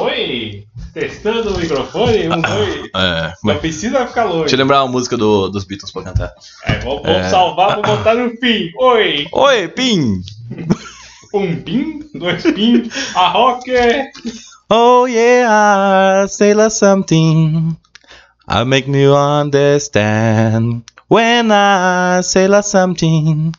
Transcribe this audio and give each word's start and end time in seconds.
oi! 0.00 0.64
Testando 0.92 1.54
o 1.54 1.58
microfone, 1.58 2.28
um 2.28 2.32
oi. 2.34 2.90
É, 2.94 3.22
Não 3.28 3.32
mas 3.42 3.58
precisa 3.58 4.06
ficar 4.06 4.24
longe. 4.24 4.40
deixa 4.42 4.54
eu 4.54 4.58
lembrar 4.60 4.84
uma 4.84 4.92
música 4.92 5.16
do, 5.16 5.48
dos 5.48 5.64
Beatles 5.64 5.90
pra 5.90 6.02
cantar. 6.04 6.32
É, 6.64 6.78
vamos, 6.78 7.02
vamos 7.02 7.26
salvar, 7.28 7.74
vou 7.74 7.82
botar 7.82 8.14
no 8.14 8.30
fim. 8.36 8.70
Oi! 8.78 9.26
Oi, 9.32 9.68
Pim! 9.68 10.22
Um 11.34 11.60
pin, 11.62 12.08
dois 12.14 12.44
pin, 12.44 12.88
a 13.16 13.32
rocker. 13.32 14.08
Oh 14.70 15.04
yeah, 15.04 16.28
say 16.28 16.54
something. 16.70 17.76
I 18.46 18.62
make 18.64 18.88
me 18.88 19.06
understand. 19.08 20.84
When 21.14 21.52
I 21.52 22.22
say 22.22 22.46
a 22.50 22.60
something, 22.60 23.54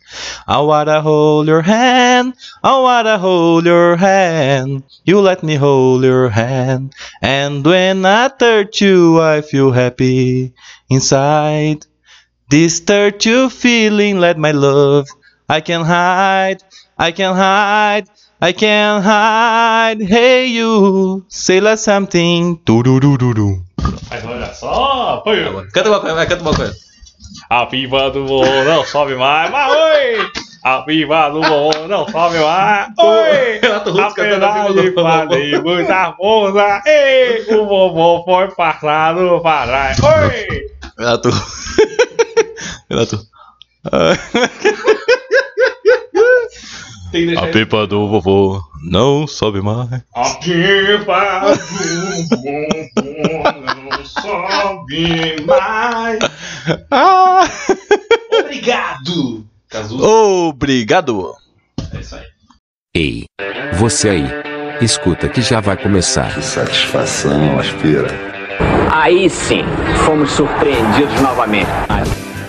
I 0.46 0.60
wanna 0.60 1.00
hold 1.00 1.48
your 1.48 1.62
hand. 1.62 2.34
I 2.62 2.78
wanna 2.82 3.18
hold 3.18 3.64
your 3.64 3.96
hand. 3.96 4.84
You 5.06 5.22
let 5.22 5.42
me 5.42 5.56
hold 5.56 6.04
your 6.04 6.28
hand. 6.28 6.92
And 7.22 7.64
when 7.64 8.04
I 8.06 8.28
touch 8.28 8.82
you, 8.82 9.22
I 9.22 9.40
feel 9.40 9.72
happy 9.72 10.52
inside. 10.90 11.88
This 12.50 12.82
touch 12.82 13.26
you 13.26 13.50
feeling, 13.50 14.20
let 14.20 14.38
my 14.38 14.52
love. 14.52 15.08
I 15.48 15.62
can 15.62 15.86
hide. 15.86 16.60
I 17.00 17.14
can 17.14 17.36
hide. 17.36 18.10
I 18.42 18.52
can 18.52 19.02
hide. 19.02 20.02
Hey 20.02 20.48
you, 20.48 21.24
say 21.30 21.60
a 21.60 21.78
something. 21.78 22.60
Du 22.66 22.84
du 22.84 23.00
du 23.00 23.16
du 23.16 23.34
du. 23.34 23.64
Mas 24.12 24.26
olha 24.26 24.54
só, 24.54 25.22
foi. 25.24 25.40
Canta 25.72 25.88
uma 25.90 26.02
coisa, 26.02 26.16
vai, 26.16 26.28
canta 26.28 26.42
uma 26.42 26.54
coisa. 26.54 26.76
A 27.50 27.66
pipa 27.66 28.10
do 28.10 28.22
morro 28.22 28.64
não 28.64 28.84
sobe 28.86 29.16
mais, 29.16 29.52
mas 29.52 29.72
oi! 29.72 30.32
A 30.64 30.82
pipa 30.82 31.30
do 31.30 31.42
morro 31.42 31.88
não 31.88 32.08
sobe 32.10 32.40
mais, 32.40 32.88
oi! 32.98 33.62
Apesar 33.76 34.74
de 34.74 34.92
fazer 34.94 35.62
muita 35.62 36.14
força, 36.14 36.82
ei! 36.86 37.46
O 37.56 37.66
vovô 37.68 38.24
foi 38.24 38.48
passado 38.56 39.40
para 39.42 39.68
trás, 39.68 39.98
oi! 40.00 40.66
Renato. 40.98 41.30
Renato. 42.90 43.20
Tem 47.16 47.22
que 47.22 47.28
deixar 47.28 47.46
A 47.46 47.52
pipa 47.52 47.88
do 47.88 48.10
vovô 48.10 48.62
não 48.84 49.26
sobe 49.26 49.62
mais. 49.62 49.90
A 50.14 50.30
pipa 50.36 51.42
do 52.26 53.06
morro 53.06 53.90
não 53.90 54.06
sobe 54.06 55.42
mais. 55.46 56.20
Ah! 56.92 57.48
Obrigado! 58.38 59.46
Cazuza. 59.70 60.06
Obrigado. 60.06 61.34
É 61.94 62.00
isso 62.02 62.16
aí. 62.16 62.26
Ei, 62.94 63.26
você 63.76 64.10
aí. 64.10 64.26
Escuta 64.82 65.30
que 65.30 65.42
já 65.42 65.62
vai 65.62 65.78
começar. 65.78 66.42
Satisfação, 66.42 67.58
aspira. 67.58 68.10
Aí 68.92 69.30
sim, 69.30 69.64
fomos 70.06 70.32
surpreendidos 70.32 71.22
novamente. 71.22 71.70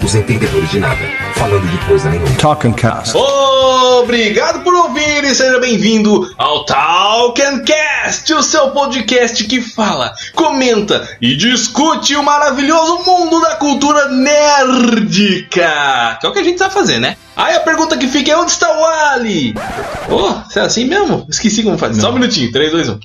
Os 0.03 0.15
entendedores 0.15 0.71
de 0.71 0.79
nada, 0.79 0.97
falando 1.35 1.67
de 1.69 1.79
coisa 1.87 2.09
nenhuma. 2.09 2.37
Talking 2.37 2.73
Cast. 2.73 3.17
Obrigado 3.17 4.63
por 4.63 4.73
ouvir 4.73 5.25
e 5.25 5.35
seja 5.35 5.59
bem-vindo 5.59 6.33
ao 6.39 6.65
Talkencast, 6.65 8.33
o 8.35 8.43
seu 8.43 8.71
podcast 8.71 9.43
que 9.45 9.61
fala, 9.61 10.13
comenta 10.35 11.09
e 11.21 11.35
discute 11.35 12.15
o 12.15 12.23
maravilhoso 12.23 13.03
mundo 13.05 13.41
da 13.41 13.57
cultura 13.57 14.09
nerdica. 14.09 15.63
Que 16.21 16.27
é 16.27 16.29
o 16.29 16.33
que 16.33 16.39
a 16.39 16.45
gente 16.45 16.59
sabe 16.59 16.75
fazer, 16.75 17.01
né? 17.01 17.17
Aí 17.35 17.57
a 17.57 17.61
pergunta 17.61 17.97
que 17.97 18.07
fica 18.07 18.31
é 18.31 18.37
onde 18.37 18.53
está 18.53 18.71
o 18.71 18.85
Ali? 18.85 19.55
Oh, 20.09 20.35
você 20.49 20.61
é 20.61 20.63
assim 20.63 20.85
mesmo? 20.85 21.27
Esqueci 21.29 21.63
como 21.63 21.79
fazer. 21.79 22.01
Só 22.01 22.11
um 22.11 22.15
minutinho, 22.15 22.53
3, 22.53 22.71
2, 22.71 22.89
1. 22.91 23.01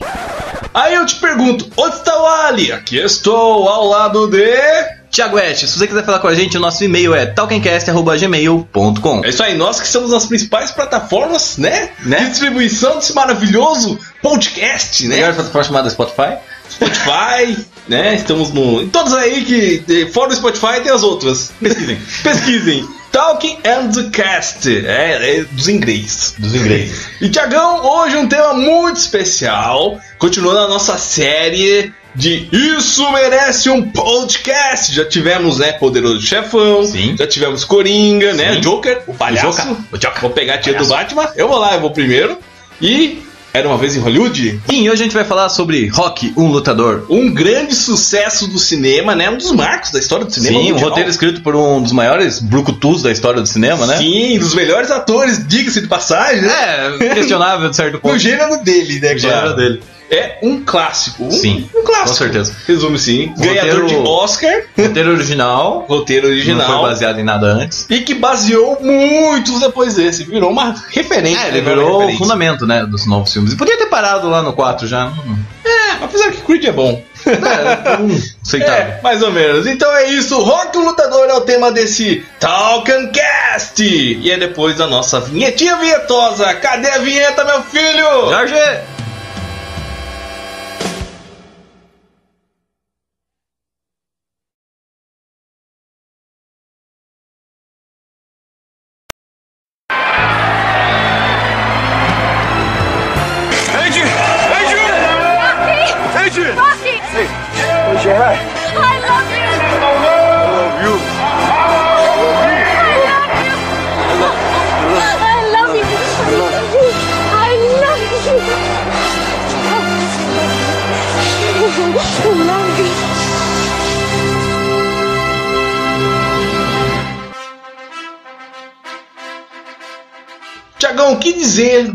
Aí 0.74 0.94
eu 0.94 1.06
te 1.06 1.16
pergunto, 1.16 1.68
onde 1.76 1.96
está 1.96 2.22
o 2.22 2.28
Ali? 2.28 2.72
Aqui 2.72 2.98
estou, 2.98 3.68
ao 3.68 3.88
lado 3.88 4.28
de... 4.28 5.01
Tiago 5.12 5.36
West, 5.36 5.68
se 5.68 5.78
você 5.78 5.88
quiser 5.88 6.06
falar 6.06 6.20
com 6.20 6.30
a 6.30 6.34
gente, 6.34 6.56
o 6.56 6.60
nosso 6.62 6.82
e-mail 6.86 7.14
é 7.14 7.26
talkencast.gmail.com 7.26 9.26
É 9.26 9.30
isso 9.30 9.44
aí, 9.44 9.58
nós 9.58 9.78
que 9.78 9.86
estamos 9.86 10.10
nas 10.10 10.26
principais 10.26 10.72
plataformas, 10.72 11.58
né? 11.58 11.90
De 12.00 12.30
distribuição 12.30 12.96
desse 12.96 13.14
maravilhoso 13.14 14.00
podcast, 14.22 15.06
né? 15.08 15.18
Melhor 15.18 15.36
plataforma 15.36 15.66
chamada 15.66 15.90
Spotify. 15.90 16.38
Spotify, 16.70 17.58
né? 17.90 18.16
Estamos 18.16 18.54
no... 18.54 18.88
Todos 18.88 19.14
aí 19.14 19.44
que... 19.44 20.08
Fora 20.14 20.30
do 20.30 20.36
Spotify 20.36 20.80
tem 20.82 20.94
as 20.94 21.04
outras. 21.04 21.52
Pesquisem. 21.60 22.00
Pesquisem. 22.24 22.88
Talking 23.12 23.58
and 23.66 23.92
the 23.92 24.10
Cast. 24.12 24.70
É, 24.70 25.40
é 25.40 25.44
dos 25.44 25.68
inglês. 25.68 26.36
Dos 26.38 26.56
inglês. 26.56 27.10
E 27.20 27.28
Tiagão, 27.28 27.86
hoje 27.86 28.16
um 28.16 28.30
tema 28.30 28.54
muito 28.54 28.96
especial. 28.96 30.00
Continuando 30.18 30.60
a 30.60 30.68
nossa 30.70 30.98
série 30.98 31.92
de 32.16 32.50
Isso 32.52 33.10
Merece 33.12 33.70
um 33.70 33.90
Podcast. 33.90 34.94
Já 34.94 35.06
tivemos, 35.06 35.60
né, 35.60 35.72
Poderoso 35.74 36.22
Chefão. 36.22 36.86
Sim. 36.86 37.16
Já 37.18 37.28
tivemos 37.28 37.64
Coringa, 37.64 38.34
né? 38.34 38.56
Sim. 38.56 38.62
Joker, 38.62 39.02
o 39.08 39.14
palhaço. 39.14 39.48
O 39.48 39.52
Joker. 39.52 39.84
O 39.94 39.98
Joker. 39.98 40.22
Vou 40.22 40.30
pegar 40.32 40.56
a 40.56 40.58
tia 40.58 40.74
do. 40.74 40.86
Batman. 40.86 41.30
Eu 41.36 41.48
vou 41.48 41.58
lá, 41.58 41.74
eu 41.76 41.82
vou 41.82 41.92
primeiro. 41.92 42.38
E... 42.82 43.24
Era 43.54 43.68
uma 43.68 43.78
vez 43.78 43.98
em 43.98 44.00
Hollywood? 44.00 44.62
Sim, 44.70 44.90
hoje 44.90 45.02
a 45.02 45.04
gente 45.04 45.14
vai 45.14 45.26
falar 45.26 45.50
sobre 45.50 45.86
Rock, 45.88 46.34
um 46.38 46.48
lutador. 46.48 47.06
Um 47.10 47.34
grande 47.34 47.76
sucesso 47.76 48.48
do 48.48 48.58
cinema, 48.58 49.14
né? 49.14 49.30
Um 49.30 49.36
dos 49.36 49.52
marcos 49.52 49.92
da 49.92 50.00
história 50.00 50.24
do 50.24 50.32
cinema. 50.32 50.58
Sim, 50.58 50.72
um 50.72 50.78
roteiro 50.78 51.10
escrito 51.10 51.42
por 51.42 51.54
um 51.54 51.82
dos 51.82 51.92
maiores 51.92 52.40
brucutus 52.40 53.04
da 53.04 53.12
história 53.12 53.42
do 53.42 53.48
cinema, 53.48 53.86
né? 53.86 53.98
Sim, 53.98 54.40
dos 54.40 54.56
melhores 54.56 54.90
atores, 54.90 55.46
diga-se 55.46 55.82
de 55.82 55.88
passagem, 55.88 56.44
né? 56.44 56.98
É, 57.02 57.14
questionável 57.14 57.70
de 57.70 57.76
certo 57.76 58.00
ponto. 58.00 58.14
No 58.14 58.20
gênero 58.20 58.64
dele, 58.64 59.02
né, 59.02 59.14
No 59.14 59.20
gênero 59.20 59.56
dele. 59.58 59.84
É 60.12 60.38
um 60.44 60.62
clássico. 60.66 61.24
Um, 61.24 61.32
Sim, 61.32 61.70
um 61.74 61.84
clássico. 61.84 62.10
com 62.10 62.14
certeza. 62.16 62.54
Resume 62.68 63.00
sim. 63.00 63.28
Roteiro- 63.38 63.54
Ganhador 63.62 63.86
de 63.86 63.96
Oscar, 63.96 64.64
Roteiro 64.78 65.12
original, 65.12 65.86
roteiro 65.88 66.28
não 66.28 66.34
original. 66.34 66.68
foi 66.82 66.90
baseado 66.90 67.20
em 67.20 67.24
nada 67.24 67.48
antes. 67.48 67.86
E 67.90 68.02
que 68.02 68.14
baseou 68.14 68.78
muitos 68.82 69.60
depois 69.62 69.94
desse. 69.96 70.26
Virou 70.26 70.52
uma 70.52 70.76
referência. 70.90 71.46
É, 71.46 71.48
ele 71.48 71.62
virou 71.62 72.06
o 72.06 72.18
fundamento, 72.18 72.68
né, 72.68 72.86
dos 72.86 73.06
novos 73.08 73.32
filmes. 73.32 73.54
E 73.54 73.56
podia 73.56 73.78
ter 73.78 73.86
parado 73.86 74.30
lá 74.30 74.42
no 74.44 74.52
4 74.52 74.86
já. 74.86 75.14
É, 75.64 76.04
apesar 76.04 76.30
que 76.32 76.42
Creed 76.42 76.66
é 76.66 76.72
bom. 76.74 77.02
É, 77.26 78.02
hum, 78.02 78.22
aceitável. 78.44 78.76
É, 78.96 79.00
mais 79.04 79.22
ou 79.22 79.32
menos. 79.32 79.66
Então 79.68 79.90
é 79.96 80.10
isso. 80.10 80.38
Rock 80.42 80.76
o 80.78 80.82
Lutador 80.84 81.30
é 81.30 81.34
o 81.36 81.42
tema 81.42 81.72
desse 81.72 82.26
Talkancast. 82.40 83.82
E 83.84 84.32
é 84.32 84.38
depois 84.38 84.76
da 84.78 84.88
nossa 84.88 85.20
vinhetinha 85.20 85.78
vinhetosa. 85.78 86.54
Cadê 86.56 86.90
a 86.90 86.98
vinheta, 86.98 87.44
meu 87.46 87.62
filho? 87.64 88.30
Jorge! 88.30 88.56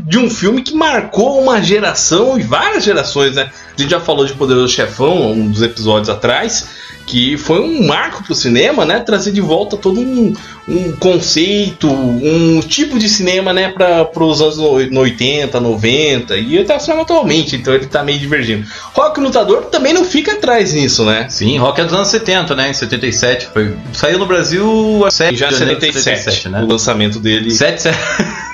De 0.07 0.19
um 0.19 0.31
filme 0.31 0.63
que 0.63 0.73
marcou 0.73 1.41
uma 1.43 1.61
geração 1.61 2.39
e 2.39 2.43
várias 2.45 2.85
gerações, 2.85 3.35
né? 3.35 3.51
A 3.77 3.81
gente 3.81 3.91
já 3.91 3.99
falou 3.99 4.25
de 4.25 4.35
Poderoso 4.35 4.73
Chefão, 4.73 5.33
um 5.33 5.51
dos 5.51 5.63
episódios 5.63 6.09
atrás, 6.09 6.69
que 7.17 7.39
foi 7.39 7.61
um 7.61 7.87
marco 7.87 8.23
pro 8.23 8.35
cinema, 8.35 8.85
né? 8.85 9.01
Trazer 9.01 9.33
de 9.33 9.41
volta 9.41 9.75
todo 9.79 9.99
um, 9.99 10.35
um 10.69 10.93
conceito, 10.93 11.89
um 11.91 12.61
tipo 12.61 12.99
de 12.99 13.09
cinema, 13.09 13.55
né? 13.55 13.71
Para 13.73 14.23
os 14.23 14.43
anos 14.43 14.59
no- 14.59 14.85
no 14.91 15.01
80, 15.01 15.59
90 15.59 16.37
e 16.37 16.59
até 16.59 16.77
o 16.77 16.81
cinema 16.81 17.03
atualmente, 17.03 17.57
então 17.57 17.73
ele 17.73 17.87
tá 17.87 18.03
meio 18.05 18.19
divergindo. 18.19 18.67
Rock 18.93 19.19
Lutador 19.19 19.63
também 19.67 19.95
não 19.95 20.05
fica 20.05 20.33
atrás 20.33 20.75
nisso, 20.75 21.07
né? 21.07 21.27
Sim, 21.31 21.57
Rock 21.57 21.81
é 21.81 21.85
dos 21.85 21.95
anos 21.95 22.09
70, 22.09 22.55
né? 22.55 22.69
Em 22.69 22.75
77. 22.75 23.49
Foi, 23.51 23.75
saiu 23.95 24.19
no 24.19 24.27
Brasil 24.27 25.03
a 25.07 25.11
7 25.11 25.37
Já 25.37 25.49
de 25.49 25.55
em 25.55 25.59
janeiro 25.59 25.81
de 25.81 25.93
77, 25.95 26.49
né? 26.51 26.61
o 26.63 26.67
lançamento 26.67 27.19
dele. 27.19 27.51
7, 27.51 27.81
7, 27.81 27.99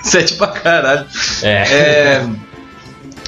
7 0.04 0.34
pra 0.34 0.46
caralho. 0.46 1.04
É. 1.42 1.48
É, 1.62 2.26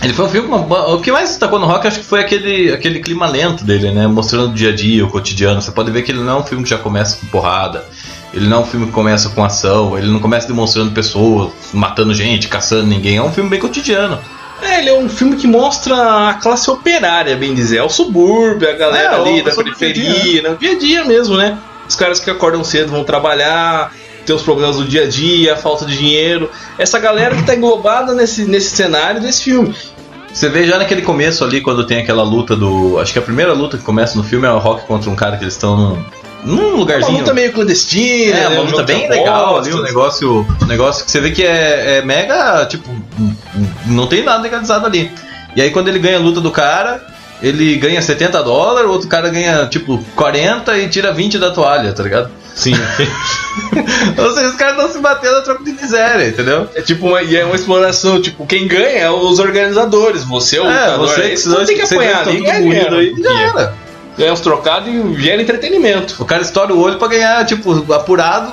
ele 0.04 0.12
foi 0.12 0.26
um 0.26 0.28
filme. 0.28 0.48
O 0.52 1.00
que 1.00 1.10
mais 1.10 1.30
destacou 1.30 1.58
no 1.58 1.66
rock 1.66 1.86
acho 1.86 2.00
que 2.00 2.04
foi 2.04 2.20
aquele, 2.20 2.72
aquele 2.72 3.00
clima 3.00 3.26
lento 3.26 3.64
dele, 3.64 3.90
né? 3.90 4.06
Mostrando 4.06 4.50
o 4.50 4.54
dia 4.54 4.70
a 4.70 4.74
dia, 4.74 5.04
o 5.04 5.10
cotidiano. 5.10 5.62
Você 5.62 5.70
pode 5.70 5.90
ver 5.90 6.02
que 6.02 6.12
ele 6.12 6.20
não 6.20 6.36
é 6.36 6.40
um 6.40 6.44
filme 6.44 6.62
que 6.62 6.70
já 6.70 6.78
começa 6.78 7.16
com 7.16 7.26
porrada. 7.26 7.84
Ele 8.32 8.46
não 8.46 8.58
é 8.58 8.60
um 8.60 8.66
filme 8.66 8.86
que 8.86 8.92
começa 8.92 9.30
com 9.30 9.42
ação. 9.42 9.96
Ele 9.96 10.08
não 10.08 10.20
começa 10.20 10.46
demonstrando 10.46 10.90
pessoas, 10.90 11.52
matando 11.72 12.14
gente, 12.14 12.48
caçando 12.48 12.86
ninguém. 12.86 13.16
É 13.16 13.22
um 13.22 13.32
filme 13.32 13.48
bem 13.48 13.58
cotidiano. 13.58 14.18
É, 14.62 14.78
ele 14.80 14.90
é 14.90 14.94
um 14.98 15.08
filme 15.08 15.36
que 15.36 15.46
mostra 15.46 16.28
a 16.28 16.34
classe 16.34 16.70
operária, 16.70 17.36
bem 17.36 17.54
dizer. 17.54 17.78
É 17.78 17.82
o 17.82 17.88
subúrbio, 17.88 18.68
a 18.68 18.72
galera 18.72 19.16
É, 19.16 19.20
ali 19.20 19.42
da 19.42 19.52
sobre 19.52 19.72
o 19.72 19.74
dia 19.74 19.88
a 19.88 19.92
periferia, 19.92 20.42
né? 20.42 20.50
O 20.50 20.56
dia 20.56 20.72
a 20.72 20.78
dia 20.78 21.04
mesmo, 21.04 21.36
né? 21.36 21.58
Os 21.88 21.96
caras 21.96 22.20
que 22.20 22.30
acordam 22.30 22.64
cedo 22.64 22.90
vão 22.90 23.04
trabalhar, 23.04 23.92
tem 24.24 24.34
os 24.34 24.42
problemas 24.42 24.76
do 24.76 24.84
dia 24.84 25.04
a 25.04 25.08
dia, 25.08 25.52
a 25.52 25.56
falta 25.56 25.84
de 25.84 25.96
dinheiro. 25.96 26.50
Essa 26.78 26.98
galera 26.98 27.36
que 27.36 27.42
tá 27.42 27.54
englobada 27.54 28.14
nesse, 28.14 28.44
nesse 28.44 28.74
cenário 28.74 29.20
desse 29.20 29.44
filme. 29.44 29.74
Você 30.34 30.48
vê 30.48 30.66
já 30.66 30.76
naquele 30.78 31.00
começo 31.02 31.44
ali, 31.44 31.60
quando 31.60 31.86
tem 31.86 31.98
aquela 32.00 32.24
luta 32.24 32.56
do. 32.56 32.98
Acho 32.98 33.12
que 33.12 33.18
a 33.20 33.22
primeira 33.22 33.52
luta 33.52 33.78
que 33.78 33.84
começa 33.84 34.16
no 34.18 34.24
filme 34.24 34.46
é 34.46 34.50
o 34.50 34.58
Rock 34.58 34.84
contra 34.84 35.08
um 35.08 35.14
cara 35.14 35.36
que 35.36 35.44
eles 35.44 35.54
estão 35.54 35.76
num, 35.76 36.04
num 36.44 36.68
Uma 36.70 36.78
lugarzinho. 36.78 37.18
luta 37.18 37.32
meio 37.32 37.52
clandestina, 37.52 38.36
É, 38.36 38.48
uma 38.48 38.62
Um 38.62 38.64
luta 38.66 38.82
bem 38.82 39.08
legal 39.08 39.56
ali, 39.58 39.72
um 39.72 39.80
negócio, 39.82 40.44
um 40.60 40.66
negócio 40.66 41.04
que 41.04 41.10
você 41.12 41.20
vê 41.20 41.30
que 41.30 41.44
é, 41.44 41.98
é 41.98 42.02
mega, 42.04 42.66
tipo, 42.66 42.88
não 43.86 44.08
tem 44.08 44.24
nada 44.24 44.42
legalizado 44.42 44.84
ali. 44.86 45.10
E 45.54 45.62
aí 45.62 45.70
quando 45.70 45.86
ele 45.86 46.00
ganha 46.00 46.16
a 46.18 46.20
luta 46.20 46.40
do 46.40 46.50
cara, 46.50 47.00
ele 47.40 47.76
ganha 47.76 48.02
70 48.02 48.42
dólares, 48.42 48.88
o 48.90 48.92
outro 48.92 49.08
cara 49.08 49.28
ganha, 49.30 49.66
tipo, 49.66 50.04
40 50.16 50.76
e 50.78 50.88
tira 50.88 51.12
20 51.12 51.38
da 51.38 51.52
toalha, 51.52 51.92
tá 51.92 52.02
ligado? 52.02 52.28
Sim. 52.54 52.74
Ou 54.16 54.32
seja, 54.32 54.48
os 54.48 54.54
caras 54.54 54.76
estão 54.76 54.92
se 54.92 54.98
batendo 55.00 55.36
a 55.36 55.42
troco 55.42 55.64
de 55.64 55.72
miséria, 55.72 56.28
entendeu? 56.28 56.68
É 56.74 56.82
tipo 56.82 57.08
uma, 57.08 57.22
e 57.22 57.36
é 57.36 57.44
uma 57.44 57.56
exploração, 57.56 58.22
tipo, 58.22 58.46
quem 58.46 58.68
ganha 58.68 59.00
é 59.00 59.10
os 59.10 59.38
organizadores, 59.38 60.24
você 60.24 60.58
é 60.58 60.62
o 60.62 60.70
É, 60.70 60.96
você 60.96 61.22
aí 61.22 61.30
que 61.30 61.36
você 61.38 61.64
tem 61.66 61.76
que 61.76 61.82
apanhar 61.82 62.24
tudo 62.24 62.38
ganha 62.38 62.52
aí, 62.54 62.62
dinheiro. 62.62 63.22
já 63.22 63.40
era. 63.40 63.74
Ganha 64.16 64.32
uns 64.32 64.40
trocados 64.40 64.88
e 64.88 65.20
gera 65.20 65.42
entretenimento. 65.42 66.14
O 66.20 66.24
cara 66.24 66.42
estoura 66.42 66.72
o 66.72 66.80
olho 66.80 66.98
pra 66.98 67.08
ganhar, 67.08 67.44
tipo, 67.44 67.92
apurado 67.92 68.52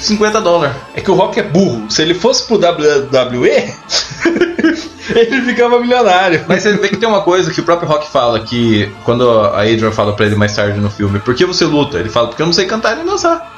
50 0.00 0.40
dólares. 0.40 0.76
É 0.94 1.00
que 1.00 1.10
o 1.10 1.14
Rock 1.14 1.38
é 1.40 1.42
burro. 1.42 1.90
Se 1.90 2.02
ele 2.02 2.14
fosse 2.14 2.46
pro 2.46 2.56
WWE, 2.56 3.48
ele 5.14 5.42
ficava 5.42 5.78
milionário. 5.80 6.44
Mas 6.48 6.62
você 6.62 6.72
vê 6.76 6.88
que 6.88 6.96
tem 6.96 7.08
uma 7.08 7.22
coisa 7.22 7.50
que 7.50 7.60
o 7.60 7.64
próprio 7.64 7.88
Rock 7.88 8.10
fala, 8.10 8.40
que 8.40 8.90
quando 9.04 9.28
a 9.30 9.60
Adrian 9.62 9.90
fala 9.92 10.14
pra 10.14 10.26
ele 10.26 10.36
mais 10.36 10.54
tarde 10.54 10.78
no 10.80 10.90
filme, 10.90 11.18
por 11.20 11.34
que 11.34 11.44
você 11.44 11.64
luta? 11.64 11.98
Ele 11.98 12.08
fala, 12.08 12.28
porque 12.28 12.42
eu 12.42 12.46
não 12.46 12.52
sei 12.52 12.66
cantar 12.66 12.96
nem 12.96 13.04
dançar. 13.04 13.54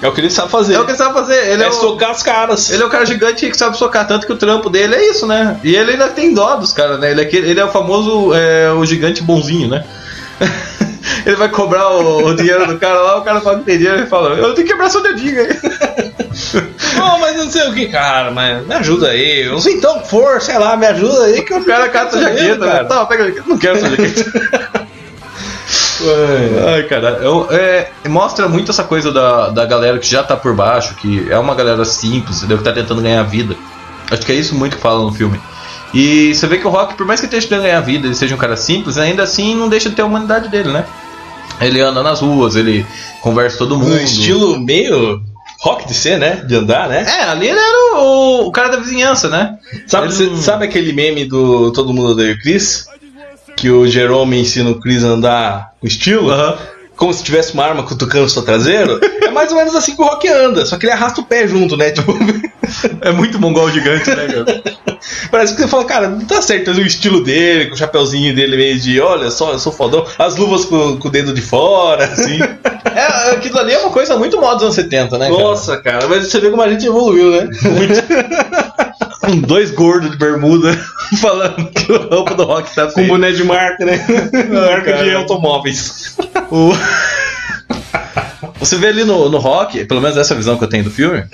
É 0.00 0.06
o 0.06 0.12
que 0.12 0.20
ele 0.20 0.30
sabe 0.30 0.48
fazer. 0.50 0.74
É 0.74 0.80
o 0.80 0.84
que 0.84 0.92
ele 0.92 0.98
sabe 0.98 1.12
fazer. 1.12 1.52
Ele 1.52 1.62
é, 1.62 1.66
é 1.66 1.68
o, 1.68 1.72
socar 1.72 2.10
as 2.10 2.22
caras. 2.22 2.70
ele 2.70 2.82
é 2.82 2.86
o 2.86 2.88
cara 2.88 3.04
gigante 3.04 3.50
que 3.50 3.56
sabe 3.56 3.76
socar, 3.76 4.06
tanto 4.06 4.26
que 4.26 4.32
o 4.32 4.36
trampo 4.36 4.70
dele 4.70 4.94
é 4.94 5.10
isso, 5.10 5.26
né? 5.26 5.58
E 5.64 5.74
ele 5.74 5.92
ainda 5.92 6.08
tem 6.08 6.32
dó 6.32 6.54
dos 6.54 6.72
caras, 6.72 7.00
né? 7.00 7.10
Ele 7.10 7.20
é, 7.20 7.24
aquele- 7.24 7.50
ele 7.50 7.58
é 7.58 7.64
o 7.64 7.70
famoso 7.72 8.32
é, 8.32 8.70
o 8.72 8.84
gigante 8.86 9.22
bonzinho, 9.24 9.68
né? 9.68 9.84
ele 11.26 11.36
vai 11.36 11.48
cobrar 11.48 11.88
o, 11.90 12.26
o 12.26 12.36
dinheiro 12.36 12.66
do 12.66 12.78
cara 12.78 13.00
lá, 13.00 13.18
o 13.18 13.22
cara 13.22 13.40
fala 13.40 13.58
que 13.58 13.64
tem 13.64 13.78
dinheiro 13.78 14.02
e 14.02 14.06
fala, 14.06 14.30
eu 14.30 14.54
tenho 14.54 14.66
que 14.66 14.72
quebrar 14.72 14.90
seu 14.90 15.02
dedinho 15.02 15.40
aí. 15.40 15.48
Não, 16.96 17.18
mas 17.18 17.36
não 17.36 17.50
sei 17.50 17.68
o 17.68 17.74
que, 17.74 17.86
cara, 17.88 18.30
mas 18.30 18.64
me 18.66 18.74
ajuda 18.74 19.08
aí. 19.08 19.42
Eu 19.46 19.52
não 19.52 19.60
sei 19.60 19.74
então 19.74 20.04
for, 20.04 20.40
sei 20.40 20.58
lá, 20.58 20.76
me 20.76 20.86
ajuda 20.86 21.24
aí 21.24 21.42
que 21.42 21.52
eu 21.52 21.58
O 21.58 21.64
cara 21.64 21.88
cata 21.88 22.16
a 22.16 22.20
jaqueta, 22.20 22.66
né? 22.66 22.84
Tá, 22.84 23.04
pega 23.06 23.24
a 23.24 23.26
jaqueta. 23.26 23.44
Não 23.48 23.58
quero 23.58 23.76
essa 23.76 23.88
jaqueta. 23.90 24.88
Ai, 26.74 26.82
cara, 26.84 27.18
eu- 27.22 27.48
é, 27.50 27.90
mostra 28.08 28.48
muito 28.48 28.70
essa 28.70 28.84
coisa 28.84 29.10
da, 29.12 29.48
da 29.50 29.66
galera 29.66 29.98
que 29.98 30.06
já 30.06 30.22
tá 30.22 30.36
por 30.36 30.54
baixo, 30.54 30.94
que 30.94 31.26
é 31.30 31.38
uma 31.38 31.54
galera 31.54 31.84
simples, 31.84 32.38
entendeu? 32.38 32.58
Que 32.58 32.64
tá 32.64 32.72
tentando 32.72 33.02
ganhar 33.02 33.22
vida. 33.24 33.56
Acho 34.10 34.22
que 34.24 34.32
é 34.32 34.36
isso 34.36 34.54
muito 34.54 34.76
que 34.76 34.82
fala 34.82 35.00
no 35.04 35.12
filme. 35.12 35.40
E 35.94 36.34
você 36.34 36.46
vê 36.46 36.58
que 36.58 36.66
o 36.66 36.70
Rock, 36.70 36.94
por 36.94 37.06
mais 37.06 37.18
que 37.20 37.26
ele 37.26 37.30
esteja 37.36 37.48
tentando 37.48 37.62
ganhar 37.66 37.80
vida, 37.80 38.06
ele 38.06 38.14
seja 38.14 38.34
um 38.34 38.38
cara 38.38 38.56
simples, 38.56 38.98
ainda 38.98 39.22
assim 39.22 39.54
não 39.54 39.68
deixa 39.68 39.88
de 39.88 39.94
ter 39.96 40.02
a 40.02 40.06
humanidade 40.06 40.48
dele, 40.48 40.70
né? 40.70 40.84
Ele 41.60 41.80
anda 41.80 42.02
nas 42.02 42.20
ruas, 42.20 42.54
ele 42.56 42.84
conversa 43.22 43.56
com 43.56 43.64
todo 43.64 43.78
mundo. 43.78 43.90
No 43.90 44.00
estilo 44.00 44.60
meio 44.60 45.20
rock 45.60 45.88
de 45.88 45.94
ser, 45.94 46.18
né? 46.18 46.36
De 46.46 46.54
andar, 46.54 46.88
né? 46.88 47.04
É, 47.08 47.22
ali 47.24 47.48
ele 47.48 47.58
era 47.58 47.96
o, 48.00 48.46
o 48.46 48.52
cara 48.52 48.68
da 48.68 48.76
vizinhança, 48.76 49.28
né? 49.28 49.56
Sabe, 49.86 50.06
Ele 50.08 50.14
cê- 50.14 50.36
sabe 50.36 50.64
aquele 50.66 50.92
meme 50.92 51.24
do 51.24 51.72
Todo 51.72 51.92
Mundo 51.92 52.10
Odeia 52.10 52.34
o 52.34 52.38
Chris? 52.38 52.86
Que 53.56 53.70
o 53.70 53.88
Jerome 53.88 54.38
ensina 54.40 54.70
o 54.70 54.78
Chris 54.78 55.02
a 55.02 55.08
andar 55.08 55.72
com 55.80 55.86
estilo? 55.88 56.30
Aham. 56.30 56.56
Como 56.98 57.14
se 57.14 57.22
tivesse 57.22 57.54
uma 57.54 57.64
arma 57.64 57.84
cutucando 57.84 58.24
o 58.26 58.28
seu 58.28 58.42
traseiro? 58.42 58.98
é 59.22 59.30
mais 59.30 59.50
ou 59.52 59.56
menos 59.56 59.74
assim 59.74 59.94
que 59.94 60.02
o 60.02 60.04
Rock 60.04 60.28
anda, 60.28 60.66
só 60.66 60.76
que 60.76 60.84
ele 60.84 60.92
arrasta 60.92 61.20
o 61.20 61.24
pé 61.24 61.46
junto, 61.46 61.76
né? 61.76 61.92
Tipo, 61.92 62.12
É 63.00 63.12
muito 63.12 63.38
mongol 63.40 63.70
gigante, 63.70 64.10
né, 64.10 64.26
cara? 64.26 64.62
parece 65.30 65.54
que 65.54 65.62
você 65.62 65.68
fala, 65.68 65.84
cara, 65.84 66.08
não 66.08 66.20
tá 66.26 66.42
certo 66.42 66.70
o 66.72 66.80
estilo 66.82 67.22
dele, 67.24 67.66
com 67.66 67.74
o 67.74 67.78
chapeuzinho 67.78 68.34
dele 68.34 68.56
meio 68.56 68.78
de, 68.78 69.00
olha 69.00 69.30
só, 69.30 69.52
eu 69.52 69.58
sou 69.58 69.72
fodão, 69.72 70.04
as 70.18 70.36
luvas 70.36 70.64
com, 70.66 70.98
com 70.98 71.08
o 71.08 71.10
dedo 71.10 71.32
de 71.32 71.40
fora, 71.40 72.04
assim. 72.04 72.38
É, 72.98 73.30
aquilo 73.32 73.58
ali 73.60 73.72
é 73.72 73.78
uma 73.78 73.90
coisa 73.90 74.16
muito 74.16 74.40
moda 74.40 74.54
dos 74.54 74.62
anos 74.64 74.74
70, 74.74 75.18
né, 75.18 75.28
cara? 75.30 75.40
Nossa, 75.40 75.76
cara, 75.76 76.08
mas 76.08 76.26
você 76.26 76.40
vê 76.40 76.50
como 76.50 76.62
a 76.62 76.68
gente 76.68 76.84
evoluiu, 76.86 77.30
né? 77.30 77.48
com 79.20 79.36
dois 79.40 79.70
gordos 79.70 80.10
de 80.10 80.16
bermuda 80.16 80.72
falando 81.20 81.70
que 81.70 81.92
o 81.92 82.08
roupa 82.08 82.34
do 82.34 82.44
rock 82.44 82.74
tá 82.74 82.86
Com 82.86 82.92
feio. 82.92 83.08
boné 83.08 83.30
de 83.30 83.44
marca, 83.44 83.84
né? 83.84 84.04
marca 84.50 84.92
de 84.94 85.04
cara. 85.04 85.18
automóveis. 85.18 86.16
O- 86.50 86.72
Você 88.58 88.76
vê 88.76 88.88
ali 88.88 89.04
no, 89.04 89.28
no 89.28 89.38
rock, 89.38 89.84
pelo 89.84 90.00
menos 90.00 90.16
essa 90.16 90.34
visão 90.34 90.56
que 90.56 90.64
eu 90.64 90.68
tenho 90.68 90.84
do 90.84 90.90
filme, 90.90 91.24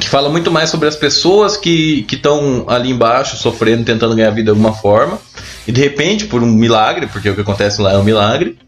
que 0.00 0.08
fala 0.08 0.28
muito 0.28 0.50
mais 0.50 0.70
sobre 0.70 0.88
as 0.88 0.96
pessoas 0.96 1.56
que 1.56 2.06
estão 2.10 2.64
ali 2.68 2.90
embaixo 2.90 3.36
sofrendo, 3.36 3.84
tentando 3.84 4.14
ganhar 4.14 4.30
vida 4.30 4.44
de 4.44 4.50
alguma 4.50 4.72
forma, 4.72 5.18
e 5.66 5.72
de 5.72 5.80
repente, 5.80 6.26
por 6.26 6.42
um 6.42 6.46
milagre, 6.46 7.06
porque 7.06 7.30
o 7.30 7.34
que 7.34 7.40
acontece 7.40 7.80
lá 7.80 7.92
é 7.92 7.98
um 7.98 8.02
milagre, 8.02 8.58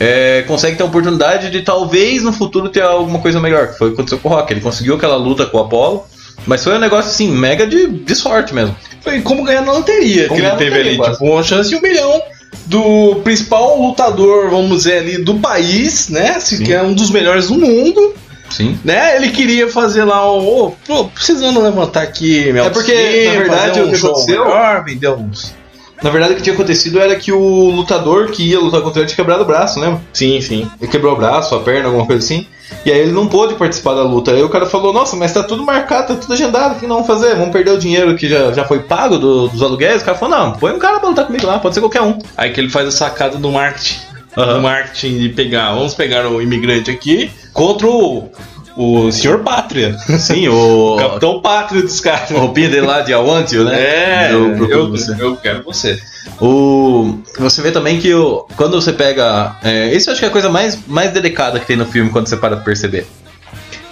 é, 0.00 0.42
consegue 0.42 0.76
ter 0.76 0.82
a 0.82 0.86
oportunidade 0.86 1.50
de 1.50 1.62
talvez 1.62 2.22
no 2.22 2.32
futuro 2.32 2.68
ter 2.68 2.82
alguma 2.82 3.20
coisa 3.20 3.40
melhor, 3.40 3.68
que 3.68 3.78
foi 3.78 3.88
o 3.88 3.90
que 3.90 3.94
aconteceu 3.96 4.18
com 4.18 4.28
o 4.28 4.32
Rock. 4.32 4.52
Ele 4.52 4.60
conseguiu 4.60 4.96
aquela 4.96 5.16
luta 5.16 5.46
com 5.46 5.58
o 5.58 5.60
Apollo, 5.60 6.04
mas 6.46 6.64
foi 6.64 6.74
um 6.74 6.80
negócio 6.80 7.10
assim, 7.10 7.30
mega 7.30 7.66
de, 7.66 7.86
de 7.86 8.14
sorte 8.14 8.54
mesmo. 8.54 8.74
Foi 9.02 9.20
como 9.20 9.44
ganhar 9.44 9.62
na 9.62 9.72
loteria 9.72 10.28
Como 10.28 10.40
que 10.40 10.46
ele 10.46 10.56
teve 10.56 10.80
ali. 10.80 10.96
quase. 10.96 11.12
Tipo, 11.12 11.32
uma 11.32 11.42
chance 11.42 11.68
de 11.68 11.76
um 11.76 11.80
milhão 11.80 12.22
do 12.66 13.16
principal 13.24 13.80
lutador, 13.80 14.50
vamos 14.50 14.78
dizer 14.78 14.98
ali, 14.98 15.18
do 15.18 15.34
país, 15.36 16.08
né? 16.08 16.38
Se 16.40 16.56
Sim. 16.58 16.64
que 16.64 16.72
é 16.72 16.82
um 16.82 16.92
dos 16.94 17.10
melhores 17.10 17.48
do 17.48 17.54
mundo, 17.54 18.14
Sim. 18.50 18.78
né? 18.84 19.16
Ele 19.16 19.30
queria 19.30 19.68
fazer 19.70 20.04
lá 20.04 20.32
um. 20.36 20.72
Pô, 20.86 21.04
precisando 21.06 21.60
levantar 21.60 22.02
aqui 22.02 22.52
minha 22.52 22.64
É 22.64 22.70
porque, 22.70 23.24
na 23.26 23.38
verdade, 23.38 23.80
um 23.80 23.86
o 23.86 23.90
que 23.90 23.96
aconteceu- 23.96 24.44
Melhor, 24.44 24.84
vender 24.84 25.08
uns. 25.10 25.54
Na 26.02 26.10
verdade, 26.10 26.34
o 26.34 26.36
que 26.36 26.42
tinha 26.42 26.54
acontecido 26.54 26.98
era 27.00 27.14
que 27.16 27.32
o 27.32 27.70
lutador 27.70 28.30
que 28.30 28.42
ia 28.50 28.58
lutar 28.60 28.82
contra 28.82 29.00
ele 29.00 29.06
tinha 29.08 29.16
quebrado 29.16 29.42
o 29.42 29.46
braço, 29.46 29.80
lembra? 29.80 30.00
Sim, 30.12 30.40
sim. 30.40 30.68
Ele 30.80 30.90
quebrou 30.90 31.12
o 31.14 31.16
braço, 31.16 31.54
a 31.54 31.60
perna, 31.60 31.86
alguma 31.86 32.06
coisa 32.06 32.22
assim. 32.22 32.46
E 32.84 32.90
aí 32.92 32.98
ele 32.98 33.12
não 33.12 33.26
pôde 33.26 33.54
participar 33.54 33.94
da 33.94 34.02
luta. 34.02 34.32
Aí 34.32 34.42
o 34.42 34.48
cara 34.48 34.66
falou: 34.66 34.92
Nossa, 34.92 35.16
mas 35.16 35.32
tá 35.32 35.42
tudo 35.42 35.64
marcado, 35.64 36.08
tá 36.08 36.14
tudo 36.20 36.32
agendado. 36.34 36.74
O 36.76 36.80
que 36.80 36.86
não 36.86 36.96
vamos 37.02 37.06
fazer? 37.06 37.34
Vamos 37.36 37.52
perder 37.52 37.70
o 37.72 37.78
dinheiro 37.78 38.14
que 38.16 38.28
já, 38.28 38.52
já 38.52 38.64
foi 38.64 38.80
pago 38.80 39.18
do- 39.18 39.48
dos 39.48 39.62
aluguéis? 39.62 40.02
O 40.02 40.04
cara 40.04 40.18
falou: 40.18 40.36
Não, 40.38 40.52
põe 40.52 40.72
um 40.72 40.78
cara 40.78 40.98
pra 40.98 41.08
lutar 41.08 41.26
comigo 41.26 41.46
lá, 41.46 41.58
pode 41.58 41.74
ser 41.74 41.80
qualquer 41.80 42.02
um. 42.02 42.18
Aí 42.36 42.50
que 42.50 42.60
ele 42.60 42.68
faz 42.70 42.88
a 42.88 42.90
sacada 42.90 43.38
do 43.38 43.50
marketing. 43.52 43.98
Aham. 44.36 44.54
Do 44.54 44.60
marketing 44.62 45.18
de 45.18 45.28
pegar. 45.28 45.74
Vamos 45.74 45.94
pegar 45.94 46.26
o 46.28 46.42
imigrante 46.42 46.90
aqui 46.90 47.30
contra 47.52 47.86
o. 47.86 48.28
O 48.76 49.12
senhor 49.12 49.40
Pátria. 49.40 49.96
Sim, 50.18 50.48
o. 50.48 50.94
O 50.94 50.96
Capitão 50.98 51.40
Pátria 51.40 51.82
dos 51.82 52.00
caras. 52.00 52.32
A 52.32 52.38
roupinha 52.38 52.68
dele 52.68 52.86
lá 52.86 53.00
de 53.00 53.12
I 53.12 53.16
Want 53.16 53.52
You, 53.52 53.64
né? 53.64 53.80
É, 53.80 54.32
Eu 54.32 54.68
eu, 54.68 54.94
eu 55.18 55.36
quero 55.36 55.62
você. 55.62 56.00
O, 56.40 57.18
você 57.38 57.62
vê 57.62 57.70
também 57.70 58.00
que 58.00 58.12
o, 58.12 58.46
quando 58.56 58.80
você 58.80 58.92
pega. 58.92 59.56
É, 59.62 59.94
isso 59.94 60.08
eu 60.08 60.12
acho 60.12 60.20
que 60.20 60.24
é 60.24 60.28
a 60.28 60.32
coisa 60.32 60.48
mais, 60.48 60.78
mais 60.86 61.12
delicada 61.12 61.60
que 61.60 61.66
tem 61.66 61.76
no 61.76 61.86
filme 61.86 62.10
quando 62.10 62.28
você 62.28 62.36
para 62.36 62.56
pra 62.56 62.64
perceber. 62.64 63.06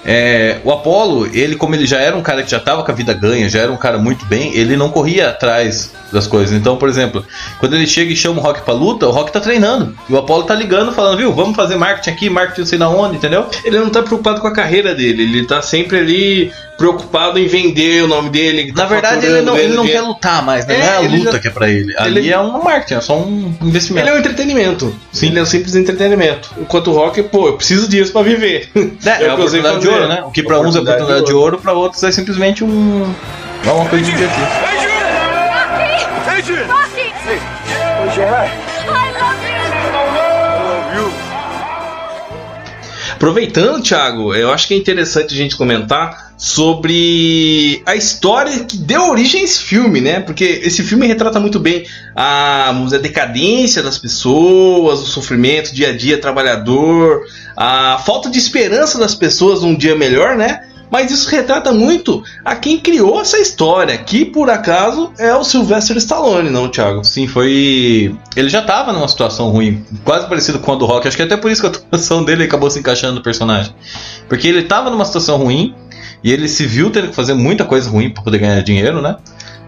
É, 0.05 0.59
o 0.65 0.73
Apollo, 0.73 1.29
ele, 1.33 1.55
como 1.55 1.75
ele 1.75 1.87
já 1.87 1.99
era 1.99 2.17
um 2.17 2.23
cara 2.23 2.43
que 2.43 2.51
já 2.51 2.59
tava 2.59 2.83
com 2.83 2.91
a 2.91 2.95
vida 2.95 3.15
ganha, 3.15 3.49
já 3.49 3.61
era 3.61 3.73
um 3.73 3.77
cara 3.77 3.99
muito 3.99 4.25
bem, 4.27 4.55
ele 4.55 4.77
não 4.77 4.91
corria 4.91 5.29
atrás 5.29 5.93
das 6.13 6.27
coisas. 6.27 6.55
Então, 6.55 6.77
por 6.77 6.89
exemplo, 6.89 7.25
quando 7.59 7.75
ele 7.75 7.87
chega 7.87 8.13
e 8.13 8.17
chama 8.17 8.41
o 8.41 8.43
Rock 8.43 8.63
pra 8.63 8.75
luta, 8.75 9.07
o 9.07 9.11
Rock 9.11 9.33
tá 9.33 9.41
treinando. 9.41 9.97
E 10.09 10.13
o 10.13 10.19
Apollo 10.19 10.45
tá 10.45 10.55
ligando, 10.55 10.93
falando, 10.93 11.17
viu, 11.17 11.33
vamos 11.33 11.57
fazer 11.57 11.77
marketing 11.77 12.11
aqui, 12.11 12.31
marketing 12.31 12.67
sei 12.67 12.79
na 12.79 12.89
onde, 12.89 13.17
entendeu? 13.17 13.47
Ele 13.65 13.79
não 13.79 13.91
tá 13.91 14.03
preocupado 14.03 14.41
com 14.41 14.47
a 14.47 14.53
carreira 14.53 14.95
dele, 14.95 15.23
ele 15.23 15.47
tá 15.47 15.63
sempre 15.63 15.99
ali 15.99 16.53
preocupado 16.83 17.39
em 17.39 17.47
vender 17.47 18.03
o 18.03 18.09
nome 18.09 18.29
dele. 18.29 18.73
Na 18.75 18.83
tá 18.83 18.87
verdade, 18.89 19.25
ele 19.25 19.43
não, 19.43 19.57
ele 19.57 19.73
não 19.73 19.87
quer 19.87 20.01
lutar 20.01 20.45
mais, 20.45 20.67
né? 20.67 20.75
É, 20.75 20.79
não 20.79 20.87
é 20.87 20.97
a 20.97 21.01
luta 21.01 21.33
já- 21.33 21.39
que 21.39 21.47
é 21.47 21.51
pra 21.53 21.69
ele. 21.71 21.95
Ali 21.97 22.19
ele- 22.19 22.33
é 22.33 22.41
um 22.41 22.61
marketing, 22.61 22.95
é 22.95 23.01
só 23.01 23.19
um 23.21 23.55
investimento. 23.62 24.05
Ele 24.05 24.12
é 24.12 24.19
um 24.19 24.21
entretenimento. 24.21 24.93
Sim. 25.12 25.29
Ele 25.29 25.39
é 25.39 25.43
um 25.43 25.47
simples 25.47 25.77
entretenimento. 25.77 26.51
Enquanto 26.61 26.89
o 26.89 26.93
rock, 26.93 27.23
pô, 27.23 27.47
eu 27.47 27.53
preciso 27.53 27.89
disso 27.89 28.12
pra 28.12 28.23
viver. 28.23 28.69
É, 29.07 29.23
é, 29.25 29.29
o 29.29 29.31
a 29.31 29.35
oportunidade 29.35 29.79
de 29.81 29.89
ouro, 29.89 30.09
né? 30.09 30.25
O 30.27 30.31
que 30.33 30.43
pra 30.43 30.59
uns 30.59 30.75
é 30.75 30.81
oportunidade 30.81 31.27
de 31.27 31.33
ouro, 31.33 31.59
pra 31.59 31.73
outros 31.73 32.03
é 32.03 32.11
simplesmente 32.11 32.65
um. 32.65 33.15
É 33.65 33.71
uma 33.71 33.89
coisa 33.89 34.05
de 34.05 34.11
dia 34.17 34.27
a 34.27 34.35
dia. 34.35 34.49
Rocky! 36.33 36.53
Rocky! 36.67 37.12
I 38.15 38.25
love 38.27 38.72
Aproveitando, 43.23 43.81
Thiago, 43.81 44.35
eu 44.35 44.50
acho 44.50 44.67
que 44.67 44.75
é 44.75 44.76
interessante 44.76 45.33
a 45.33 45.37
gente 45.37 45.55
comentar 45.55 46.35
sobre 46.37 47.81
a 47.87 47.95
história 47.95 48.64
que 48.64 48.76
deu 48.76 49.11
origem 49.11 49.43
a 49.43 49.45
esse 49.45 49.62
filme, 49.62 50.00
né? 50.00 50.19
Porque 50.19 50.61
esse 50.64 50.83
filme 50.83 51.07
retrata 51.07 51.38
muito 51.38 51.61
bem 51.61 51.87
a, 52.17 52.71
a 52.71 52.99
decadência 52.99 53.81
das 53.81 53.97
pessoas, 53.97 54.99
o 54.99 55.07
sofrimento, 55.07 55.73
dia 55.73 55.91
a 55.91 55.97
dia 55.97 56.21
trabalhador, 56.21 57.21
a 57.57 58.02
falta 58.05 58.29
de 58.29 58.41
esperança 58.41 58.99
das 58.99 59.14
pessoas 59.14 59.62
num 59.62 59.76
dia 59.76 59.95
melhor, 59.95 60.37
né? 60.37 60.72
Mas 60.93 61.11
isso 61.11 61.27
retrata 61.31 61.73
muito 61.73 62.23
a 62.45 62.55
quem 62.55 62.79
criou 62.79 63.19
essa 63.19 63.39
história, 63.39 63.97
que 63.97 64.27
por 64.27 64.51
acaso 64.51 65.11
é 65.19 65.35
o 65.35 65.43
Sylvester 65.43 65.97
Stallone, 65.97 66.51
não, 66.51 66.69
Thiago? 66.69 67.03
Sim, 67.03 67.27
foi. 67.27 68.15
Ele 68.37 68.51
já 68.51 68.61
tava 68.61 68.93
numa 68.93 69.09
situação 69.09 69.49
ruim, 69.49 69.83
quase 70.05 70.29
parecido 70.29 70.59
com 70.59 70.73
a 70.73 70.77
do 70.77 70.85
Rock. 70.85 71.09
Acho 71.09 71.17
que 71.17 71.23
até 71.23 71.35
por 71.35 71.51
isso 71.51 71.63
que 71.63 71.67
a 71.67 71.71
atuação 71.81 72.23
dele 72.23 72.45
acabou 72.45 72.71
se 72.71 72.79
encaixando 72.79 73.15
no 73.15 73.23
personagem. 73.23 73.75
Porque 74.29 74.47
ele 74.47 74.65
tava 74.65 74.91
numa 74.91 75.07
situação 75.07 75.39
ruim 75.39 75.75
e 76.23 76.31
ele 76.31 76.47
se 76.47 76.67
viu 76.67 76.91
tendo 76.91 77.09
que 77.09 77.15
fazer 77.15 77.33
muita 77.33 77.65
coisa 77.65 77.89
ruim 77.89 78.11
para 78.11 78.23
poder 78.23 78.39
ganhar 78.39 78.61
dinheiro, 78.61 79.01
né? 79.01 79.17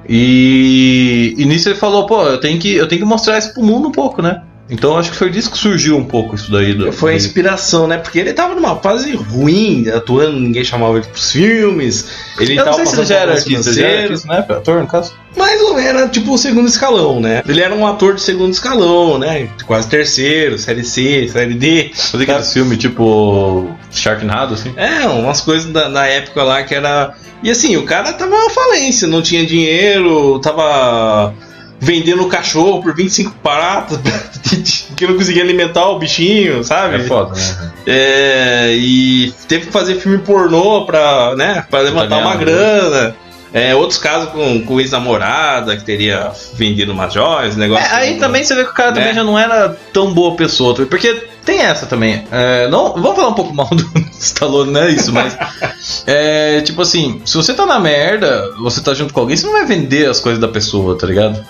E, 0.06 1.34
e 1.38 1.46
nisso 1.46 1.70
ele 1.70 1.76
falou, 1.76 2.04
pô, 2.04 2.22
eu 2.24 2.38
tenho 2.38 2.58
que, 2.58 2.74
eu 2.74 2.86
tenho 2.86 3.00
que 3.00 3.08
mostrar 3.08 3.38
isso 3.38 3.54
pro 3.54 3.62
mundo 3.62 3.88
um 3.88 3.92
pouco, 3.92 4.20
né? 4.20 4.42
Então 4.68 4.96
acho 4.96 5.10
que 5.10 5.16
foi 5.16 5.28
disso 5.28 5.50
que 5.50 5.58
surgiu 5.58 5.96
um 5.96 6.04
pouco 6.04 6.34
isso 6.34 6.50
daí. 6.50 6.72
Do, 6.72 6.90
Foi 6.90 7.12
a 7.12 7.16
inspiração, 7.16 7.86
né? 7.86 7.98
Porque 7.98 8.18
ele 8.18 8.32
tava 8.32 8.54
numa 8.54 8.76
fase 8.76 9.14
ruim, 9.14 9.88
atuando, 9.90 10.40
ninguém 10.40 10.64
chamava 10.64 10.96
ele 10.96 11.06
pros 11.06 11.32
filmes. 11.32 12.06
Ele 12.38 12.52
Eu 12.52 12.56
não 12.56 12.64
tava 12.64 12.76
sei 12.78 12.86
se 12.86 12.96
ele 12.96 13.06
já 13.06 13.16
era 13.16 13.32
artista, 13.32 13.72
já 13.72 13.86
era 13.86 14.02
artista, 14.04 14.28
né? 14.28 14.38
Ator, 14.38 14.80
no 14.80 14.86
caso. 14.86 15.12
Mais 15.36 15.60
ou 15.60 15.74
menos, 15.74 15.90
era 15.90 16.08
tipo 16.08 16.32
o 16.32 16.38
segundo 16.38 16.66
escalão, 16.66 17.20
né? 17.20 17.42
Ele 17.46 17.60
era 17.60 17.74
um 17.74 17.86
ator 17.86 18.14
de 18.14 18.22
segundo 18.22 18.52
escalão, 18.52 19.18
né? 19.18 19.48
Quase 19.66 19.88
terceiro, 19.88 20.58
série 20.58 20.84
C, 20.84 21.28
série 21.28 21.54
D. 21.54 21.90
Fazer 21.94 22.24
aqueles 22.24 22.52
filmes 22.52 22.78
tipo 22.78 23.70
Sharknado, 23.90 24.54
assim. 24.54 24.72
É, 24.76 25.06
umas 25.08 25.40
coisas 25.40 25.70
da, 25.70 25.88
na 25.88 26.06
época 26.06 26.42
lá 26.42 26.62
que 26.62 26.74
era. 26.74 27.14
E 27.42 27.50
assim, 27.50 27.76
o 27.76 27.84
cara 27.84 28.12
tava 28.14 28.34
uma 28.34 28.48
falência, 28.48 29.06
não 29.06 29.20
tinha 29.20 29.44
dinheiro, 29.44 30.38
tava 30.38 31.34
vendendo 31.78 32.22
o 32.22 32.28
cachorro 32.28 32.82
por 32.82 32.94
25 32.94 33.36
pratos, 33.42 33.98
que 34.96 35.06
não 35.06 35.14
conseguia 35.14 35.42
alimentar 35.42 35.88
o 35.88 35.98
bichinho, 35.98 36.64
sabe? 36.64 36.96
É 36.96 36.98
foda, 37.00 37.34
né? 37.34 37.72
É, 37.86 38.74
e 38.76 39.32
teve 39.48 39.66
que 39.66 39.72
fazer 39.72 39.96
filme 39.96 40.18
pornô 40.18 40.86
pra, 40.86 41.34
né, 41.36 41.64
pra 41.70 41.80
levantar 41.80 42.18
uma 42.18 42.36
grana. 42.36 43.16
É, 43.54 43.72
outros 43.72 44.00
casos 44.00 44.30
com, 44.30 44.64
com 44.64 44.80
ex-namorada 44.80 45.76
que 45.76 45.84
teria 45.84 46.32
vendido 46.54 46.90
umas 46.90 47.14
joias, 47.14 47.56
negócio. 47.56 47.86
É, 47.86 47.94
aí 47.94 48.18
também 48.18 48.42
você 48.42 48.52
vê 48.52 48.64
que 48.64 48.70
o 48.70 48.74
cara 48.74 48.90
também 48.92 49.10
Né? 49.10 49.14
já 49.14 49.22
não 49.22 49.38
era 49.38 49.68
tão 49.92 50.12
boa 50.12 50.34
pessoa. 50.34 50.74
Porque 50.74 51.28
tem 51.44 51.60
essa 51.60 51.86
também. 51.86 52.26
É, 52.32 52.66
não, 52.66 52.94
vamos 52.94 53.14
falar 53.14 53.28
um 53.28 53.34
pouco 53.34 53.54
mal 53.54 53.68
do 53.72 53.84
Stallone, 54.18 54.72
não 54.72 54.80
é 54.82 54.90
isso, 54.90 55.12
mas. 55.12 55.38
é, 56.04 56.62
tipo 56.62 56.82
assim, 56.82 57.22
se 57.24 57.36
você 57.36 57.54
tá 57.54 57.64
na 57.64 57.78
merda, 57.78 58.50
você 58.58 58.80
tá 58.80 58.92
junto 58.92 59.14
com 59.14 59.20
alguém, 59.20 59.36
você 59.36 59.46
não 59.46 59.52
vai 59.52 59.64
vender 59.64 60.10
as 60.10 60.18
coisas 60.18 60.40
da 60.40 60.48
pessoa, 60.48 60.98
tá 60.98 61.06
ligado? 61.06 61.40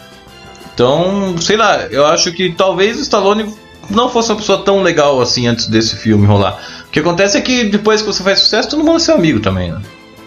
Então, 0.74 1.36
sei 1.40 1.56
lá, 1.56 1.86
eu 1.90 2.04
acho 2.04 2.32
que 2.32 2.52
talvez 2.52 2.98
o 2.98 3.02
Stallone 3.02 3.54
não 3.88 4.08
fosse 4.08 4.30
uma 4.30 4.38
pessoa 4.38 4.62
tão 4.62 4.82
legal 4.82 5.20
assim 5.20 5.46
antes 5.46 5.68
desse 5.68 5.96
filme 5.96 6.26
rolar. 6.26 6.60
O 6.86 6.90
que 6.90 7.00
acontece 7.00 7.38
é 7.38 7.40
que 7.40 7.64
depois 7.64 8.00
que 8.00 8.06
você 8.06 8.22
faz 8.22 8.40
sucesso, 8.40 8.68
todo 8.70 8.84
mundo 8.84 8.96
é 8.96 9.00
seu 9.00 9.14
amigo 9.14 9.40
também, 9.40 9.70
né? 9.70 9.80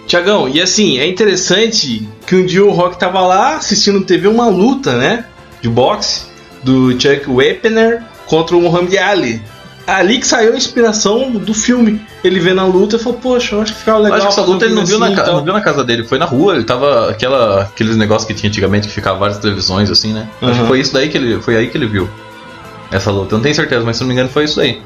Tiagão, 0.06 0.48
e 0.48 0.62
assim, 0.62 1.00
é 1.00 1.06
interessante 1.06 2.08
que 2.25 2.36
um 2.36 2.46
dia 2.46 2.63
o 2.63 2.72
Rock 2.72 2.98
tava 2.98 3.20
lá 3.22 3.58
assistindo 3.58 4.06
TV 4.06 4.30
uma 4.30 4.48
luta, 4.48 4.96
né? 4.96 5.25
De 5.62 5.68
boxe 5.68 6.27
do 6.63 6.92
Chuck 6.92 7.30
Wepner 7.30 8.04
contra 8.25 8.56
o 8.56 8.62
Muhammad 8.62 8.96
Ali. 8.98 9.42
Ali 9.88 10.20
que 10.20 10.27
saiu 10.27 10.53
a 10.53 10.58
inspiração 10.58 11.32
do 11.32 11.53
filme. 11.53 12.01
Ele 12.22 12.41
vê 12.41 12.53
na 12.53 12.65
luta 12.65 12.98
e 12.98 13.00
falou, 13.00 13.17
poxa, 13.20 13.56
eu 13.56 13.62
acho 13.62 13.72
que 13.72 13.79
ficava 13.79 14.00
Eu 14.00 14.03
legal. 14.03 14.17
acho 14.17 14.27
que 14.27 14.34
essa 14.34 14.41
luta 14.41 14.65
ele 14.65 14.74
não 14.75 14.86
viu, 14.86 15.00
na, 15.00 15.06
assim 15.06 15.13
e 15.15 15.17
tal. 15.24 15.36
não 15.38 15.44
viu 15.46 15.53
na 15.53 15.62
casa 15.62 15.82
dele, 15.84 16.03
foi 16.03 16.17
na 16.17 16.25
rua, 16.25 16.56
ele 16.56 16.65
tava 16.65 17.10
aquela, 17.10 17.62
aqueles 17.62 17.96
negócios 17.96 18.27
que 18.27 18.34
tinha 18.34 18.50
antigamente 18.50 18.88
que 18.89 18.94
ficava 18.94 19.17
várias 19.17 19.38
televisões 19.38 19.89
assim, 19.89 20.12
né? 20.12 20.27
Acho 20.41 20.51
Uhum. 20.51 20.62
que 20.62 20.67
foi 20.67 20.79
isso 20.82 20.94
daí 20.94 21.08
que 21.08 21.17
ele, 21.17 21.41
foi 21.41 21.56
aí 21.56 21.70
que 21.70 21.77
ele 21.77 21.88
viu 21.88 22.10
essa 22.91 23.10
luta. 23.12 23.34
Eu 23.34 23.38
não 23.38 23.44
tenho 23.44 23.56
certeza, 23.56 23.86
mas 23.86 23.96
se 23.96 24.01
não 24.03 24.08
me 24.10 24.13
engano 24.13 24.27
foi 24.29 24.44
isso 24.44 24.58
daí. 24.58 24.82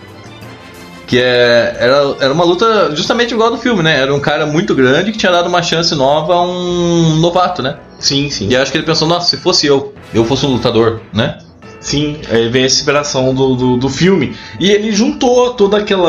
Que 1.08 1.18
é, 1.20 1.76
era, 1.80 2.16
era 2.20 2.34
uma 2.34 2.46
luta 2.46 2.96
justamente 2.96 3.34
igual 3.34 3.50
ao 3.50 3.56
do 3.56 3.62
filme, 3.62 3.82
né? 3.84 4.00
Era 4.00 4.14
um 4.14 4.20
cara 4.20 4.46
muito 4.46 4.74
grande 4.76 5.12
que 5.12 5.18
tinha 5.18 5.32
dado 5.32 5.50
uma 5.50 5.62
chance 5.64 5.94
nova 5.96 6.34
a 6.36 6.42
um 6.42 7.16
novato, 7.18 7.62
né? 7.64 7.76
Sim, 8.00 8.30
sim. 8.30 8.48
E 8.50 8.56
acho 8.56 8.72
que 8.72 8.78
ele 8.78 8.86
pensou, 8.86 9.08
nossa, 9.08 9.28
se 9.30 9.38
fosse 9.38 9.66
eu, 9.68 9.94
eu 10.14 10.24
fosse 10.24 10.46
um 10.46 10.50
lutador, 10.54 11.02
né? 11.14 11.38
Sim, 11.82 12.22
aí 12.30 12.48
vem 12.48 12.64
a 12.64 12.68
inspiração 12.68 13.34
do, 13.34 13.56
do, 13.56 13.78
do 13.78 13.90
filme. 13.90 14.36
E 14.60 14.72
ele 14.72 14.92
juntou 14.92 15.54
todo 15.56 15.76
aquele 15.76 16.02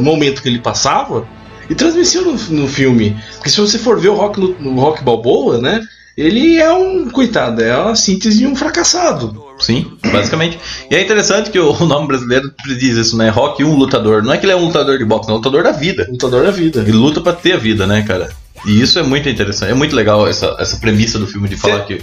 momento 0.00 0.40
que 0.40 0.48
ele 0.48 0.60
passava 0.60 1.26
e 1.68 1.74
transmitiu 1.74 2.24
no, 2.24 2.32
no 2.62 2.68
filme. 2.68 3.16
Porque 3.34 3.50
se 3.50 3.60
você 3.60 3.78
for 3.78 3.98
ver 3.98 4.08
o 4.08 4.14
Rock, 4.14 4.40
no, 4.40 4.54
no 4.60 4.80
Rock 4.80 5.02
Balboa, 5.02 5.58
né? 5.58 5.82
Ele 6.16 6.58
é 6.58 6.70
um, 6.72 7.08
coitado, 7.08 7.62
é 7.62 7.76
uma 7.76 7.96
síntese 7.96 8.38
de 8.38 8.46
um 8.46 8.54
fracassado. 8.54 9.42
Sim, 9.58 9.92
basicamente. 10.12 10.58
E 10.90 10.94
é 10.94 11.02
interessante 11.02 11.50
que 11.50 11.58
o 11.58 11.84
nome 11.86 12.08
brasileiro 12.08 12.52
diz 12.66 12.96
isso, 12.96 13.16
né? 13.16 13.30
Rock, 13.30 13.64
um 13.64 13.76
lutador. 13.76 14.22
Não 14.22 14.32
é 14.32 14.38
que 14.38 14.44
ele 14.44 14.52
é 14.52 14.56
um 14.56 14.66
lutador 14.66 14.98
de 14.98 15.04
boxe, 15.04 15.28
é 15.28 15.32
um 15.32 15.36
lutador 15.36 15.62
da 15.62 15.72
vida. 15.72 16.06
Lutador 16.10 16.44
da 16.44 16.50
vida. 16.50 16.80
Ele 16.80 16.92
luta 16.92 17.20
pra 17.20 17.32
ter 17.32 17.52
a 17.52 17.56
vida, 17.56 17.86
né, 17.86 18.02
cara? 18.02 18.30
E 18.66 18.80
isso 18.80 18.98
é 18.98 19.02
muito 19.02 19.28
interessante. 19.28 19.70
É 19.70 19.74
muito 19.74 19.94
legal 19.96 20.26
essa, 20.26 20.56
essa 20.58 20.76
premissa 20.76 21.18
do 21.18 21.26
filme 21.26 21.48
de 21.48 21.56
falar 21.56 21.80
que 21.84 22.02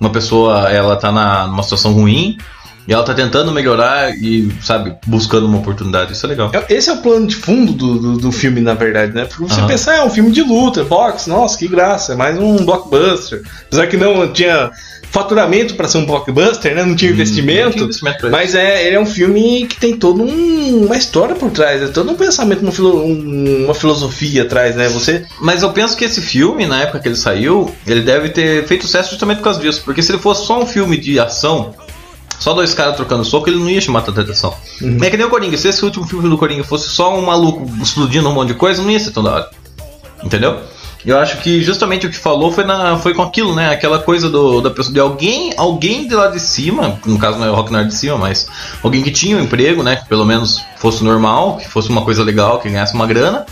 uma 0.00 0.10
pessoa, 0.10 0.70
ela 0.70 0.96
tá 0.96 1.10
na, 1.10 1.46
numa 1.46 1.62
situação 1.62 1.92
ruim 1.92 2.38
e 2.86 2.92
ela 2.92 3.02
tá 3.02 3.14
tentando 3.14 3.50
melhorar 3.52 4.10
e, 4.16 4.52
sabe, 4.62 4.94
buscando 5.06 5.46
uma 5.46 5.58
oportunidade. 5.58 6.12
Isso 6.12 6.26
é 6.26 6.28
legal. 6.28 6.50
Esse 6.68 6.90
é 6.90 6.92
o 6.92 6.98
plano 6.98 7.26
de 7.26 7.36
fundo 7.36 7.72
do, 7.72 7.98
do, 7.98 8.16
do 8.18 8.32
filme, 8.32 8.60
na 8.60 8.74
verdade, 8.74 9.12
né? 9.14 9.24
Porque 9.24 9.42
você 9.52 9.62
pensar, 9.62 9.96
é 9.96 10.04
um 10.04 10.10
filme 10.10 10.30
de 10.30 10.42
luta, 10.42 10.84
boxe, 10.84 11.28
nossa, 11.28 11.56
que 11.58 11.66
graça, 11.68 12.12
é 12.12 12.16
mais 12.16 12.38
um 12.38 12.64
blockbuster. 12.64 13.42
Apesar 13.66 13.86
que 13.86 13.96
não 13.96 14.30
tinha 14.32 14.70
faturamento 15.10 15.74
para 15.74 15.86
ser 15.86 15.98
um 15.98 16.06
blockbuster, 16.06 16.74
né? 16.74 16.84
Não 16.84 16.96
tinha 16.96 17.10
Hum, 17.12 17.14
não 17.14 17.20
investimento. 17.22 17.70
tinha 17.72 17.84
investimento 17.84 18.30
mas 18.30 18.54
é, 18.54 18.84
ele 18.86 18.96
é 18.96 19.00
um 19.00 19.06
filme 19.06 19.66
que 19.66 19.76
tem 19.76 19.96
toda 19.96 20.22
um- 20.22 20.86
uma 20.86 20.96
história 20.96 21.36
por 21.36 21.50
trás, 21.50 21.82
é 21.82 21.86
todo 21.86 22.10
um 22.10 22.16
pensamento, 22.16 22.62
uma, 22.62 22.72
filo- 22.72 23.04
um- 23.04 23.64
uma 23.66 23.74
filosofia 23.74 24.42
atrás, 24.42 24.74
né? 24.74 24.88
Você. 24.88 25.24
Mas 25.40 25.62
eu 25.62 25.70
penso 25.72 25.96
que 25.96 26.04
esse 26.04 26.20
filme, 26.20 26.66
na 26.66 26.82
época 26.82 26.98
que 26.98 27.08
ele 27.08 27.16
saiu, 27.16 27.72
ele 27.86 28.00
deve 28.00 28.30
ter 28.30 28.66
feito 28.66 28.86
sucesso 28.86 29.10
justamente 29.10 29.38
por 29.38 29.44
causa 29.44 29.60
disso. 29.60 29.82
Porque 29.84 30.02
se 30.02 30.10
ele 30.10 30.18
fosse 30.18 30.46
só 30.46 30.60
um 30.60 30.66
filme 30.66 30.96
de 30.96 31.18
ação, 31.20 31.72
só 32.44 32.52
dois 32.52 32.74
caras 32.74 32.94
trocando 32.94 33.24
soco, 33.24 33.48
ele 33.48 33.58
não 33.58 33.70
ia 33.70 33.80
chamar 33.80 34.02
tanta 34.02 34.20
atenção. 34.20 34.54
É 35.02 35.08
que 35.08 35.16
nem 35.16 35.24
o 35.24 35.30
Coringa. 35.30 35.56
Se 35.56 35.66
esse 35.66 35.82
último 35.82 36.06
filme 36.06 36.28
do 36.28 36.36
Coringa 36.36 36.62
fosse 36.62 36.90
só 36.90 37.18
um 37.18 37.22
maluco 37.24 37.66
explodindo 37.80 38.28
um 38.28 38.34
monte 38.34 38.48
de 38.48 38.54
coisa, 38.54 38.82
não 38.82 38.90
ia 38.90 39.00
ser 39.00 39.12
tão 39.12 39.22
da 39.22 39.32
hora. 39.32 39.50
Entendeu? 40.22 40.60
Eu 41.06 41.18
acho 41.18 41.38
que 41.38 41.62
justamente 41.62 42.06
o 42.06 42.10
que 42.10 42.18
falou 42.18 42.52
foi, 42.52 42.64
na, 42.64 42.98
foi 42.98 43.14
com 43.14 43.22
aquilo, 43.22 43.54
né? 43.54 43.70
Aquela 43.70 43.98
coisa 43.98 44.28
do, 44.28 44.60
da 44.60 44.70
pessoa, 44.70 44.92
de 44.92 45.00
alguém, 45.00 45.54
alguém 45.56 46.06
de 46.06 46.14
lá 46.14 46.26
de 46.26 46.38
cima, 46.38 47.00
no 47.06 47.18
caso 47.18 47.38
não 47.38 47.46
é 47.46 47.50
o 47.50 47.54
Rock 47.54 47.72
Nerd 47.72 47.88
de 47.88 47.94
cima, 47.94 48.18
mas 48.18 48.46
alguém 48.82 49.02
que 49.02 49.10
tinha 49.10 49.38
um 49.38 49.40
emprego, 49.40 49.82
né? 49.82 49.96
Que 49.96 50.06
pelo 50.06 50.26
menos 50.26 50.62
fosse 50.76 51.02
normal, 51.02 51.56
que 51.56 51.66
fosse 51.66 51.88
uma 51.88 52.02
coisa 52.02 52.22
legal, 52.22 52.60
que 52.60 52.68
ganhasse 52.68 52.92
uma 52.92 53.06
grana. 53.06 53.46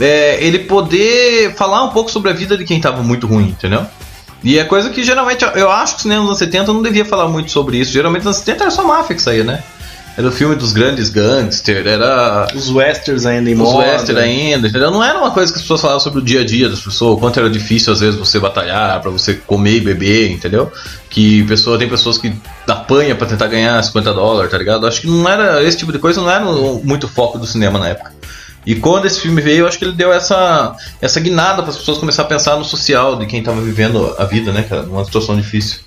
é, 0.00 0.42
ele 0.42 0.60
poder 0.60 1.54
falar 1.56 1.84
um 1.84 1.90
pouco 1.90 2.10
sobre 2.10 2.30
a 2.30 2.32
vida 2.32 2.56
de 2.56 2.64
quem 2.64 2.80
tava 2.80 3.02
muito 3.02 3.26
ruim, 3.26 3.48
entendeu? 3.48 3.86
E 4.44 4.58
é 4.58 4.64
coisa 4.64 4.90
que 4.90 5.02
geralmente, 5.02 5.44
eu 5.54 5.70
acho 5.70 5.94
que 5.94 6.00
o 6.00 6.02
cinema 6.02 6.20
dos 6.20 6.28
anos 6.30 6.38
70 6.38 6.72
não 6.72 6.82
devia 6.82 7.04
falar 7.04 7.28
muito 7.28 7.50
sobre 7.50 7.78
isso. 7.78 7.90
Geralmente 7.90 8.24
nos 8.24 8.36
anos 8.36 8.44
70 8.44 8.64
era 8.64 8.70
só 8.70 8.84
máfia 8.84 9.16
que 9.16 9.22
saía, 9.22 9.42
né? 9.42 9.62
Era 10.16 10.28
o 10.28 10.30
filme 10.30 10.54
dos 10.54 10.72
grandes 10.72 11.08
gangsters, 11.10 11.84
era 11.84 12.46
Os 12.54 12.70
westerns 12.70 13.26
ainda 13.26 13.50
em 13.50 13.54
os 13.54 13.58
moda. 13.58 13.78
western 13.78 14.20
ainda, 14.20 14.68
entendeu? 14.68 14.92
Não 14.92 15.02
era 15.02 15.18
uma 15.18 15.32
coisa 15.32 15.50
que 15.52 15.56
as 15.56 15.62
pessoas 15.62 15.80
falavam 15.80 15.98
sobre 15.98 16.20
o 16.20 16.22
dia 16.22 16.42
a 16.42 16.44
dia 16.44 16.68
das 16.68 16.78
pessoas, 16.80 17.16
o 17.16 17.16
quanto 17.16 17.40
era 17.40 17.50
difícil 17.50 17.92
às 17.92 17.98
vezes 17.98 18.14
você 18.14 18.38
batalhar 18.38 19.00
pra 19.00 19.10
você 19.10 19.34
comer 19.34 19.78
e 19.78 19.80
beber, 19.80 20.30
entendeu? 20.30 20.70
Que 21.10 21.42
pessoa, 21.44 21.76
tem 21.76 21.88
pessoas 21.88 22.16
que 22.16 22.32
apanha 22.68 23.16
pra 23.16 23.26
tentar 23.26 23.48
ganhar 23.48 23.82
50 23.82 24.14
dólares, 24.14 24.52
tá 24.52 24.58
ligado? 24.58 24.86
Acho 24.86 25.00
que 25.00 25.08
não 25.08 25.28
era 25.28 25.60
esse 25.64 25.78
tipo 25.78 25.90
de 25.90 25.98
coisa, 25.98 26.20
não 26.20 26.30
era 26.30 26.44
muito 26.44 27.08
foco 27.08 27.36
do 27.36 27.46
cinema 27.46 27.76
na 27.80 27.88
época. 27.88 28.13
E 28.66 28.74
quando 28.74 29.06
esse 29.06 29.20
filme 29.20 29.40
veio, 29.42 29.60
eu 29.60 29.68
acho 29.68 29.78
que 29.78 29.84
ele 29.84 29.92
deu 29.92 30.12
essa, 30.12 30.74
essa 31.00 31.20
guinada 31.20 31.62
para 31.62 31.70
as 31.70 31.76
pessoas 31.76 31.98
começarem 31.98 32.26
a 32.26 32.28
pensar 32.28 32.56
no 32.56 32.64
social 32.64 33.16
de 33.16 33.26
quem 33.26 33.42
tava 33.42 33.60
vivendo 33.60 34.14
a 34.18 34.24
vida, 34.24 34.52
né, 34.52 34.62
cara? 34.62 34.82
Numa 34.82 35.04
situação 35.04 35.36
difícil. 35.36 35.80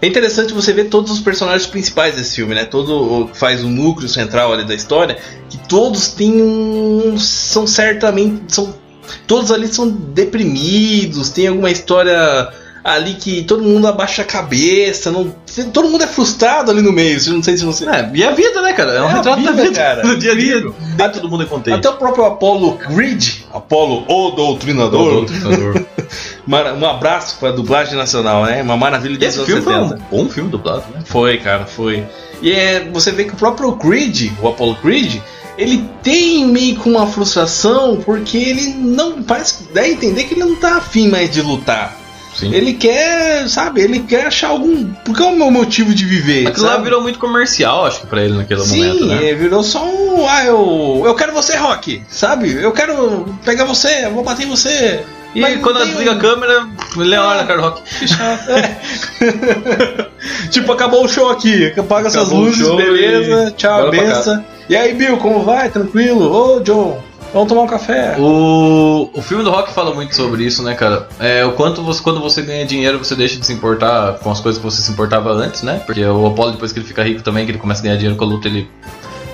É 0.00 0.06
interessante 0.08 0.52
você 0.52 0.72
ver 0.72 0.86
todos 0.86 1.12
os 1.12 1.20
personagens 1.20 1.64
principais 1.64 2.16
desse 2.16 2.34
filme, 2.34 2.56
né? 2.56 2.64
Todo 2.64 3.22
o 3.22 3.28
que 3.28 3.38
faz 3.38 3.62
o 3.62 3.68
núcleo 3.68 4.08
central 4.08 4.52
ali 4.52 4.64
da 4.64 4.74
história, 4.74 5.16
que 5.48 5.56
todos 5.56 6.08
têm 6.08 6.42
um. 6.42 7.16
são 7.16 7.68
certamente. 7.68 8.52
são 8.52 8.81
Todos 9.26 9.50
ali 9.50 9.68
são 9.68 9.88
deprimidos, 9.88 11.30
tem 11.30 11.46
alguma 11.48 11.70
história 11.70 12.48
ali 12.84 13.14
que 13.14 13.44
todo 13.44 13.62
mundo 13.62 13.86
abaixa 13.86 14.22
a 14.22 14.24
cabeça, 14.24 15.12
não, 15.12 15.32
todo 15.72 15.88
mundo 15.88 16.02
é 16.02 16.06
frustrado 16.08 16.70
ali 16.72 16.82
no 16.82 16.90
meio. 16.92 17.16
Não 17.32 17.42
sei 17.42 17.56
se 17.56 17.64
você. 17.64 17.88
É, 17.88 18.10
e 18.12 18.24
a 18.24 18.32
vida, 18.32 18.60
né, 18.60 18.72
cara? 18.72 18.92
É 18.94 19.02
um 19.02 19.08
É 19.08 19.12
retrato 19.14 19.42
da 19.42 19.50
vida, 19.52 19.62
vida, 19.62 19.74
cara. 19.76 20.02
do 20.06 20.16
dia 20.16 20.32
a 20.32 20.34
dia. 20.34 20.60
Nem 20.98 21.10
todo 21.10 21.28
mundo 21.28 21.44
é 21.44 21.46
contente. 21.46 21.74
Até 21.76 21.88
o 21.88 21.92
próprio 21.96 22.24
Apollo 22.24 22.78
Creed, 22.78 23.42
Apollo 23.52 24.04
o 24.08 24.30
Doutrinador, 24.32 25.26
Mara- 26.46 26.74
um 26.74 26.84
abraço 26.84 27.36
para 27.38 27.50
a 27.50 27.52
dublagem 27.52 27.94
nacional, 27.96 28.44
né? 28.44 28.60
Uma 28.62 28.76
maravilha 28.76 29.16
de 29.16 29.24
Esse 29.24 29.44
filme 29.44 29.62
foi 29.62 29.74
um 29.76 29.88
70. 29.90 30.06
bom 30.10 30.28
filme 30.28 30.50
dublado, 30.50 30.84
né? 30.92 31.02
Foi, 31.04 31.38
cara, 31.38 31.66
foi. 31.66 32.04
E 32.40 32.50
é, 32.50 32.88
você 32.92 33.12
vê 33.12 33.24
que 33.24 33.32
o 33.32 33.36
próprio 33.36 33.72
Creed, 33.76 34.32
o 34.42 34.48
Apollo 34.48 34.74
Creed, 34.82 35.20
ele 35.58 35.88
tem 36.02 36.46
meio 36.46 36.76
que 36.78 36.88
uma 36.88 37.06
frustração 37.06 38.00
porque 38.04 38.36
ele 38.36 38.68
não 38.74 39.22
parece 39.22 39.64
dá 39.72 39.82
a 39.82 39.88
entender 39.88 40.24
que 40.24 40.34
ele 40.34 40.44
não 40.44 40.54
tá 40.56 40.76
afim 40.76 41.08
mais 41.08 41.30
de 41.30 41.40
lutar. 41.42 41.96
Sim. 42.34 42.50
Ele 42.54 42.72
quer, 42.72 43.46
sabe, 43.46 43.82
ele 43.82 44.00
quer 44.00 44.26
achar 44.26 44.48
algum. 44.48 44.86
Por 45.04 45.14
que 45.14 45.22
é 45.22 45.26
o 45.26 45.36
meu 45.36 45.50
motivo 45.50 45.94
de 45.94 46.06
viver? 46.06 46.46
Aquilo 46.48 46.64
lá 46.64 46.78
virou 46.78 47.02
muito 47.02 47.18
comercial, 47.18 47.84
acho 47.84 48.00
que 48.00 48.06
pra 48.06 48.22
ele 48.24 48.32
naquele 48.34 48.62
Sim, 48.62 48.78
momento, 48.78 49.06
né? 49.06 49.30
é, 49.30 49.34
virou 49.34 49.62
só 49.62 49.84
um. 49.84 50.26
Ah, 50.26 50.42
eu. 50.46 51.02
Eu 51.04 51.14
quero 51.14 51.34
você, 51.34 51.56
Rock, 51.58 52.02
sabe? 52.08 52.50
Eu 52.52 52.72
quero 52.72 53.26
pegar 53.44 53.66
você, 53.66 54.06
eu 54.06 54.12
vou 54.12 54.24
bater 54.24 54.46
em 54.46 54.48
você. 54.48 55.04
E 55.34 55.40
Mas 55.42 55.60
quando 55.60 55.76
ela 55.76 55.86
desliga 55.86 56.12
um- 56.12 56.14
a 56.14 56.18
câmera, 56.18 56.66
ele 56.96 57.16
olha, 57.16 57.44
cara, 57.44 57.60
rock. 57.60 57.82
Que 57.98 58.08
chato. 58.08 58.50
É. 58.50 58.76
tipo, 60.50 60.72
acabou 60.72 61.04
o 61.04 61.08
show 61.08 61.28
aqui. 61.30 61.72
Apaga 61.76 62.08
essas 62.08 62.22
Acabou 62.22 62.44
luzes, 62.44 62.66
show 62.66 62.76
beleza. 62.76 63.48
e 63.48 63.50
Tchau, 63.52 63.78
bora 63.78 63.90
benção. 63.90 64.44
E 64.68 64.76
aí, 64.76 64.94
Bill, 64.94 65.18
como 65.18 65.42
vai? 65.42 65.68
Tranquilo? 65.70 66.32
Ô, 66.32 66.60
John, 66.60 67.02
vamos 67.32 67.48
tomar 67.48 67.62
um 67.62 67.66
café. 67.66 68.16
O, 68.18 69.10
o 69.12 69.22
filme 69.22 69.42
do 69.42 69.50
Rock 69.50 69.72
fala 69.72 69.94
muito 69.94 70.14
sobre 70.14 70.44
isso, 70.44 70.62
né, 70.62 70.74
cara? 70.74 71.08
É 71.18 71.44
o 71.44 71.52
quanto 71.52 71.82
você, 71.82 72.02
quando 72.02 72.20
você 72.20 72.42
ganha 72.42 72.64
dinheiro, 72.64 72.98
você 72.98 73.14
deixa 73.14 73.38
de 73.38 73.44
se 73.44 73.52
importar 73.52 74.18
com 74.20 74.30
as 74.30 74.40
coisas 74.40 74.60
que 74.60 74.64
você 74.64 74.80
se 74.80 74.90
importava 74.92 75.30
antes, 75.32 75.62
né? 75.62 75.82
Porque 75.84 76.04
o 76.04 76.26
Apollo, 76.26 76.52
depois 76.52 76.72
que 76.72 76.78
ele 76.78 76.86
fica 76.86 77.02
rico 77.02 77.22
também, 77.22 77.44
que 77.44 77.50
ele 77.50 77.58
começa 77.58 77.80
a 77.80 77.84
ganhar 77.84 77.96
dinheiro 77.96 78.16
com 78.16 78.24
a 78.24 78.28
luta, 78.28 78.48
ele. 78.48 78.70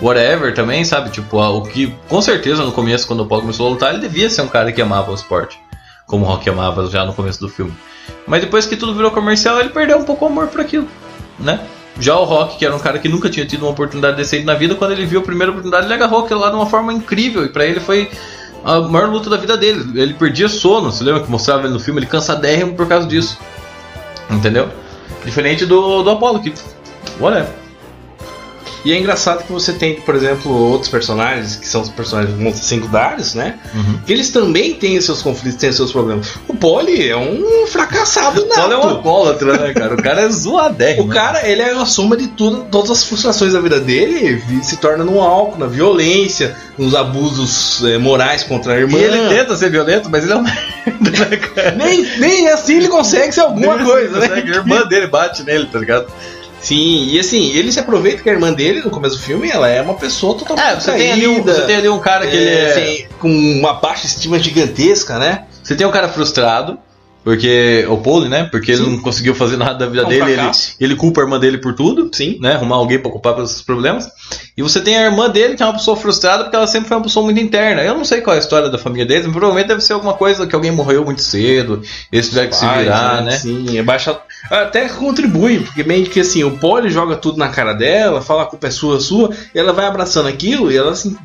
Whatever 0.00 0.54
também, 0.54 0.85
sabe? 0.85 1.11
Tipo, 1.11 1.38
o 1.38 1.62
que 1.62 1.92
com 2.08 2.23
certeza 2.23 2.62
no 2.62 2.70
começo, 2.70 3.04
quando 3.06 3.20
o 3.20 3.23
Apollo 3.25 3.42
começou 3.42 3.66
a 3.66 3.70
lutar, 3.70 3.90
ele 3.90 4.00
devia 4.00 4.30
ser 4.30 4.42
um 4.42 4.49
cara 4.49 4.70
que 4.70 4.80
amava 4.80 5.11
o 5.11 5.14
esporte. 5.14 5.58
Como 6.06 6.25
o 6.25 6.28
Rock 6.28 6.49
amava 6.49 6.88
já 6.88 7.04
no 7.04 7.12
começo 7.12 7.40
do 7.40 7.49
filme. 7.49 7.75
Mas 8.25 8.40
depois 8.40 8.64
que 8.64 8.76
tudo 8.76 8.94
virou 8.94 9.11
comercial, 9.11 9.58
ele 9.58 9.70
perdeu 9.70 9.99
um 9.99 10.04
pouco 10.04 10.25
o 10.25 10.28
amor 10.28 10.47
por 10.47 10.61
aquilo, 10.61 10.87
né? 11.38 11.61
Já 12.00 12.16
o 12.16 12.24
Rock, 12.24 12.58
que 12.58 12.64
era 12.64 12.74
um 12.74 12.78
cara 12.78 12.98
que 12.98 13.08
nunca 13.08 13.28
tinha 13.28 13.44
tido 13.44 13.62
uma 13.62 13.70
oportunidade 13.72 14.16
decente 14.16 14.44
na 14.44 14.54
vida, 14.54 14.74
quando 14.74 14.92
ele 14.92 15.04
viu 15.04 15.20
a 15.20 15.22
primeira 15.22 15.50
oportunidade, 15.50 15.86
ele 15.86 15.94
agarrou 15.94 16.24
aquilo 16.24 16.40
lá 16.40 16.50
de 16.50 16.56
uma 16.56 16.66
forma 16.66 16.92
incrível. 16.92 17.44
E 17.44 17.48
pra 17.48 17.66
ele 17.66 17.80
foi 17.80 18.10
a 18.64 18.80
maior 18.80 19.08
luta 19.08 19.28
da 19.28 19.36
vida 19.36 19.56
dele. 19.56 20.00
Ele 20.00 20.14
perdia 20.14 20.48
sono, 20.48 20.92
você 20.92 21.02
lembra 21.02 21.22
que 21.22 21.30
mostrava 21.30 21.64
ele 21.64 21.72
no 21.72 21.80
filme? 21.80 22.00
Ele 22.00 22.06
cansadérrimo 22.06 22.74
por 22.74 22.86
causa 22.86 23.06
disso. 23.06 23.38
Entendeu? 24.30 24.68
Diferente 25.24 25.66
do, 25.66 26.02
do 26.02 26.10
Apollo, 26.10 26.40
que. 26.40 26.52
Whatever. 27.18 27.67
E 28.88 28.92
é 28.95 28.99
engraçado 28.99 29.45
que 29.45 29.52
você 29.52 29.75
tem, 29.75 29.97
por 29.97 30.14
exemplo, 30.14 30.50
outros 30.50 30.90
personagens, 30.90 31.57
que 31.57 31.68
são 31.68 31.83
os 31.83 31.90
personagens 31.90 32.57
secundários, 32.57 33.35
né? 33.35 33.59
Uhum. 33.75 33.99
Que 34.07 34.14
eles 34.14 34.30
também 34.30 34.73
têm 34.73 34.97
os 34.97 35.04
seus 35.04 35.21
conflitos, 35.21 35.61
têm 35.61 35.68
os 35.68 35.76
seus 35.76 35.92
problemas. 35.92 36.28
O 36.49 36.54
Polly 36.54 37.07
é 37.07 37.14
um 37.14 37.66
fracassado 37.66 38.40
nato. 38.49 38.61
Apollo 38.61 38.73
é 38.73 38.76
um 38.78 38.88
alcoólatra, 38.88 39.59
né, 39.59 39.75
cara? 39.75 39.95
O 39.95 40.02
cara 40.02 40.23
é 40.23 40.30
zoadérrimo. 40.30 41.04
O 41.04 41.09
cara, 41.09 41.47
ele 41.47 41.61
é 41.61 41.71
a 41.73 41.85
soma 41.85 42.16
de 42.16 42.28
tudo, 42.28 42.64
todas 42.71 42.90
as 42.90 43.04
frustrações 43.04 43.52
da 43.52 43.61
vida 43.61 43.78
dele 43.78 44.42
se 44.62 44.78
torna 44.78 45.04
no 45.04 45.21
álcool, 45.21 45.59
na 45.59 45.66
violência, 45.66 46.57
nos 46.78 46.95
abusos 46.95 47.85
eh, 47.85 47.99
morais 47.99 48.42
contra 48.42 48.73
a 48.73 48.78
E 48.78 48.85
irmã. 48.85 48.97
ele 48.97 49.28
tenta 49.28 49.54
ser 49.54 49.68
violento, 49.68 50.09
mas 50.09 50.25
ele 50.25 50.33
é 50.33 50.37
um 50.37 50.42
merda, 50.99 51.62
né, 51.62 51.75
nem, 51.76 52.07
nem 52.18 52.49
assim 52.49 52.78
ele 52.78 52.88
consegue 52.88 53.33
ser 53.33 53.42
alguma 53.42 53.75
Ele 53.75 53.85
coisa, 53.85 54.18
né? 54.18 54.28
A 54.33 54.38
irmã 54.38 54.87
dele 54.87 55.09
bate 55.09 55.42
nele, 55.42 55.66
tá 55.66 55.78
ligado? 55.78 56.07
Sim, 56.68 57.08
e 57.10 57.18
assim, 57.18 57.50
ele 57.52 57.72
se 57.72 57.80
aproveita 57.80 58.22
que 58.22 58.28
a 58.28 58.32
irmã 58.34 58.52
dele, 58.52 58.82
no 58.82 58.90
começo 58.90 59.16
do 59.16 59.22
filme, 59.22 59.48
ela 59.48 59.66
é 59.70 59.80
uma 59.80 59.94
pessoa 59.94 60.37
totalmente 60.37 60.66
É, 60.66 60.75
você 60.75 60.92
tem, 60.92 61.12
ali 61.12 61.26
um, 61.26 61.37
caída, 61.37 61.54
você 61.54 61.62
tem 61.62 61.76
ali 61.76 61.88
um 61.88 61.98
cara 61.98 62.26
que 62.26 62.37
ele 62.37 62.50
é. 62.50 62.70
assim, 62.70 63.06
com 63.18 63.30
uma 63.30 63.72
baixa 63.72 64.04
estima 64.04 64.38
gigantesca, 64.38 65.18
né? 65.18 65.46
Você 65.62 65.75
tem 65.75 65.87
um 65.87 65.90
cara 65.90 66.10
frustrado, 66.10 66.78
porque. 67.28 67.84
O 67.88 67.98
Pole, 67.98 68.28
né? 68.28 68.44
Porque 68.50 68.72
ele 68.72 68.84
Sim. 68.84 68.90
não 68.92 69.02
conseguiu 69.02 69.34
fazer 69.34 69.56
nada 69.56 69.75
da 69.75 69.87
vida 69.87 70.02
É 70.02 70.06
um 70.06 70.08
dele. 70.08 70.32
Ele, 70.32 70.50
ele 70.80 70.96
culpa 70.96 71.20
a 71.20 71.25
irmã 71.25 71.38
dele 71.38 71.58
por 71.58 71.75
tudo. 71.75 72.08
Sim. 72.12 72.38
Né? 72.40 72.54
Arrumar 72.54 72.76
alguém 72.76 72.98
pra 72.98 73.10
culpar 73.10 73.34
pelos 73.34 73.50
seus 73.50 73.62
problemas. 73.62 74.08
E 74.56 74.62
você 74.62 74.80
tem 74.80 74.96
a 74.96 75.04
irmã 75.04 75.28
dele, 75.28 75.54
que 75.54 75.62
é 75.62 75.66
uma 75.66 75.75
pessoa 75.75 75.96
frustrada, 75.96 76.44
porque 76.44 76.56
ela 76.56 76.66
sempre 76.66 76.88
foi 76.88 76.96
uma 76.96 77.02
pessoa 77.02 77.25
muito 77.25 77.38
interna. 77.38 77.82
Eu 77.82 77.94
não 77.94 78.04
sei 78.04 78.20
qual 78.20 78.34
é 78.34 78.38
a 78.38 78.42
história 78.42 78.70
da 78.70 78.78
família 78.78 79.04
deles, 79.04 79.26
mas 79.26 79.32
provavelmente 79.32 79.68
deve 79.68 79.80
ser 79.82 79.92
alguma 79.92 80.14
coisa 80.14 80.46
que 80.46 80.54
alguém 80.54 80.70
morreu 80.70 81.04
muito 81.04 81.20
cedo. 81.20 81.82
Eles 82.10 82.28
tiveram 82.28 82.48
que 82.48 82.56
se 82.56 82.66
virar, 82.66 83.22
né? 83.22 83.32
Sim, 83.32 83.78
é 83.78 83.82
baixa. 83.82 84.18
Até 84.50 84.88
contribui, 84.88 85.61
porque 85.61 85.83
meio 85.85 86.07
que 86.07 86.21
assim, 86.21 86.42
o 86.42 86.52
Polly 86.52 86.90
joga 86.90 87.16
tudo 87.16 87.38
na 87.38 87.49
cara 87.49 87.73
dela, 87.75 88.23
fala 88.23 88.45
a 88.45 88.47
culpa 88.47 88.68
é 88.68 88.71
sua, 88.71 89.00
sua, 89.00 89.30
e 89.54 89.59
ela 89.59 89.73
vai 89.73 89.87
abraçando 89.87 90.28
aquilo 90.28 90.73
e 90.73 90.76
ela 90.76 90.92
assim. 90.92 91.16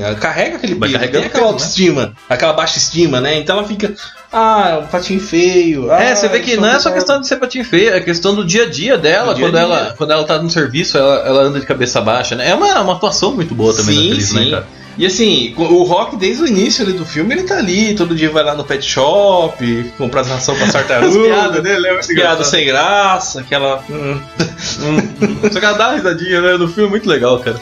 ela 0.00 0.14
carrega 0.14 0.56
aquele 0.56 0.76
carregando 0.76 1.10
tem 1.10 1.24
aquela 1.26 1.44
né? 1.44 1.50
autoestima, 1.50 2.14
aquela 2.28 2.52
baixa 2.54 2.78
estima, 2.78 3.20
né? 3.20 3.38
Então 3.38 3.58
ela 3.58 3.68
fica, 3.68 3.94
ah, 4.32 4.80
um 4.82 4.86
patinho 4.86 5.20
feio. 5.20 5.90
É, 5.92 6.12
ah, 6.12 6.16
você 6.16 6.28
vê 6.28 6.40
que 6.40 6.56
não 6.56 6.68
é 6.68 6.78
só 6.78 6.90
questão 6.90 7.20
de 7.20 7.26
ser 7.26 7.36
patinho 7.36 7.64
feio, 7.64 7.94
é 7.94 8.00
questão 8.00 8.34
do 8.34 8.44
dia 8.44 8.64
a 8.64 8.70
dia 8.70 8.96
dela, 8.96 9.34
dia 9.34 9.44
quando, 9.44 9.54
dia. 9.54 9.62
ela, 9.62 9.94
quando 9.96 10.10
ela 10.12 10.24
tá 10.24 10.40
no 10.40 10.48
serviço, 10.48 10.96
ela, 10.96 11.16
ela 11.26 11.42
anda 11.42 11.60
de 11.60 11.66
cabeça 11.66 12.00
baixa, 12.00 12.34
né? 12.34 12.48
É 12.48 12.54
uma, 12.54 12.80
uma 12.80 12.94
atuação 12.94 13.34
muito 13.34 13.54
boa 13.54 13.74
também 13.74 13.94
da 13.94 14.00
Sim, 14.00 14.10
atriz, 14.10 14.28
sim. 14.28 14.44
né, 14.44 14.50
cara? 14.50 14.66
E 14.98 15.06
assim, 15.06 15.54
o 15.56 15.84
Rock, 15.84 16.16
desde 16.16 16.42
o 16.42 16.46
início 16.46 16.84
ali 16.84 16.92
do 16.92 17.06
filme, 17.06 17.32
ele 17.32 17.44
tá 17.44 17.56
ali, 17.56 17.94
todo 17.94 18.16
dia 18.16 18.30
vai 18.30 18.42
lá 18.42 18.56
no 18.56 18.64
pet 18.64 18.84
shop, 18.84 19.92
comprar 19.96 20.22
ração 20.22 20.56
pra 20.56 20.66
tartaruga. 20.72 21.06
As 21.06 21.16
piadas 21.16 21.58
é 21.58 21.62
piada 21.62 22.12
engraçado. 22.12 22.44
sem 22.44 22.66
graça, 22.66 23.40
aquela. 23.40 23.84
hum. 23.88 24.20
Só 25.52 25.60
que 25.60 25.64
ela 25.64 25.78
dá 25.78 25.88
uma 25.90 25.96
risadinha, 25.96 26.40
né? 26.40 26.56
No 26.56 26.66
filme, 26.66 26.90
muito 26.90 27.08
legal, 27.08 27.38
cara. 27.38 27.60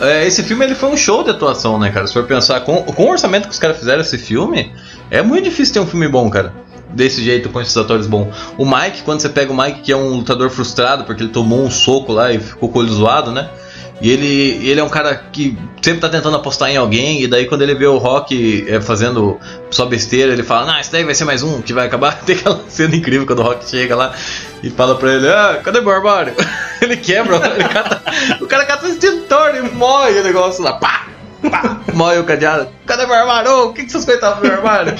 É, 0.00 0.26
esse 0.26 0.42
filme 0.44 0.64
ele 0.64 0.74
foi 0.74 0.88
um 0.88 0.96
show 0.96 1.22
de 1.22 1.30
atuação, 1.30 1.78
né, 1.78 1.90
cara? 1.90 2.06
Se 2.06 2.12
for 2.14 2.24
pensar, 2.24 2.60
com, 2.60 2.82
com 2.82 3.04
o 3.04 3.10
orçamento 3.10 3.48
que 3.48 3.52
os 3.52 3.58
caras 3.58 3.78
fizeram 3.78 4.00
esse 4.00 4.16
filme, 4.16 4.72
é 5.10 5.20
muito 5.20 5.44
difícil 5.44 5.74
ter 5.74 5.80
um 5.80 5.86
filme 5.86 6.08
bom, 6.08 6.30
cara. 6.30 6.54
Desse 6.90 7.22
jeito, 7.22 7.50
com 7.50 7.60
esses 7.60 7.76
atores 7.76 8.06
bons. 8.06 8.28
O 8.56 8.64
Mike, 8.64 9.02
quando 9.02 9.20
você 9.20 9.28
pega 9.28 9.52
o 9.52 9.56
Mike, 9.56 9.80
que 9.80 9.92
é 9.92 9.96
um 9.96 10.08
lutador 10.08 10.48
frustrado, 10.48 11.04
porque 11.04 11.22
ele 11.22 11.30
tomou 11.30 11.62
um 11.62 11.70
soco 11.70 12.12
lá 12.12 12.32
e 12.32 12.40
ficou 12.40 12.70
com 12.70 12.78
o 12.78 12.82
olho 12.82 12.90
zoado, 12.90 13.30
né? 13.30 13.50
E 14.00 14.10
ele, 14.10 14.68
ele 14.68 14.78
é 14.78 14.84
um 14.84 14.88
cara 14.88 15.14
que 15.32 15.58
sempre 15.82 16.00
tá 16.00 16.08
tentando 16.08 16.36
apostar 16.36 16.70
em 16.70 16.76
alguém, 16.76 17.22
e 17.22 17.26
daí 17.26 17.46
quando 17.46 17.62
ele 17.62 17.74
vê 17.74 17.86
o 17.86 17.98
Rock 17.98 18.64
é, 18.68 18.80
fazendo 18.80 19.38
só 19.70 19.86
besteira, 19.86 20.32
ele 20.32 20.44
fala, 20.44 20.72
não, 20.72 20.78
esse 20.78 20.92
daí 20.92 21.02
vai 21.02 21.14
ser 21.14 21.24
mais 21.24 21.42
um 21.42 21.60
que 21.60 21.72
vai 21.72 21.86
acabar. 21.86 22.18
Tem 22.22 22.36
aquela 22.36 22.60
cena 22.68 22.94
incrível 22.94 23.26
quando 23.26 23.40
o 23.40 23.42
Rock 23.42 23.68
chega 23.68 23.96
lá 23.96 24.14
e 24.62 24.70
fala 24.70 24.94
pra 24.94 25.12
ele, 25.12 25.28
ah, 25.28 25.60
cadê 25.64 25.80
meu 25.80 25.92
armário? 25.92 26.34
ele 26.80 26.96
quebra, 26.96 27.36
ele 27.54 27.68
cata, 27.68 28.02
o 28.40 28.46
cara 28.46 28.64
cata 28.64 28.86
o 28.86 28.88
extintor 28.88 29.56
e 29.56 29.62
moe 29.62 30.18
o 30.18 30.22
negócio 30.22 30.62
lá, 30.62 30.74
pá, 30.74 31.08
pá, 31.50 31.80
moe 31.92 32.18
o 32.18 32.24
cadeado. 32.24 32.68
Cadê 32.86 33.04
meu 33.04 33.16
armário? 33.16 33.64
O 33.64 33.72
que, 33.72 33.84
que 33.84 33.90
vocês 33.90 34.04
coisas 34.04 34.22
estavam 34.22 34.42
no 34.42 34.48
meu 34.48 34.58
armário? 34.58 34.94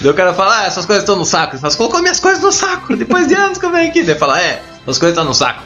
Daí 0.00 0.10
o 0.10 0.14
cara 0.14 0.32
fala, 0.32 0.60
ah, 0.60 0.66
essas 0.66 0.86
coisas 0.86 1.02
estão 1.02 1.16
no 1.16 1.24
saco. 1.24 1.54
Ele 1.54 1.60
fala, 1.60 1.70
"Você 1.70 1.76
colocou 1.76 2.00
minhas 2.00 2.20
coisas 2.20 2.42
no 2.42 2.50
saco, 2.50 2.96
depois 2.96 3.26
de 3.26 3.34
anos 3.34 3.58
que 3.58 3.66
eu 3.66 3.70
venho 3.70 3.88
aqui. 3.88 4.02
Daí 4.02 4.10
ele 4.10 4.18
fala, 4.18 4.40
é, 4.40 4.62
as 4.86 4.98
coisas 4.98 5.10
estão 5.10 5.24
no 5.24 5.34
saco. 5.34 5.62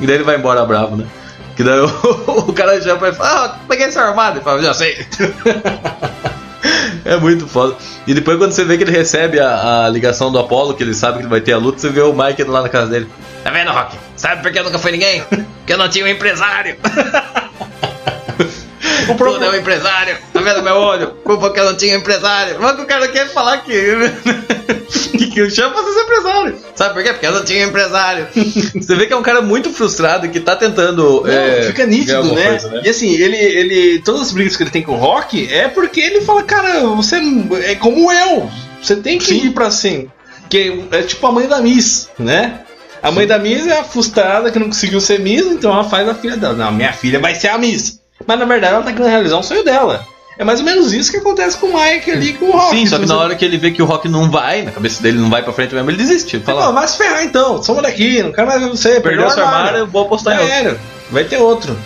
E 0.00 0.06
daí 0.06 0.16
ele 0.16 0.24
vai 0.24 0.36
embora 0.36 0.64
bravo, 0.64 0.96
né? 0.96 1.06
Que 1.60 1.64
daí 1.64 1.78
o, 1.78 2.48
o 2.48 2.52
cara 2.54 2.80
já 2.80 2.94
vai 2.94 3.12
falar, 3.12 3.44
ah, 3.44 3.58
peguei 3.68 3.92
seu 3.92 4.00
armário. 4.00 4.38
Ele 4.38 4.44
fala, 4.44 4.62
já 4.62 4.72
sei. 4.72 5.06
É 7.02 7.16
muito 7.16 7.48
foda. 7.48 7.74
E 8.06 8.12
depois 8.12 8.36
quando 8.36 8.52
você 8.52 8.64
vê 8.64 8.76
que 8.76 8.84
ele 8.84 8.92
recebe 8.92 9.40
a, 9.40 9.86
a 9.86 9.88
ligação 9.88 10.30
do 10.30 10.38
Apollo, 10.38 10.74
que 10.74 10.82
ele 10.82 10.92
sabe 10.92 11.20
que 11.20 11.26
vai 11.26 11.40
ter 11.40 11.54
a 11.54 11.56
luta, 11.56 11.78
você 11.78 11.88
vê 11.88 12.02
o 12.02 12.12
Mike 12.12 12.44
lá 12.44 12.60
na 12.60 12.68
casa 12.68 12.90
dele. 12.90 13.08
Tá 13.42 13.50
vendo, 13.50 13.72
Rock? 13.72 13.96
Sabe 14.14 14.42
por 14.42 14.52
que 14.52 14.58
eu 14.58 14.64
nunca 14.64 14.78
fui 14.78 14.92
ninguém? 14.92 15.22
Porque 15.22 15.72
eu 15.72 15.78
não 15.78 15.88
tinha 15.88 16.04
um 16.04 16.08
empresário. 16.08 16.76
O 19.12 19.16
Tudo 19.16 19.44
é 19.44 19.50
um 19.50 19.54
empresário. 19.56 20.16
Tá 20.32 20.40
vendo 20.40 20.62
meu 20.62 20.74
olho? 20.74 21.08
Culpa 21.24 21.52
que 21.52 21.60
eu 21.60 21.64
não 21.64 21.76
tinha 21.76 21.94
empresário. 21.94 22.56
Mas 22.60 22.78
o 22.78 22.86
cara 22.86 23.08
quer 23.08 23.28
falar 23.28 23.58
que. 23.58 23.72
que, 25.16 25.26
que 25.26 25.40
eu 25.40 25.50
chamo 25.50 25.74
pra 25.74 25.82
ser 25.82 26.00
empresário. 26.00 26.56
Sabe 26.74 26.94
por 26.94 27.02
quê? 27.02 27.12
Porque 27.12 27.26
eu 27.26 27.32
não 27.32 27.44
tinha 27.44 27.64
empresário. 27.64 28.28
Você 28.34 28.94
vê 28.94 29.06
que 29.06 29.12
é 29.12 29.16
um 29.16 29.22
cara 29.22 29.40
muito 29.40 29.70
frustrado 29.70 30.28
que 30.28 30.40
tá 30.40 30.56
tentando. 30.56 31.22
Não, 31.22 31.30
é, 31.30 31.62
fica 31.62 31.86
nítido, 31.86 32.34
né? 32.34 32.58
coisa, 32.58 32.80
E 32.84 32.88
assim, 32.88 33.14
ele, 33.14 33.36
ele. 33.36 33.98
Todas 34.00 34.22
as 34.22 34.32
brigas 34.32 34.56
que 34.56 34.62
ele 34.62 34.70
tem 34.70 34.82
com 34.82 34.92
o 34.92 34.98
Rock 34.98 35.52
é 35.52 35.68
porque 35.68 36.00
ele 36.00 36.20
fala, 36.22 36.42
cara, 36.42 36.80
você 36.86 37.20
é 37.64 37.74
como 37.74 38.10
eu. 38.12 38.50
Você 38.82 38.96
tem 38.96 39.18
que 39.18 39.34
ir 39.34 39.50
pra 39.50 39.66
assim. 39.66 40.08
Que 40.48 40.84
é 40.90 41.02
tipo 41.02 41.24
a 41.26 41.32
mãe 41.32 41.46
da 41.46 41.60
Miss, 41.60 42.08
né? 42.18 42.60
A 43.02 43.10
mãe 43.10 43.26
da 43.26 43.38
Miss 43.38 43.66
é 43.66 43.78
a 43.78 43.84
frustrada 43.84 44.50
que 44.50 44.58
não 44.58 44.66
conseguiu 44.66 45.00
ser 45.00 45.20
Miss, 45.20 45.46
então 45.46 45.72
ela 45.72 45.84
faz 45.84 46.08
a 46.08 46.14
filha 46.14 46.36
dela. 46.36 46.54
Não, 46.54 46.72
minha 46.72 46.92
filha 46.92 47.18
vai 47.18 47.34
ser 47.34 47.48
a 47.48 47.56
Miss. 47.56 47.99
Mas 48.26 48.38
na 48.38 48.44
verdade 48.44 48.74
ela 48.74 48.82
tá 48.84 48.92
querendo 48.92 49.08
realizar 49.10 49.36
um 49.38 49.42
sonho 49.42 49.64
dela. 49.64 50.06
É 50.38 50.44
mais 50.44 50.60
ou 50.60 50.64
menos 50.64 50.92
isso 50.92 51.10
que 51.10 51.18
acontece 51.18 51.58
com 51.58 51.66
o 51.66 51.72
Mike 51.78 52.10
ali 52.10 52.32
com 52.34 52.46
o 52.46 52.52
Rock. 52.52 52.70
Sim, 52.76 52.86
só 52.86 52.98
que 52.98 53.04
na 53.04 53.16
hora 53.18 53.34
que 53.34 53.44
ele 53.44 53.58
vê 53.58 53.70
que 53.72 53.82
o 53.82 53.84
Rock 53.84 54.08
não 54.08 54.30
vai, 54.30 54.62
na 54.62 54.70
cabeça 54.70 55.02
dele 55.02 55.18
não 55.18 55.28
vai 55.28 55.42
pra 55.42 55.52
frente 55.52 55.74
mesmo, 55.74 55.90
ele 55.90 55.98
desiste. 55.98 56.36
Ele 56.36 56.44
Fala, 56.44 56.68
"Ó, 56.68 56.72
vai 56.72 56.88
se 56.88 56.96
ferrar 56.96 57.22
então, 57.24 57.62
soma 57.62 57.82
daqui, 57.82 58.22
não 58.22 58.32
quero 58.32 58.46
mais 58.46 58.62
ver 58.62 58.68
você. 58.70 59.00
perdeu 59.00 59.26
o 59.26 59.30
seu 59.30 59.44
armário, 59.44 59.78
eu 59.80 59.86
vou 59.86 60.02
apostar 60.06 60.40
em 60.40 60.46
Já 60.48 60.56
outro. 60.68 60.80
vai 61.10 61.24
ter 61.24 61.36
outro. 61.36 61.78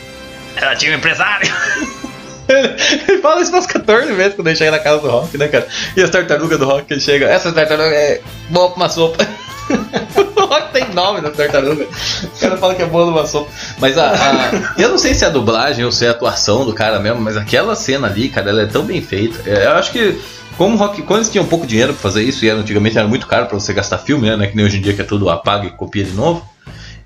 Ela 0.55 0.77
tinha 0.77 0.93
um 0.93 0.97
empresário. 0.97 1.53
ele 2.49 3.19
fala 3.21 3.41
isso 3.41 3.51
umas 3.51 3.67
14 3.67 4.13
vezes 4.13 4.35
quando 4.35 4.47
ele 4.49 4.57
chega 4.57 4.71
na 4.71 4.79
casa 4.79 5.01
do 5.01 5.09
Rock, 5.09 5.37
né, 5.37 5.49
cara? 5.49 5.67
E 5.97 6.03
as 6.03 6.11
tartarugas 6.11 6.59
do 6.59 6.65
Rock, 6.67 6.93
ele 6.93 7.01
chega. 7.01 7.27
Essa 7.27 7.51
tartaruga 7.53 7.89
é 7.95 8.21
boa 8.51 8.69
pra 8.71 8.77
uma 8.77 8.89
sopa. 8.89 9.27
tem 10.73 10.93
nome 10.93 11.21
das 11.21 11.37
tartarugas. 11.37 11.87
O 12.25 12.41
cara 12.41 12.57
fala 12.57 12.75
que 12.75 12.83
é 12.83 12.87
boa 12.87 13.07
numa 13.07 13.27
sopa. 13.27 13.51
Mas 13.79 13.97
a, 13.97 14.11
a- 14.11 14.75
Eu 14.77 14.89
não 14.91 14.99
sei 14.99 15.15
se 15.15 15.25
é 15.25 15.29
a 15.29 15.31
dublagem 15.31 15.85
ou 15.85 15.93
se 15.93 16.05
é 16.05 16.09
a 16.09 16.11
atuação 16.11 16.65
do 16.65 16.73
cara 16.73 16.99
mesmo, 16.99 17.21
mas 17.21 17.37
aquela 17.37 17.75
cena 17.77 18.09
ali, 18.09 18.29
cara, 18.29 18.51
ela 18.51 18.63
é 18.63 18.67
tão 18.67 18.83
bem 18.85 19.01
feita. 19.01 19.49
É, 19.49 19.67
eu 19.67 19.73
acho 19.73 19.93
que. 19.93 20.19
Como 20.57 20.77
Rock, 20.77 21.03
quando 21.03 21.19
eles 21.19 21.31
tinham 21.31 21.45
pouco 21.45 21.67
dinheiro 21.67 21.93
pra 21.93 22.01
fazer 22.03 22.23
isso, 22.23 22.45
e 22.45 22.49
era, 22.49 22.61
antigamente 22.61 22.97
era 22.97 23.09
muito 23.09 23.27
caro 23.27 23.47
pra 23.47 23.59
você 23.59 23.73
gastar 23.73 23.99
filme, 23.99 24.29
né? 24.29 24.37
não 24.37 24.45
é 24.45 24.47
Que 24.47 24.57
nem 24.57 24.65
hoje 24.65 24.79
em 24.79 24.81
dia 24.81 24.93
que 24.93 25.01
é 25.01 25.05
tudo 25.05 25.29
apaga 25.29 25.67
e 25.67 25.71
copia 25.71 26.05
de 26.05 26.13
novo. 26.13 26.49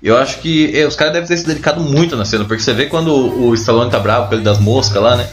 Eu 0.03 0.17
acho 0.17 0.37
que 0.39 0.71
é, 0.79 0.85
os 0.85 0.95
caras 0.95 1.13
devem 1.13 1.27
ter 1.27 1.35
se 1.35 1.47
dedicado 1.47 1.81
muito 1.81 2.15
na 2.15 2.25
cena, 2.25 2.45
porque 2.45 2.61
você 2.61 2.73
vê 2.73 2.85
quando 2.85 3.11
o 3.11 3.53
Stallone 3.55 3.89
tá 3.89 3.97
bravo 3.99 4.27
com 4.29 4.35
ele 4.35 4.43
das 4.43 4.59
moscas 4.59 5.01
lá, 5.01 5.15
né? 5.15 5.27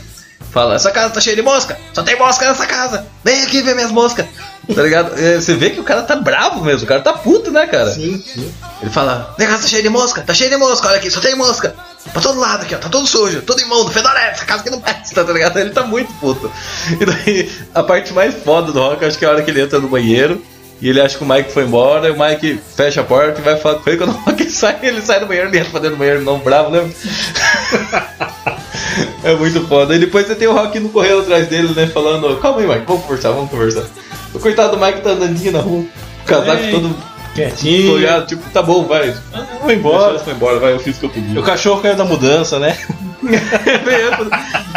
Fala, 0.51 0.75
essa 0.75 0.91
casa 0.91 1.11
tá 1.15 1.21
cheia 1.21 1.37
de 1.37 1.43
mosca, 1.43 1.79
só 1.93 2.03
tem 2.03 2.17
mosca 2.19 2.47
nessa 2.47 2.67
casa. 2.67 3.07
Vem 3.25 3.43
aqui 3.43 3.63
ver 3.63 3.75
minhas 3.75 3.91
moscas. 3.91 4.27
Tá 4.75 4.83
ligado? 4.83 5.13
É, 5.19 5.37
Você 5.41 5.55
vê 5.55 5.71
que 5.71 5.79
o 5.81 5.85
cara 5.85 6.03
tá 6.03 6.17
bravo 6.17 6.65
mesmo, 6.65 6.85
o 6.85 6.89
cara 6.89 7.01
tá 7.01 7.13
puto, 7.13 7.51
né, 7.51 7.67
cara? 7.67 7.91
Sim, 7.93 8.23
sim. 8.23 8.53
Ele 8.83 8.91
fala, 8.91 9.35
minha 9.39 9.49
casa 9.49 9.63
tá 9.63 9.69
cheia 9.69 9.83
de 9.83 9.89
mosca, 9.89 10.23
tá 10.23 10.35
cheia 10.35 10.51
de 10.51 10.57
mosca, 10.57 10.89
olha 10.89 10.97
aqui, 10.97 11.11
só 11.11 11.21
tem 11.21 11.35
mosca. 11.37 11.75
Pra 12.13 12.21
todo 12.23 12.39
lado 12.39 12.63
aqui, 12.63 12.75
ó, 12.75 12.79
tá 12.79 12.89
todo 12.89 13.07
sujo, 13.07 13.43
todo 13.43 13.61
imundo, 13.61 13.91
fedorento, 13.91 14.31
essa 14.33 14.45
casa 14.45 14.61
aqui 14.63 14.71
não 14.71 14.81
presta, 14.81 15.25
tá 15.25 15.33
ligado? 15.33 15.59
Ele 15.59 15.71
tá 15.71 15.83
muito 15.83 16.13
puto. 16.15 16.51
E 17.01 17.05
daí, 17.05 17.51
a 17.75 17.83
parte 17.83 18.13
mais 18.13 18.35
foda 18.35 18.73
do 18.73 18.81
Rock, 18.81 19.05
acho 19.05 19.19
que 19.19 19.25
é 19.25 19.29
a 19.29 19.33
hora 19.33 19.43
que 19.43 19.51
ele 19.51 19.61
entra 19.61 19.79
no 19.81 19.89
banheiro. 19.89 20.43
E 20.81 20.89
ele 20.91 21.01
acha 21.01 21.17
que 21.17 21.25
o 21.25 21.27
Mike 21.27 21.51
foi 21.53 21.65
embora, 21.65 22.09
e 22.09 22.11
o 22.11 22.19
Mike 22.19 22.61
fecha 22.77 23.01
a 23.01 23.05
porta 23.05 23.41
e 23.41 23.43
vai 23.45 23.57
falar 23.57 23.77
com 23.77 23.89
ele. 23.89 23.99
Quando 23.99 24.11
o 24.11 24.19
Rock 24.19 24.45
sai, 24.51 24.79
ele 24.83 25.01
sai 25.01 25.21
do 25.21 25.27
banheiro, 25.27 25.49
ele 25.49 25.59
entra 25.59 25.71
pra 25.71 25.81
dentro 25.81 25.97
do 25.97 25.99
banheiro, 25.99 26.23
não, 26.23 26.39
bravo, 26.39 26.71
né? 26.71 26.91
é 29.25 29.35
muito 29.35 29.67
foda. 29.67 29.95
E 29.95 29.99
depois 29.99 30.27
você 30.27 30.35
tem 30.35 30.49
o 30.49 30.53
Rock 30.53 30.77
indo 30.77 30.91
correndo 30.91 31.21
atrás 31.21 31.49
dele, 31.49 31.73
né? 31.75 31.87
Falando, 31.87 32.37
calma 32.41 32.61
aí, 32.61 32.67
Mike, 32.67 32.85
vamos 32.87 33.03
conversar, 33.05 33.31
vamos 33.31 33.51
conversar. 33.51 33.85
O 34.35 34.39
coitado 34.39 34.77
do 34.77 34.85
Mike 34.85 35.01
tá 35.01 35.11
andandinho 35.11 35.53
na 35.53 35.61
rua, 35.61 35.81
o 35.81 36.27
casaco 36.27 36.63
Ei. 36.63 36.71
todo 36.71 36.95
Quietinho. 37.35 37.93
folhado, 37.93 38.27
tipo, 38.27 38.43
tá 38.51 38.63
bom, 38.63 38.85
vai. 38.85 39.15
Vou 39.63 39.73
embora. 39.73 40.19
Foi 40.19 40.33
embora, 40.33 40.59
vai, 40.59 40.73
eu 40.73 40.81
fiz 40.81 40.97
o 40.97 41.01
que 41.01 41.07
eu 41.07 41.11
podia. 41.11 41.41
O 41.41 41.43
cachorro 41.43 41.81
caiu 41.81 41.97
da 41.97 42.05
mudança, 42.05 42.59
né? 42.59 42.77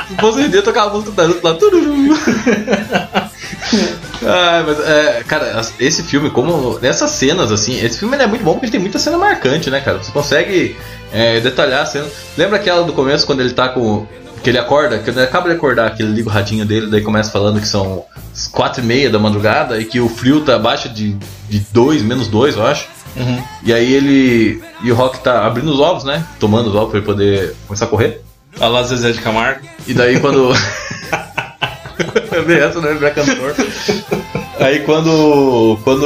Se 0.08 0.16
fosse 0.20 0.42
vender, 0.42 0.62
tocava 0.62 0.90
a 0.90 0.94
música 0.94 1.12
da 1.12 1.24
lá. 1.24 1.58
Ai, 4.26 4.64
mas, 4.68 4.80
é, 4.80 5.24
cara, 5.28 5.62
esse 5.80 6.04
filme, 6.04 6.30
como. 6.30 6.80
Nessas 6.80 7.12
cenas, 7.12 7.52
assim, 7.52 7.80
esse 7.84 8.00
filme 8.00 8.18
é 8.18 8.28
muito 8.28 8.44
bom 8.44 8.54
porque 8.54 8.66
ele 8.66 8.72
tem 8.72 8.82
muita 8.82 9.00
cena 9.00 9.18
marcante, 9.18 9.70
né, 9.70 9.80
cara? 9.82 9.98
Você 9.98 10.12
consegue 10.12 10.76
é, 11.12 11.40
detalhar 11.40 11.82
a 11.82 11.86
cena. 11.86 12.08
Lembra 12.38 12.58
aquela 12.58 12.84
do 12.84 12.94
começo 12.94 13.26
quando 13.26 13.42
ele 13.42 13.52
tá 13.52 13.70
com. 13.70 14.08
Que 14.44 14.52
ele 14.52 14.58
acorda, 14.58 15.00
que 15.00 15.10
ele 15.10 15.22
acaba 15.22 15.50
de 15.50 15.56
acordar, 15.56 15.94
que 15.94 16.02
ele 16.02 16.14
liga 16.14 16.30
o 16.30 16.32
radinho 16.32 16.66
dele, 16.66 16.88
daí 16.88 17.02
começa 17.02 17.30
falando 17.30 17.60
que 17.60 17.68
são 17.68 18.06
quatro 18.54 18.82
e 18.82 18.86
meia 18.86 19.10
da 19.10 19.20
madrugada 19.20 19.78
e 19.82 19.84
que 19.84 20.00
o 20.00 20.08
frio 20.08 20.40
tá 20.40 20.56
abaixo 20.56 20.88
de 20.88 21.18
2, 21.74 22.02
menos 22.04 22.30
2, 22.30 22.56
eu 22.56 22.66
acho. 22.66 22.88
E 23.64 23.74
aí 23.74 23.94
ele. 23.94 24.64
E 24.82 24.92
o 24.92 24.96
Rock 24.96 25.20
tá 25.20 25.46
abrindo 25.46 25.72
os 25.72 25.80
ovos, 25.80 26.06
né? 26.06 26.26
Tomando 26.40 26.70
os 26.70 26.76
ovos 26.76 26.90
pra 26.90 27.00
ele 27.00 27.06
poder 27.06 27.56
começar 27.68 27.86
a 27.86 27.88
correr. 27.90 28.22
A 28.60 28.68
lá 28.68 28.82
Zezé 28.84 29.12
de 29.12 29.20
Camargo. 29.20 29.62
E 29.86 29.94
daí 29.94 30.20
quando. 30.20 30.54
Vi 32.42 32.60
essa, 32.60 32.80
né? 32.82 32.94
Virar 32.94 33.12
cantor. 33.12 33.56
Aí 34.60 34.80
quando. 34.82 35.80
Quando 35.84 36.06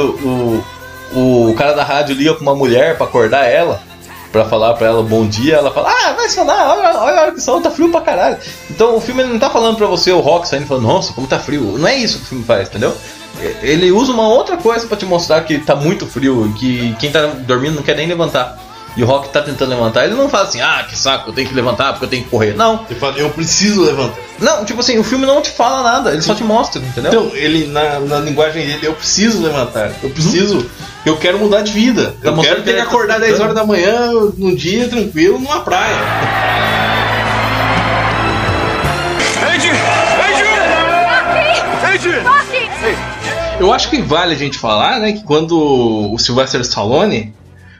o, 1.12 1.48
o 1.50 1.54
cara 1.54 1.72
da 1.72 1.84
rádio 1.84 2.14
liga 2.14 2.34
pra 2.34 2.42
uma 2.42 2.54
mulher 2.54 2.96
pra 2.96 3.06
acordar 3.06 3.44
ela, 3.44 3.80
pra 4.32 4.44
falar 4.44 4.74
pra 4.74 4.88
ela 4.88 5.02
bom 5.02 5.26
dia, 5.26 5.56
ela 5.56 5.70
fala, 5.70 5.90
ah, 5.90 6.12
vai 6.12 6.28
sonar, 6.28 6.76
olha, 6.76 6.98
olha 6.98 7.18
a 7.18 7.22
hora 7.22 7.32
que 7.32 7.40
sol, 7.40 7.60
tá 7.60 7.70
frio 7.70 7.90
pra 7.90 8.00
caralho. 8.00 8.36
Então 8.68 8.96
o 8.96 9.00
filme 9.00 9.22
não 9.22 9.38
tá 9.38 9.48
falando 9.48 9.76
pra 9.76 9.86
você 9.86 10.10
o 10.10 10.20
rock 10.20 10.48
saindo 10.48 10.66
falando, 10.66 10.84
nossa, 10.84 11.12
como 11.12 11.26
tá 11.26 11.38
frio. 11.38 11.78
Não 11.78 11.86
é 11.86 11.96
isso 11.96 12.18
que 12.18 12.24
o 12.24 12.28
filme 12.28 12.44
faz, 12.44 12.68
entendeu? 12.68 12.94
Ele 13.62 13.90
usa 13.92 14.12
uma 14.12 14.28
outra 14.28 14.56
coisa 14.56 14.86
pra 14.86 14.96
te 14.96 15.04
mostrar 15.04 15.40
que 15.42 15.58
tá 15.58 15.76
muito 15.76 16.06
frio, 16.06 16.52
que 16.58 16.96
quem 16.98 17.10
tá 17.10 17.26
dormindo 17.26 17.76
não 17.76 17.82
quer 17.82 17.96
nem 17.96 18.06
levantar. 18.06 18.58
E 18.96 19.02
o 19.02 19.06
Rock 19.06 19.28
tá 19.30 19.42
tentando 19.42 19.70
levantar, 19.70 20.04
ele 20.04 20.14
não 20.14 20.28
fala 20.28 20.44
assim, 20.44 20.60
ah, 20.60 20.86
que 20.88 20.96
saco, 20.96 21.30
eu 21.30 21.34
tenho 21.34 21.48
que 21.48 21.54
levantar 21.54 21.92
porque 21.94 22.04
eu 22.04 22.08
tenho 22.08 22.22
que 22.24 22.30
correr. 22.30 22.54
Não, 22.54 22.86
Ele 22.88 22.98
fala, 22.98 23.18
eu 23.18 23.28
preciso 23.30 23.82
levantar. 23.82 24.14
não, 24.38 24.64
tipo 24.64 24.78
assim, 24.78 24.96
o 24.98 25.02
filme 25.02 25.26
não 25.26 25.42
te 25.42 25.50
fala 25.50 25.82
nada, 25.82 26.12
ele 26.12 26.22
só 26.22 26.32
te 26.32 26.44
mostra, 26.44 26.80
entendeu? 26.80 27.10
Então, 27.12 27.36
ele, 27.36 27.66
na, 27.66 27.98
na 27.98 28.20
linguagem 28.20 28.64
dele, 28.64 28.86
eu 28.86 28.92
preciso 28.92 29.42
levantar. 29.42 29.90
Eu 30.00 30.10
preciso. 30.10 30.64
Eu 31.04 31.16
quero 31.16 31.38
mudar 31.40 31.62
de 31.62 31.72
vida. 31.72 32.14
Tá 32.22 32.30
Eu 32.30 32.36
quero 32.38 32.62
ter 32.62 32.72
que 32.72 32.78
tá 32.78 32.84
acordar 32.84 33.18
10 33.18 33.32
tentando. 33.32 33.42
horas 33.42 33.54
da 33.56 33.66
manhã, 33.66 34.10
num 34.38 34.54
dia 34.54 34.86
tranquilo, 34.88 35.40
numa 35.40 35.60
praia. 35.60 35.96
Eu 43.58 43.72
acho 43.72 43.88
que 43.88 44.02
vale 44.02 44.34
a 44.34 44.38
gente 44.38 44.58
falar, 44.58 44.98
né, 45.00 45.12
que 45.12 45.22
quando 45.22 45.56
o 46.12 46.18
Sylvester 46.18 46.60
Stallone 46.60 47.32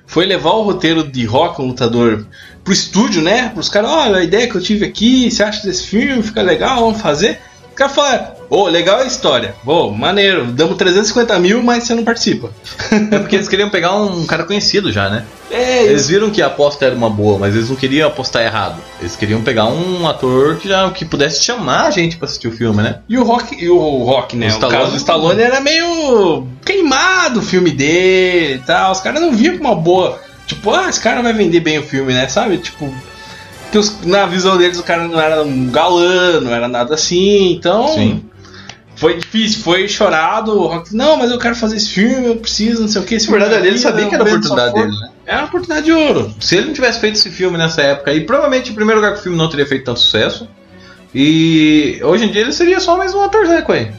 foi 0.07 0.27
levar 0.27 0.53
o 0.53 0.62
roteiro 0.62 1.07
de 1.07 1.25
Rock, 1.25 1.61
um 1.61 1.67
lutador, 1.67 2.27
pro 2.62 2.73
estúdio, 2.73 3.23
né, 3.23 3.51
pros 3.51 3.69
caras, 3.69 3.90
olha, 3.90 4.19
a 4.19 4.25
ideia 4.25 4.49
que 4.49 4.55
eu 4.55 4.62
tive 4.62 4.85
aqui, 4.85 5.31
você 5.31 5.43
acha 5.43 5.67
desse 5.67 5.87
filme, 5.87 6.23
fica 6.23 6.43
legal, 6.43 6.81
vamos 6.81 7.01
fazer. 7.01 7.40
O 7.73 7.75
cara 7.75 7.90
fala, 7.90 8.34
ô, 8.55 8.67
legal 8.69 8.99
a 9.01 9.05
história, 9.05 9.55
ô, 9.67 9.90
maneiro, 9.90 10.47
damos 10.47 10.77
350 10.77 11.38
mil, 11.38 11.62
mas 11.62 11.85
você 11.85 11.95
não 11.95 12.05
participa. 12.05 12.51
É 13.11 13.19
porque 13.19 13.37
eles 13.37 13.49
queriam 13.49 13.69
pegar 13.71 13.95
um 13.95 14.25
cara 14.27 14.45
conhecido 14.45 14.90
já, 14.93 15.09
né? 15.11 15.25
É, 15.51 15.85
Eles 15.85 16.09
viram 16.09 16.31
que 16.31 16.43
a 16.43 16.47
aposta 16.47 16.85
era 16.87 16.95
uma 16.95 17.09
boa, 17.11 17.38
mas 17.38 17.55
eles 17.55 17.69
não 17.69 17.77
queriam 17.77 18.09
apostar 18.09 18.43
errado. 18.43 18.77
Eles 19.01 19.14
queriam 19.14 19.43
pegar 19.43 19.67
um 19.67 20.07
ator 20.09 20.57
que 20.57 20.69
já 20.69 20.90
que 20.90 21.05
pudesse 21.05 21.43
chamar 21.43 21.87
a 21.87 21.90
gente 21.90 22.17
pra 22.17 22.27
assistir 22.27 22.49
o 22.49 22.53
filme, 22.53 22.83
né? 22.83 22.99
E 23.09 23.17
o 23.19 23.23
Rock, 23.23 23.55
e 23.62 23.69
o 23.69 23.79
Rock, 24.05 24.37
né? 24.37 24.47
O 24.47 24.51
O, 24.51 24.53
Stallone- 24.53 24.79
caso 24.79 24.90
do 24.93 24.97
Stallone 24.97 25.40
era 25.43 25.61
meio 25.61 26.47
queimado 26.64 27.40
o 27.40 27.43
filme 27.43 27.71
dele 27.71 28.55
e 28.55 28.59
tal. 28.59 28.90
Os 28.93 29.01
caras 29.01 29.21
não 29.21 29.33
viam 29.33 29.57
com 29.59 29.64
uma 29.64 29.75
boa. 29.77 30.19
Tipo, 30.47 30.71
ah, 30.73 30.88
esse 30.88 31.01
cara 31.01 31.23
vai 31.23 31.33
vender 31.33 31.61
bem 31.61 31.79
o 31.79 31.83
filme, 31.83 32.12
né? 32.12 32.27
Sabe? 32.29 32.59
Tipo. 32.59 32.93
Que 33.71 33.79
os- 33.79 34.01
na 34.05 34.27
visão 34.27 34.57
deles 34.57 34.79
o 34.79 34.83
cara 34.83 35.07
não 35.09 35.21
era 35.21 35.43
um 35.43 35.67
galã, 35.71 36.40
não 36.40 36.53
era 36.53 36.69
nada 36.69 36.95
assim. 36.95 37.53
Então. 37.53 37.88
Sim. 37.95 38.23
Foi 38.96 39.18
difícil, 39.18 39.62
foi 39.62 39.88
chorado. 39.88 40.52
O 40.52 40.66
Rock, 40.66 40.94
não, 40.94 41.16
mas 41.16 41.30
eu 41.30 41.38
quero 41.38 41.54
fazer 41.57 41.76
esse 41.76 41.90
filme, 41.90 42.26
eu 42.26 42.37
preciso, 42.37 42.83
não 42.83 42.88
sei 42.88 43.02
o 43.02 43.04
que. 43.04 43.16
Na 43.30 43.38
verdade, 43.38 43.66
ele 43.66 43.78
sabia 43.78 44.09
que 44.09 44.14
era 44.14 44.24
a 44.24 44.26
oportunidade 44.26 44.74
dele, 44.74 44.92
né? 44.92 45.11
Era 45.26 45.38
uma 45.38 45.46
oportunidade 45.46 45.87
de 45.87 45.92
ouro. 45.92 46.35
Se 46.40 46.57
ele 46.57 46.66
não 46.66 46.74
tivesse 46.74 47.00
feito 47.00 47.14
esse 47.16 47.30
filme 47.30 47.59
nessa 47.59 47.83
época, 47.83 48.12
e 48.12 48.20
provavelmente 48.20 48.70
em 48.70 48.74
primeiro 48.74 49.00
lugar 49.00 49.14
que 49.14 49.20
o 49.20 49.22
filme 49.22 49.37
não 49.38 49.48
teria 49.48 49.66
feito 49.66 49.85
tanto 49.85 50.00
sucesso. 50.00 50.48
E 51.14 52.00
hoje 52.02 52.24
em 52.24 52.28
dia 52.28 52.42
ele 52.42 52.52
seria 52.52 52.80
só 52.80 52.96
mais 52.96 53.14
um 53.14 53.20
ator 53.22 53.46
Zeco 53.46 53.72
aí. 53.72 53.90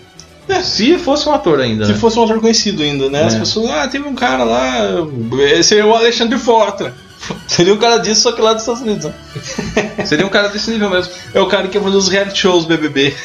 Se 0.64 0.98
fosse 1.00 1.28
um 1.28 1.34
ator 1.34 1.60
ainda. 1.60 1.86
Se 1.86 1.94
né? 1.94 1.98
fosse 1.98 2.20
um 2.20 2.24
ator 2.24 2.40
conhecido 2.40 2.84
ainda, 2.84 3.10
né? 3.10 3.24
As 3.24 3.36
É. 3.36 3.40
pessoas, 3.40 3.70
ah, 3.72 3.88
teve 3.88 4.08
um 4.08 4.14
cara 4.14 4.44
lá. 4.44 4.78
Esse 5.54 5.78
é 5.78 5.84
o 5.84 5.96
Alexandre 5.96 6.38
Frota. 6.38 6.94
Seria 7.48 7.74
um 7.74 7.78
cara 7.78 7.98
disso, 7.98 8.22
só 8.22 8.32
que 8.32 8.42
lá 8.42 8.54
dos 8.54 8.62
Estados 8.64 8.82
Unidos. 8.82 9.06
né? 9.06 9.14
Seria 10.06 10.26
um 10.26 10.30
cara 10.30 10.50
desse 10.50 10.70
nível 10.72 10.90
mesmo. 10.90 11.12
É 11.34 11.40
o 11.40 11.48
cara 11.48 11.68
que 11.68 11.78
ia 11.78 11.84
fazer 11.84 11.98
os 11.98 12.08
reality 12.08 12.40
shows 12.40 12.66
BBB. 12.66 13.16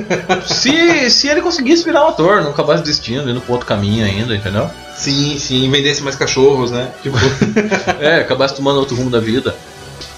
Se, 0.46 1.10
se 1.10 1.28
ele 1.28 1.40
conseguisse 1.40 1.84
virar 1.84 2.04
um 2.04 2.08
ator, 2.08 2.42
não 2.42 2.50
acabasse 2.50 2.82
desistindo, 2.82 3.30
indo 3.30 3.40
pro 3.40 3.52
outro 3.52 3.66
caminho 3.66 4.04
ainda, 4.04 4.34
entendeu? 4.34 4.70
Sim, 4.96 5.38
sim, 5.38 5.70
vendesse 5.70 6.02
mais 6.02 6.16
cachorros, 6.16 6.70
né? 6.70 6.90
Tipo, 7.02 7.16
É, 8.00 8.20
acabasse 8.20 8.54
tomando 8.56 8.78
outro 8.78 8.96
rumo 8.96 9.10
da 9.10 9.20
vida. 9.20 9.54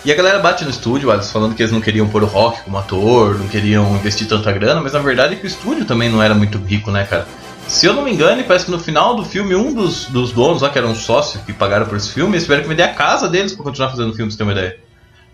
E 0.05 0.11
a 0.11 0.15
galera 0.15 0.39
bate 0.39 0.65
no 0.65 0.71
estúdio, 0.71 1.11
Alex, 1.11 1.31
falando 1.31 1.55
que 1.55 1.63
eles 1.63 1.73
não 1.73 1.81
queriam 1.81 2.09
pôr 2.09 2.23
o 2.23 2.27
rock 2.27 2.63
como 2.63 2.79
ator, 2.79 3.39
não 3.39 3.47
queriam 3.49 3.95
investir 3.97 4.27
tanta 4.27 4.51
grana, 4.51 4.81
mas 4.81 4.95
na 4.95 4.99
verdade 5.01 5.35
é 5.35 5.37
que 5.37 5.45
o 5.45 5.47
estúdio 5.47 5.85
também 5.85 6.09
não 6.09 6.23
era 6.23 6.35
muito 6.35 6.57
rico, 6.59 6.91
né, 6.91 7.05
cara? 7.05 7.27
Se 7.69 7.87
eu 7.87 7.93
não 7.95 8.03
me 8.03 8.13
engano, 8.13 8.43
parece 8.45 8.65
que 8.65 8.71
no 8.71 8.79
final 8.81 9.15
do 9.15 9.25
filme, 9.25 9.55
um 9.55 9.73
dos, 9.73 10.07
dos 10.07 10.33
donos 10.33 10.61
lá, 10.63 10.71
que 10.71 10.79
era 10.79 10.87
um 10.87 10.95
sócio 10.95 11.41
que 11.47 11.53
pagaram 11.53 11.87
por 11.87 11.97
esse 11.97 12.11
filme, 12.11 12.33
eles 12.33 12.43
tiveram 12.43 12.63
que 12.63 12.69
vender 12.69 12.83
a 12.83 12.89
casa 12.95 13.29
deles 13.29 13.53
pra 13.53 13.63
continuar 13.65 13.91
fazendo 13.91 14.11
o 14.11 14.15
filme, 14.15 14.25
pra 14.29 14.33
você 14.33 14.39
ter 14.39 14.43
uma 14.43 14.53
ideia. 14.53 14.77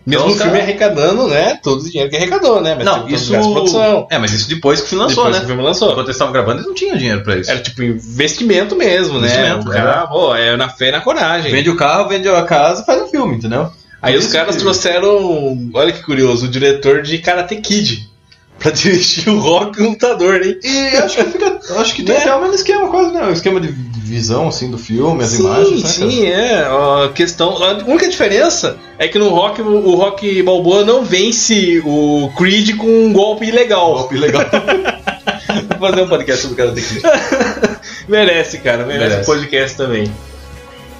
mesmo 0.05 0.25
Então, 0.25 0.27
o 0.27 0.35
filme 0.37 0.51
cara- 0.51 0.63
arrecadando, 0.63 1.27
né? 1.27 1.59
Todo 1.63 1.81
o 1.81 1.89
dinheiro 1.89 2.09
que 2.11 2.15
arrecadou, 2.15 2.61
né? 2.61 2.75
Mas 2.75 2.85
não, 2.85 3.07
isso. 3.09 3.33
É, 4.11 4.17
mas 4.19 4.31
isso 4.33 4.47
depois 4.47 4.79
que 4.79 4.85
o 4.85 4.89
filme 4.89 5.03
lançou, 5.05 5.23
Depois 5.25 5.37
né? 5.39 5.43
o 5.43 5.47
filme 5.47 5.63
lançou. 5.63 5.91
Enquanto 5.91 6.05
eles 6.07 6.15
estavam 6.15 6.31
gravando, 6.33 6.57
eles 6.59 6.67
não 6.67 6.75
tinham 6.75 6.95
dinheiro 6.95 7.23
pra 7.23 7.37
isso. 7.37 7.49
Era 7.49 7.59
tipo 7.59 7.81
investimento 7.81 8.75
mesmo, 8.75 9.19
né? 9.19 9.27
Investimento, 9.27 9.67
o 9.69 9.71
cara, 9.71 10.07
pô, 10.07 10.35
é 10.35 10.55
na 10.55 10.69
fé 10.69 10.89
e 10.89 10.91
na 10.91 11.01
coragem. 11.01 11.51
Vende 11.51 11.69
o 11.71 11.75
carro, 11.75 12.07
vende 12.07 12.29
a 12.29 12.43
casa 12.43 12.83
e 12.83 12.85
faz 12.85 13.01
um 13.01 13.07
filme, 13.07 13.35
entendeu? 13.35 13.71
Aí 13.99 14.13
Por 14.13 14.19
os 14.19 14.27
caras 14.31 14.55
que- 14.55 14.61
trouxeram, 14.61 15.69
olha 15.73 15.91
que 15.91 16.03
curioso, 16.03 16.45
o 16.45 16.49
diretor 16.49 17.01
de 17.01 17.17
Karate 17.17 17.55
Kid 17.55 18.07
pra 18.59 18.71
dirigir 18.71 19.29
o 19.29 19.39
rock 19.39 19.81
lutador, 19.81 20.41
hein? 20.43 20.57
E 20.63 20.87
acho 20.97 21.15
que 21.17 21.23
fica. 21.25 21.59
Acho 21.77 21.95
que 21.95 22.03
tem 22.03 22.15
Né? 22.15 22.21
até 22.21 22.35
o 22.35 22.39
mesmo 22.41 22.55
esquema, 22.55 22.87
quase, 22.89 23.11
né? 23.11 23.25
O 23.27 23.31
esquema 23.33 23.59
de 23.59 23.67
visão, 23.67 24.47
assim, 24.47 24.71
do 24.71 24.77
filme, 24.77 25.23
as 25.23 25.31
sim, 25.31 25.43
imagens, 25.43 25.83
né? 25.83 25.89
sim, 25.89 26.25
é. 26.27 26.59
A 26.61 27.09
questão. 27.13 27.61
A 27.63 27.73
única 27.85 28.07
diferença 28.07 28.77
é 28.97 29.07
que 29.07 29.19
no 29.19 29.29
rock, 29.29 29.61
o 29.61 29.67
o 29.89 29.95
rock 29.95 30.41
Balboa 30.43 30.83
não 30.85 31.03
vence 31.03 31.81
o 31.85 32.31
Creed 32.37 32.77
com 32.77 32.87
um 32.87 33.11
golpe 33.13 33.45
ilegal. 33.45 33.93
Golpe 33.93 34.17
legal. 34.17 34.43
Vou 35.79 35.89
fazer 35.89 36.01
um 36.03 36.07
podcast 36.07 36.41
sobre 36.41 36.57
Karate 36.57 36.81
Kid. 36.81 37.01
merece, 38.07 38.57
cara, 38.59 38.85
merece, 38.85 39.09
Merece. 39.09 39.29
o 39.29 39.33
podcast 39.33 39.77
também. 39.77 40.11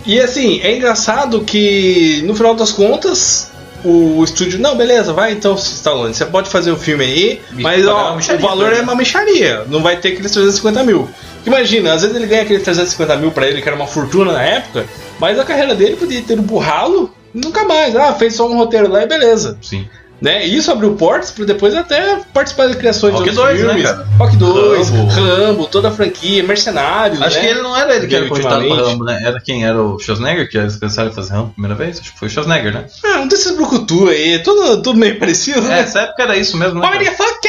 E 0.05 0.19
assim, 0.19 0.59
é 0.61 0.75
engraçado 0.75 1.41
que 1.41 2.21
no 2.25 2.35
final 2.35 2.55
das 2.55 2.71
contas. 2.71 3.51
O 3.83 4.23
estúdio, 4.23 4.59
não, 4.59 4.75
beleza, 4.75 5.13
vai 5.13 5.31
então, 5.31 5.53
Stallone, 5.55 6.13
você 6.13 6.25
pode 6.25 6.49
fazer 6.49 6.71
o 6.71 6.77
filme 6.77 7.03
aí, 7.05 7.41
E 7.55 7.61
mas 7.61 7.87
ó, 7.87 8.17
o 8.17 8.37
valor 8.39 8.71
né? 8.71 8.79
é 8.79 8.81
uma 8.81 8.95
mexaria, 8.95 9.63
não 9.69 9.81
vai 9.83 9.97
ter 9.97 10.09
aqueles 10.09 10.31
350 10.31 10.83
mil. 10.83 11.07
Imagina, 11.45 11.93
às 11.93 12.01
vezes 12.01 12.15
ele 12.15 12.25
ganha 12.25 12.41
aqueles 12.41 12.63
350 12.63 13.15
mil 13.17 13.31
pra 13.31 13.47
ele, 13.47 13.61
que 13.61 13.67
era 13.69 13.75
uma 13.75 13.87
fortuna 13.87 14.33
na 14.33 14.41
época, 14.43 14.85
mas 15.19 15.39
a 15.39 15.45
carreira 15.45 15.75
dele 15.75 15.95
podia 15.95 16.21
ter 16.21 16.39
um 16.39 16.43
burralo 16.43 17.13
nunca 17.33 17.63
mais. 17.65 17.95
Ah, 17.95 18.13
fez 18.13 18.35
só 18.35 18.47
um 18.49 18.57
roteiro 18.57 18.89
lá 18.89 19.03
e 19.03 19.07
beleza. 19.07 19.57
Sim. 19.61 19.87
Né? 20.19 20.47
E 20.47 20.58
isso 20.58 20.71
abriu 20.71 20.95
portas 20.95 21.30
para 21.30 21.45
depois 21.45 21.75
até 21.75 22.19
participar 22.34 22.67
de 22.69 22.75
criações 22.77 23.13
Rock 23.13 23.30
de 23.30 23.38
outros 23.38 23.60
2, 23.60 23.62
né, 23.62 23.73
filmes. 23.73 23.91
cara? 23.91 24.08
Rock 24.17 24.36
2, 24.36 24.89
Rambo. 24.89 25.08
Rambo. 25.12 25.67
toda 25.67 25.88
a 25.89 25.91
franquia, 25.91 26.43
Mercenários. 26.43 27.21
Acho 27.21 27.36
né? 27.36 27.41
que 27.41 27.47
ele 27.47 27.62
não 27.62 27.77
era 27.77 27.95
ele 27.95 28.08
que 28.08 28.15
era 28.15 28.27
cogitado 28.27 28.56
ultimamente. 28.62 28.89
Rambo, 28.89 29.03
né? 29.06 29.21
Era 29.23 29.39
quem? 29.39 29.63
Era 29.63 29.80
o 29.80 29.99
Schwarzenegger, 29.99 30.49
que 30.49 30.58
eles 30.58 30.75
pensaram 30.77 31.10
em 31.12 31.13
fazer 31.13 31.34
Rambo 31.34 31.49
a 31.49 31.53
primeira 31.53 31.75
vez? 31.75 31.99
Acho 31.99 32.13
que 32.13 32.19
foi 32.19 32.27
o 32.27 32.32
Schwarzenegger, 32.32 32.73
né? 32.73 32.86
Ah, 33.06 33.19
um 33.19 33.27
desses 33.27 33.56
brucutu 33.56 34.10
aí, 34.10 34.41
tudo, 34.41 34.82
tudo 34.82 34.97
meio 34.97 35.19
parecido, 35.19 35.60
É, 35.60 35.69
né? 35.69 35.80
essa 35.82 36.01
época 36.01 36.23
era 36.23 36.36
isso 36.36 36.58
mesmo, 36.58 36.80
né? 36.80 36.89
Cara? 36.89 37.12
fuck 37.12 37.47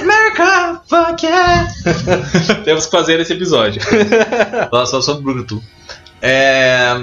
America, 0.00 0.80
fuck 0.86 1.26
yeah! 1.26 1.68
Temos 2.64 2.86
que 2.86 2.92
fazer 2.92 3.18
esse 3.18 3.32
episódio. 3.32 3.82
Só 4.86 5.00
sobre 5.00 5.24
Brucutu. 5.24 5.60
É... 6.22 6.96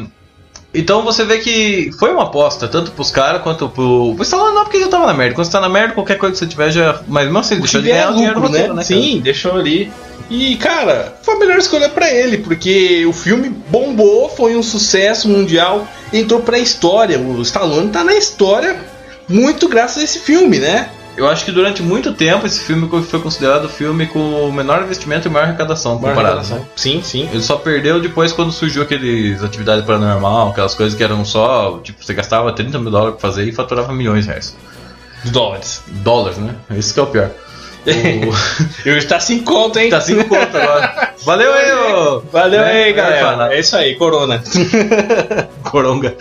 Então 0.75 1.03
você 1.03 1.23
vê 1.23 1.39
que 1.39 1.91
foi 1.97 2.11
uma 2.11 2.23
aposta, 2.23 2.67
tanto 2.67 2.91
pros 2.91 3.09
caras 3.09 3.41
quanto 3.41 3.69
pro. 3.69 4.13
Pro 4.13 4.23
Stallone 4.23 4.55
não, 4.55 4.63
porque 4.63 4.79
já 4.79 4.87
tava 4.87 5.05
na 5.05 5.13
merda. 5.13 5.35
Quando 5.35 5.45
você 5.45 5.51
tá 5.51 5.61
na 5.61 5.69
merda, 5.69 5.93
qualquer 5.93 6.17
coisa 6.17 6.33
que 6.33 6.39
você 6.39 6.47
tiver 6.47 6.71
já. 6.71 7.01
Mas 7.07 7.25
mesmo 7.25 7.39
assim, 7.39 7.59
deixou 7.59 7.81
de 7.81 7.87
ganhar 7.87 8.11
o 8.11 8.13
dinheiro 8.13 8.35
do 8.35 8.41
lucro, 8.41 8.51
roteiro, 8.51 8.73
né? 8.73 8.83
cara? 8.83 9.01
Sim, 9.01 9.19
deixou 9.19 9.55
ali. 9.55 9.91
E, 10.29 10.55
cara, 10.55 11.15
foi 11.21 11.35
a 11.35 11.39
melhor 11.39 11.57
escolha 11.57 11.87
pra 11.87 12.11
ele, 12.11 12.39
porque 12.39 13.05
o 13.05 13.13
filme 13.13 13.49
bombou, 13.69 14.27
foi 14.27 14.55
um 14.55 14.63
sucesso 14.63 15.29
mundial, 15.29 15.87
entrou 16.11 16.41
pra 16.41 16.57
história. 16.57 17.19
O 17.19 17.41
Stallone 17.41 17.89
tá 17.89 18.03
na 18.03 18.15
história 18.15 18.75
muito 19.27 19.67
graças 19.67 19.97
a 19.99 20.03
esse 20.03 20.19
filme, 20.19 20.59
né? 20.59 20.89
Eu 21.17 21.27
acho 21.27 21.45
que 21.45 21.51
durante 21.51 21.81
muito 21.81 22.13
tempo 22.13 22.45
esse 22.45 22.59
filme 22.59 22.89
foi 23.03 23.19
considerado 23.21 23.65
o 23.65 23.69
filme 23.69 24.05
com 24.07 24.19
o 24.47 24.51
menor 24.51 24.81
investimento 24.83 25.27
e 25.27 25.31
maior 25.31 25.45
arrecadação 25.45 25.97
comparado. 25.97 26.45
né? 26.47 26.61
Sim, 26.75 27.01
sim. 27.03 27.29
Ele 27.31 27.41
só 27.41 27.55
perdeu 27.55 28.01
depois 28.01 28.33
quando 28.33 28.51
surgiu 28.51 28.83
aqueles 28.83 29.41
atividades 29.43 29.85
paranormal, 29.85 30.49
aquelas 30.49 30.75
coisas 30.75 30.97
que 30.97 31.03
eram 31.03 31.23
só, 31.23 31.79
tipo, 31.83 32.03
você 32.03 32.13
gastava 32.13 32.51
30 32.51 32.79
mil 32.79 32.91
dólares 32.91 33.17
pra 33.19 33.29
fazer 33.29 33.45
e 33.45 33.51
faturava 33.53 33.93
milhões 33.93 34.25
de 34.25 34.29
reais. 34.31 34.55
De 35.23 35.31
dólares. 35.31 35.81
Dólares, 35.87 36.37
né? 36.37 36.53
Isso 36.71 36.93
que 36.93 36.99
é 36.99 37.03
o 37.03 37.07
pior. 37.07 37.31
O... 37.87 38.87
Eu 38.89 38.97
está 38.97 39.19
sem 39.19 39.39
conta, 39.43 39.79
hein? 39.81 39.89
tá 39.91 40.01
5 40.01 40.25
conto 40.25 40.57
agora. 40.57 41.13
Valeu 41.23 41.53
aí, 41.53 41.71
ô! 41.73 42.19
Valeu 42.31 42.59
Né? 42.61 42.83
aí, 42.85 42.93
galera. 42.93 43.53
É 43.55 43.59
isso 43.59 43.75
aí, 43.77 43.95
Corona. 43.95 44.43
Coronga. 45.63 46.15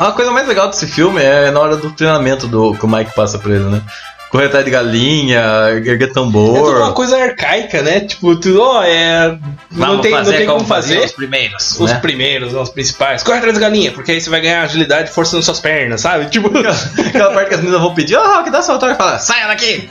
A 0.00 0.12
coisa 0.12 0.30
mais 0.30 0.48
legal 0.48 0.68
desse 0.68 0.86
filme 0.86 1.22
é 1.22 1.50
na 1.50 1.60
hora 1.60 1.76
do 1.76 1.90
treinamento 1.90 2.46
do, 2.48 2.74
que 2.74 2.86
o 2.86 2.88
Mike 2.88 3.14
passa 3.14 3.38
pra 3.38 3.52
ele, 3.52 3.64
né? 3.64 3.82
Correr 4.30 4.46
atrás 4.46 4.64
de 4.64 4.70
galinha, 4.70 5.42
erguer 5.84 6.04
É 6.04 6.06
tudo 6.06 6.20
uma 6.20 6.32
tambor. 6.32 6.94
coisa 6.94 7.16
arcaica, 7.16 7.82
né? 7.82 8.00
Tipo, 8.00 8.36
tudo, 8.36 8.62
ó, 8.62 8.82
é. 8.82 9.36
não 9.72 10.00
tem, 10.00 10.12
não 10.12 10.24
tem 10.24 10.46
como 10.46 10.64
fazer. 10.64 11.00
os 11.00 11.10
primeiros. 11.12 11.78
Os 11.80 11.90
né? 11.90 11.98
primeiros, 11.98 12.54
os 12.54 12.70
principais. 12.70 13.24
Corre 13.24 13.38
atrás 13.38 13.54
da 13.54 13.60
galinha, 13.60 13.90
porque 13.90 14.12
aí 14.12 14.20
você 14.20 14.30
vai 14.30 14.40
ganhar 14.40 14.62
agilidade 14.62 15.10
forçando 15.10 15.42
suas 15.42 15.58
pernas, 15.58 16.00
sabe? 16.00 16.26
Tipo. 16.26 16.48
Aquela 17.08 17.34
parte 17.34 17.48
que 17.48 17.54
as 17.54 17.60
meninas 17.60 17.82
vão 17.82 17.92
pedir, 17.92 18.14
ó, 18.14 18.36
Rock, 18.36 18.50
dá 18.50 18.62
seu 18.62 18.74
autógrafo 18.74 19.02
e 19.02 19.04
fala, 19.04 19.18
saia 19.18 19.48
daqui, 19.48 19.90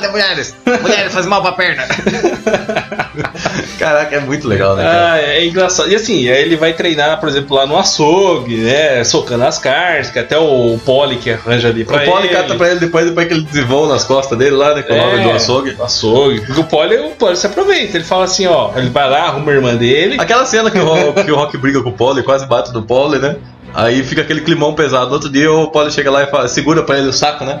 ter 0.00 0.08
mulheres, 0.08 0.54
mulheres 0.80 1.12
fazem 1.12 1.28
mal 1.28 1.42
pra 1.42 1.52
perna. 1.52 1.82
Caraca, 3.78 4.16
é 4.16 4.20
muito 4.20 4.46
legal, 4.46 4.76
né, 4.76 4.82
cara? 4.82 5.12
Ah, 5.12 5.18
é 5.20 5.46
engraçado. 5.46 5.90
E 5.90 5.94
assim, 5.94 6.28
aí 6.28 6.42
ele 6.42 6.56
vai 6.56 6.72
treinar, 6.72 7.18
por 7.18 7.28
exemplo, 7.28 7.56
lá 7.56 7.66
no 7.66 7.78
açougue, 7.78 8.56
né? 8.56 9.02
Socando 9.04 9.44
as 9.44 9.58
carnes, 9.58 10.10
que 10.10 10.18
até 10.18 10.38
o 10.38 10.78
Poli 10.84 11.16
que 11.16 11.30
arranja 11.30 11.68
ali 11.68 11.84
pra 11.84 12.02
o 12.02 12.04
Poli 12.04 12.26
ele. 12.26 12.34
cata 12.34 12.54
pra 12.54 12.70
ele 12.70 12.80
depois, 12.80 13.06
depois 13.06 13.26
que 13.26 13.34
ele 13.34 13.42
desenvolve 13.42 13.92
nas 13.92 14.04
costas 14.04 14.36
dele 14.38 14.56
lá, 14.56 14.74
né, 14.74 14.82
com 14.82 14.92
o 14.92 14.96
nome 14.96 15.22
do 15.22 15.30
açougue. 15.30 15.70
do 15.72 15.82
açougue. 15.82 16.40
Porque 16.42 16.60
o 16.60 16.64
Poli, 16.64 16.96
o 16.96 17.10
Poli 17.10 17.36
se 17.36 17.46
aproveita. 17.46 17.96
Ele 17.96 18.04
fala 18.04 18.24
assim, 18.24 18.46
ó, 18.46 18.70
ele 18.76 18.90
vai 18.90 19.08
lá, 19.08 19.24
arruma 19.28 19.52
a 19.52 19.54
irmã 19.54 19.74
dele. 19.74 20.16
Aquela 20.18 20.44
cena 20.44 20.70
que 20.70 20.78
o, 20.78 20.84
Rock, 20.84 21.24
que 21.24 21.32
o 21.32 21.36
Rock 21.36 21.56
briga 21.56 21.82
com 21.82 21.90
o 21.90 21.92
Poli, 21.92 22.22
quase 22.22 22.46
bate 22.46 22.72
do 22.72 22.82
Poli, 22.82 23.18
né? 23.18 23.36
Aí 23.74 24.02
fica 24.02 24.22
aquele 24.22 24.40
climão 24.40 24.74
pesado. 24.74 25.06
No 25.06 25.14
outro 25.14 25.30
dia 25.30 25.50
o 25.50 25.68
Poli 25.68 25.90
chega 25.90 26.10
lá 26.10 26.22
e 26.22 26.26
fala, 26.26 26.48
segura 26.48 26.82
pra 26.82 26.98
ele 26.98 27.08
o 27.08 27.12
saco, 27.12 27.44
né? 27.44 27.60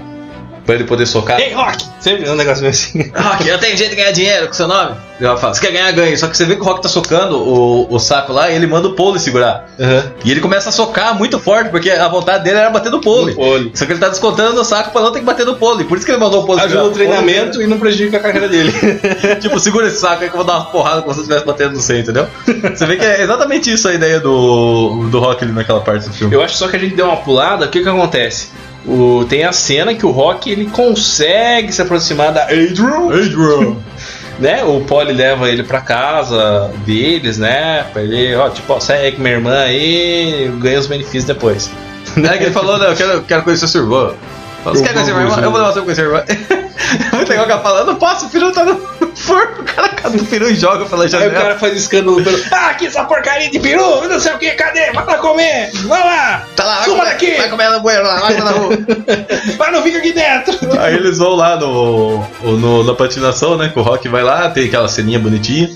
Pra 0.70 0.76
ele 0.76 0.84
poder 0.84 1.04
socar. 1.04 1.40
Ei, 1.40 1.52
Rock! 1.52 1.84
Sempre 1.98 2.30
um 2.30 2.36
negócio 2.36 2.60
meio 2.60 2.70
assim. 2.70 3.10
Rock, 3.12 3.48
eu 3.48 3.58
tenho 3.58 3.76
jeito 3.76 3.90
de 3.90 3.96
ganhar 3.96 4.12
dinheiro 4.12 4.46
com 4.46 4.52
seu 4.52 4.68
nome. 4.68 4.94
E 5.20 5.24
ela 5.24 5.36
fala, 5.36 5.52
você 5.52 5.60
quer 5.60 5.72
ganhar, 5.72 5.90
ganha. 5.90 6.16
Só 6.16 6.28
que 6.28 6.36
você 6.36 6.44
vê 6.44 6.54
que 6.54 6.62
o 6.62 6.64
Rock 6.64 6.80
tá 6.80 6.88
socando 6.88 7.36
o, 7.38 7.92
o 7.92 7.98
saco 7.98 8.32
lá 8.32 8.48
e 8.48 8.54
ele 8.54 8.68
manda 8.68 8.86
o 8.86 8.92
Poli 8.92 9.18
segurar. 9.18 9.68
E 10.24 10.30
ele 10.30 10.40
começa 10.40 10.68
a 10.68 10.72
socar 10.72 11.18
muito 11.18 11.40
forte, 11.40 11.70
porque 11.70 11.90
a 11.90 12.06
vontade 12.06 12.44
dele 12.44 12.58
era 12.58 12.70
bater 12.70 12.92
no 12.92 13.00
Poli. 13.00 13.32
No 13.32 13.36
Poli. 13.36 13.72
Só 13.74 13.84
que 13.84 13.92
ele 13.92 13.98
tá 13.98 14.08
descontando 14.08 14.54
no 14.54 14.64
saco 14.64 14.92
pra 14.92 15.02
não 15.02 15.10
ter 15.10 15.18
que 15.18 15.24
bater 15.24 15.44
no 15.44 15.56
Poli. 15.56 15.82
Por 15.82 15.98
isso 15.98 16.06
que 16.06 16.12
ele 16.12 16.20
mandou 16.20 16.44
o 16.44 16.46
Poli 16.46 16.60
Ajuda 16.60 16.84
segurar. 16.84 16.88
o 16.88 16.94
treinamento 16.94 17.60
e 17.60 17.66
não 17.66 17.80
prejudica 17.80 18.18
a 18.18 18.20
carreira 18.20 18.48
dele. 18.48 18.72
tipo, 19.42 19.58
segura 19.58 19.88
esse 19.88 19.98
saco 19.98 20.22
aí 20.22 20.30
que 20.30 20.36
eu 20.36 20.38
vou 20.38 20.46
dar 20.46 20.58
uma 20.58 20.66
porrada 20.66 21.02
como 21.02 21.12
se 21.12 21.18
eu 21.18 21.22
estivesse 21.24 21.44
batendo 21.44 21.72
no 21.72 21.80
centro, 21.80 22.12
entendeu? 22.12 22.28
Você 22.76 22.86
vê 22.86 22.96
que 22.96 23.04
é 23.04 23.22
exatamente 23.22 23.72
isso 23.72 23.88
a 23.88 23.92
ideia 23.92 24.20
do, 24.20 25.08
do 25.10 25.18
Rock 25.18 25.42
ali 25.42 25.52
naquela 25.52 25.80
parte 25.80 26.06
do 26.06 26.14
filme. 26.14 26.32
Eu 26.32 26.40
acho 26.40 26.56
só 26.56 26.68
que 26.68 26.76
a 26.76 26.78
gente 26.78 26.94
deu 26.94 27.06
uma 27.06 27.16
pulada, 27.16 27.66
o 27.66 27.68
que 27.68 27.82
que 27.82 27.88
acontece? 27.88 28.50
O, 28.86 29.24
tem 29.28 29.44
a 29.44 29.52
cena 29.52 29.94
que 29.94 30.06
o 30.06 30.10
Rock 30.10 30.50
ele 30.50 30.66
consegue 30.66 31.72
se 31.72 31.82
aproximar 31.82 32.32
da 32.32 32.44
Adrian, 32.44 33.08
Adrian! 33.08 33.76
né? 34.40 34.64
O 34.64 34.80
Polly 34.80 35.12
leva 35.12 35.48
ele 35.50 35.62
pra 35.62 35.80
casa 35.80 36.72
deles, 36.86 37.38
né? 37.38 37.84
Pra 37.92 38.02
ele, 38.02 38.34
ó, 38.34 38.48
tipo, 38.48 38.72
ó, 38.72 38.80
sai 38.80 39.06
aí 39.06 39.12
com 39.12 39.22
minha 39.22 39.34
irmã 39.34 39.58
aí, 39.58 40.50
ganha 40.58 40.78
os 40.78 40.86
benefícios 40.86 41.24
depois. 41.24 41.70
É 42.16 42.38
que 42.38 42.44
ele 42.44 42.50
falou, 42.50 42.78
né? 42.78 42.88
Eu 42.88 42.96
quero, 42.96 43.22
quero 43.22 43.42
conhecer 43.42 43.68
sua 43.68 43.82
irmã. 43.82 44.14
Você 44.64 44.82
quer 44.82 44.92
conhecer 44.92 45.12
minha 45.14 45.24
irmã? 45.26 45.40
Eu 45.42 45.50
vou 45.50 45.60
levar 45.60 45.72
você 45.72 45.80
pra 45.80 45.82
conhecer 45.84 46.06
minha 46.08 46.18
irmã. 46.20 46.70
É 47.12 47.16
muito 47.16 47.28
legal 47.28 47.46
que 47.46 47.52
ela 47.52 47.62
fala, 47.62 47.80
eu 47.80 47.86
não 47.86 47.94
posso, 47.96 48.26
o 48.26 48.30
peru 48.30 48.50
tá 48.52 48.64
no 48.64 48.76
forno. 49.14 49.60
O 49.60 49.64
cara 49.64 49.88
cata 49.90 50.16
o 50.16 50.24
peru 50.24 50.50
e 50.50 50.54
joga 50.56 50.84
pela 50.86 51.02
Aí 51.02 51.08
o 51.08 51.10
janela. 51.10 51.32
cara 51.34 51.58
faz 51.58 51.76
escândalo 51.76 52.22
pelo. 52.24 52.38
Ah, 52.50 52.74
que 52.74 52.86
essa 52.86 53.04
porcaria 53.04 53.50
de 53.50 53.58
peru, 53.60 54.08
não 54.08 54.18
sei 54.18 54.32
o 54.34 54.38
que, 54.38 54.50
cadê? 54.52 54.90
Vai 54.92 55.04
lá 55.04 55.18
comer! 55.18 55.70
Vai 55.84 56.02
lá! 56.02 56.44
Tá 56.56 56.64
lá, 56.64 56.74
vai 56.76 56.84
Suba 56.84 56.96
comer, 56.98 57.10
daqui! 57.10 57.34
vai 57.36 57.48
comer 57.48 57.70
no 57.70 57.80
banheiro 57.80 58.06
lá, 58.06 58.16
vai 58.18 58.34
na 58.36 58.50
rua. 58.50 58.70
Mas 59.58 59.72
não 59.72 59.82
fica 59.82 59.98
aqui 59.98 60.12
dentro! 60.12 60.58
Aí 60.80 60.94
eles 60.94 61.18
vão 61.18 61.34
lá 61.34 61.56
no, 61.56 62.24
no- 62.42 62.82
na 62.84 62.94
patinação, 62.94 63.56
né? 63.56 63.68
Que 63.68 63.78
o 63.78 63.82
Rock 63.82 64.08
vai 64.08 64.22
lá, 64.22 64.48
tem 64.50 64.66
aquela 64.66 64.88
ceninha 64.88 65.18
bonitinha. 65.18 65.68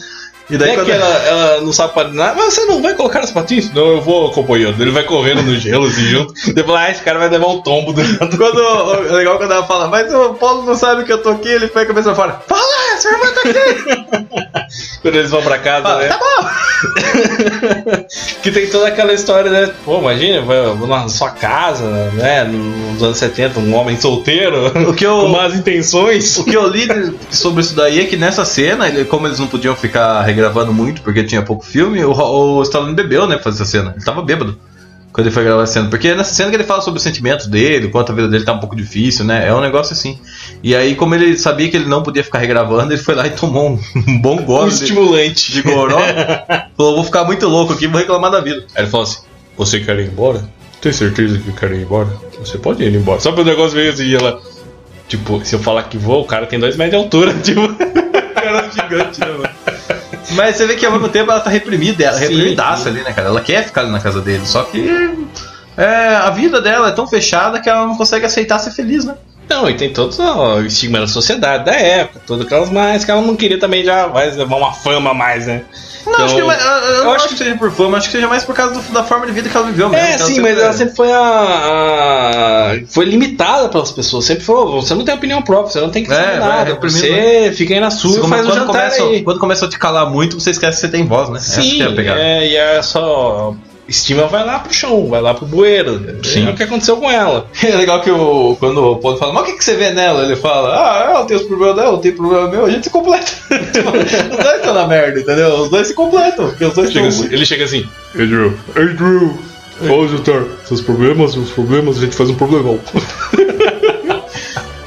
E 0.50 0.58
daí 0.58 0.70
é 0.70 0.74
quando 0.74 0.86
que 0.86 0.92
ela, 0.92 1.06
ela 1.26 1.60
não 1.62 1.72
sabe 1.72 1.94
patinar, 1.94 2.34
mas 2.36 2.52
você 2.52 2.64
não 2.66 2.82
vai 2.82 2.92
colocar 2.94 3.20
as 3.20 3.30
patins? 3.30 3.72
Não, 3.72 3.86
eu 3.88 4.00
vou 4.02 4.28
acompanhando. 4.28 4.80
Ele 4.80 4.90
vai 4.90 5.02
correndo 5.04 5.42
no 5.42 5.56
gelo 5.56 5.86
assim 5.86 6.02
junto. 6.02 6.34
Depois, 6.52 6.78
ah, 6.78 6.90
esse 6.90 7.02
cara 7.02 7.18
vai 7.18 7.28
levar 7.30 7.46
um 7.46 7.62
tombo 7.62 7.92
do 7.94 8.02
Quando, 8.36 8.60
é 9.08 9.12
legal 9.12 9.38
quando 9.38 9.52
ela 9.52 9.66
fala, 9.66 9.88
mas 9.88 10.12
o 10.12 10.34
Paulo 10.34 10.64
não 10.66 10.74
sabe 10.74 11.04
que 11.04 11.12
eu 11.12 11.22
tô 11.22 11.30
aqui, 11.30 11.48
ele 11.48 11.68
põe 11.68 11.82
a 11.84 11.86
cabeça 11.86 12.14
fora. 12.14 12.40
Fala, 12.46 12.62
sua 13.00 13.10
irmã 13.10 13.26
tá 13.32 13.40
aqui! 13.48 14.34
Quando 15.02 15.16
eles 15.16 15.30
vão 15.30 15.42
pra 15.42 15.58
casa, 15.58 15.82
Fala, 15.86 16.00
né? 16.02 16.08
tá 16.08 16.18
bom! 16.18 16.48
Que 18.42 18.50
tem 18.50 18.66
toda 18.68 18.88
aquela 18.88 19.12
história, 19.12 19.50
né? 19.50 19.70
Pô, 19.84 19.98
imagina, 19.98 20.42
vai 20.42 20.66
vou 20.74 20.86
na 20.86 21.08
sua 21.08 21.30
casa, 21.30 21.84
né? 22.12 22.44
Nos 22.44 23.02
anos 23.02 23.16
70, 23.18 23.58
um 23.60 23.74
homem 23.74 23.98
solteiro, 23.98 24.66
O 24.88 24.92
que 24.94 25.04
eu- 25.06 25.20
com 25.22 25.28
más 25.28 25.54
intenções. 25.54 26.36
O 26.38 26.44
que 26.44 26.54
eu 26.56 26.68
li 26.68 26.86
sobre 27.30 27.62
isso 27.62 27.74
daí 27.74 28.00
é 28.00 28.04
que 28.04 28.16
nessa 28.16 28.44
cena, 28.44 28.90
como 29.06 29.26
eles 29.26 29.38
não 29.38 29.46
podiam 29.46 29.74
ficar 29.74 30.20
regravando 30.34 30.72
muito 30.72 31.02
porque 31.02 31.22
tinha 31.24 31.42
pouco 31.42 31.64
filme, 31.64 32.04
o, 32.04 32.12
o 32.12 32.62
Stallone 32.62 32.94
bebeu, 32.94 33.26
né, 33.26 33.36
pra 33.36 33.44
fazer 33.44 33.62
essa 33.62 33.70
cena. 33.70 33.92
Ele 33.96 34.04
tava 34.04 34.22
bêbado 34.22 34.58
quando 35.14 35.28
ele 35.28 35.34
foi 35.34 35.44
gravar 35.44 35.62
a 35.62 35.66
cena. 35.66 35.88
Porque 35.88 36.08
é 36.08 36.14
nessa 36.16 36.34
cena 36.34 36.50
que 36.50 36.56
ele 36.56 36.64
fala 36.64 36.82
sobre 36.82 36.98
os 36.98 37.04
sentimentos 37.04 37.46
dele, 37.46 37.86
o 37.86 37.90
quanto 37.90 38.10
a 38.10 38.14
vida 38.16 38.26
dele 38.26 38.44
tá 38.44 38.52
um 38.52 38.58
pouco 38.58 38.74
difícil, 38.74 39.24
né? 39.24 39.46
É 39.46 39.54
um 39.54 39.60
negócio 39.60 39.92
assim. 39.92 40.18
E 40.60 40.74
aí, 40.74 40.96
como 40.96 41.14
ele 41.14 41.38
sabia 41.38 41.70
que 41.70 41.76
ele 41.76 41.86
não 41.86 42.02
podia 42.02 42.24
ficar 42.24 42.40
regravando, 42.40 42.92
ele 42.92 43.00
foi 43.00 43.14
lá 43.14 43.24
e 43.24 43.30
tomou 43.30 43.70
um, 43.70 43.80
um 44.08 44.20
bom 44.20 44.40
Um 44.40 44.44
gole 44.44 44.70
de, 44.70 44.74
estimulante. 44.74 45.52
de 45.52 45.62
goró. 45.62 46.00
falou, 46.76 46.96
vou 46.96 47.04
ficar 47.04 47.22
muito 47.22 47.46
louco 47.48 47.72
aqui, 47.72 47.86
vou 47.86 48.00
reclamar 48.00 48.32
da 48.32 48.40
vida. 48.40 48.66
Aí 48.74 48.82
ele 48.82 48.90
falou 48.90 49.04
assim: 49.04 49.20
Você 49.56 49.78
quer 49.78 50.00
ir 50.00 50.08
embora? 50.08 50.44
Tem 50.80 50.92
certeza 50.92 51.38
que 51.38 51.52
quer 51.52 51.70
ir 51.70 51.82
embora? 51.82 52.08
Você 52.40 52.58
pode 52.58 52.82
ir 52.82 52.92
embora. 52.92 53.20
Só 53.20 53.32
o 53.32 53.44
negócio 53.44 53.76
veio 53.76 53.92
assim, 53.92 54.12
ela. 54.12 54.42
Tipo, 55.06 55.40
se 55.44 55.54
eu 55.54 55.60
falar 55.60 55.84
que 55.84 55.96
vou, 55.96 56.22
o 56.22 56.24
cara 56.24 56.46
tem 56.46 56.58
dois 56.58 56.76
metros 56.76 56.98
de 56.98 57.04
altura, 57.04 57.34
tipo. 57.38 57.68
cara 58.34 58.68
gigante, 58.68 59.20
né, 59.20 59.26
mano? 59.28 59.48
Mas 60.34 60.56
você 60.56 60.66
vê 60.66 60.74
que 60.76 60.84
ao 60.84 60.92
mesmo 60.92 61.08
tempo 61.08 61.30
ela 61.30 61.40
tá 61.40 61.50
reprimida, 61.50 62.04
ela 62.04 62.14
Sim, 62.14 62.20
reprimidaça 62.20 62.84
sim. 62.84 62.88
ali, 62.90 63.00
né, 63.02 63.12
cara? 63.12 63.28
Ela 63.28 63.40
quer 63.40 63.64
ficar 63.64 63.82
ali 63.82 63.90
na 63.90 64.00
casa 64.00 64.20
dele, 64.20 64.46
só 64.46 64.62
que 64.64 64.88
é, 65.76 66.16
a 66.16 66.30
vida 66.30 66.60
dela 66.60 66.88
é 66.88 66.92
tão 66.92 67.06
fechada 67.06 67.60
que 67.60 67.68
ela 67.68 67.86
não 67.86 67.96
consegue 67.96 68.26
aceitar 68.26 68.58
ser 68.58 68.70
feliz, 68.70 69.04
né? 69.04 69.14
Não, 69.48 69.68
e 69.68 69.74
tem 69.74 69.92
todo 69.92 70.14
o 70.18 70.62
estigma 70.62 71.00
da 71.00 71.06
sociedade 71.06 71.64
da 71.64 71.72
época, 71.74 72.20
todas 72.26 72.46
aquelas 72.46 72.70
mais 72.70 73.04
que 73.04 73.10
ela 73.10 73.20
não 73.20 73.36
queria 73.36 73.58
também 73.58 73.84
já 73.84 74.06
vai 74.06 74.30
levar 74.30 74.56
uma 74.56 74.72
fama 74.72 75.10
a 75.10 75.14
mais, 75.14 75.46
né? 75.46 75.62
Não, 76.06 76.24
acho 76.24 76.34
que, 76.34 76.40
eu, 76.40 76.50
eu 76.50 77.04
não 77.04 77.12
acho 77.14 77.28
que 77.28 77.36
seja 77.38 77.56
por 77.56 77.70
fama, 77.70 77.96
acho 77.98 78.06
que 78.08 78.12
seja 78.12 78.28
mais 78.28 78.44
por 78.44 78.54
causa 78.54 78.74
do- 78.74 78.92
da 78.92 79.02
forma 79.04 79.26
de 79.26 79.32
vida 79.32 79.48
que 79.48 79.56
ela 79.56 79.66
viveu 79.66 79.88
mesmo. 79.88 80.06
É, 80.06 80.18
sim, 80.18 80.40
mas 80.40 80.58
ela 80.58 80.72
sempre 80.72 80.94
foi 80.94 81.10
a, 81.12 81.18
a- 81.18 82.74
Foi 82.88 83.04
limitada 83.04 83.68
pelas 83.68 83.90
pessoas. 83.90 84.24
Sempre 84.24 84.44
falou: 84.44 84.80
você 84.82 84.94
não 84.94 85.04
tem 85.04 85.14
opinião 85.14 85.42
própria, 85.42 85.72
você 85.72 85.80
não 85.80 85.90
tem 85.90 86.04
que 86.04 86.12
É, 86.12 86.16
fazer 86.16 86.40
vai 86.40 86.48
nada. 86.48 86.64
reprimindo, 86.64 86.98
Você 87.06 87.52
fica 87.56 87.74
aí 87.74 87.80
na 87.80 87.90
sua 87.90 88.10
e 88.10 88.28
faz 88.28 88.42
o 88.42 88.48
quando, 88.48 88.54
jantar 88.54 88.66
começa, 88.66 89.02
aí. 89.02 89.22
quando 89.22 89.40
começa 89.40 89.64
a 89.66 89.68
te 89.68 89.78
calar 89.78 90.10
muito, 90.10 90.38
você 90.40 90.50
esquece 90.50 90.76
que 90.80 90.86
você 90.86 90.88
tem 90.88 91.06
voz, 91.06 91.28
né? 91.30 91.38
Sim, 91.40 91.82
é 91.82 91.86
é, 92.10 92.46
e 92.48 92.56
é 92.56 92.82
só. 92.82 93.54
Estima 93.86 94.26
vai 94.28 94.44
lá 94.44 94.58
pro 94.60 94.72
chão, 94.72 95.08
vai 95.08 95.20
lá 95.20 95.34
pro 95.34 95.44
bueiro. 95.46 96.00
Sim. 96.24 96.46
É 96.46 96.50
o 96.50 96.54
que 96.54 96.62
aconteceu 96.62 96.96
com 96.96 97.10
ela. 97.10 97.46
É 97.62 97.76
legal 97.76 98.00
que 98.00 98.10
o, 98.10 98.56
quando 98.58 98.78
o 98.82 98.96
Paulo 98.96 99.18
fala, 99.18 99.32
mas 99.32 99.42
o 99.42 99.46
que, 99.46 99.52
que 99.58 99.64
você 99.64 99.74
vê 99.74 99.90
nela? 99.90 100.24
Ele 100.24 100.36
fala, 100.36 100.68
ah, 100.74 101.10
ela 101.10 101.24
tem 101.24 101.36
os 101.36 101.42
problemas 101.42 101.76
dela, 101.76 101.90
eu 101.90 101.98
tenho 101.98 102.16
problema 102.16 102.48
meu, 102.48 102.64
a 102.66 102.70
gente 102.70 102.84
se 102.84 102.90
completa. 102.90 103.30
Os 103.50 104.36
dois 104.44 104.56
estão 104.56 104.74
na 104.74 104.86
merda, 104.86 105.20
entendeu? 105.20 105.48
Os 105.60 105.68
dois 105.70 105.86
se 105.88 105.94
completam, 105.94 106.48
porque 106.48 106.64
os 106.64 106.74
dois 106.74 106.92
Chega 106.92 107.08
assim- 107.08 107.24
ele 107.26 107.44
chega 107.46 107.64
assim: 107.64 107.88
Adriel, 108.14 108.52
Adriel, 108.70 109.38
vamos 109.80 110.10
juntar 110.10 110.42
seus 110.66 110.80
problemas, 110.80 111.34
meus 111.36 111.50
problemas, 111.50 111.96
a 111.98 112.00
gente 112.00 112.14
faz 112.16 112.30
um 112.30 112.34
problemão. 112.34 112.78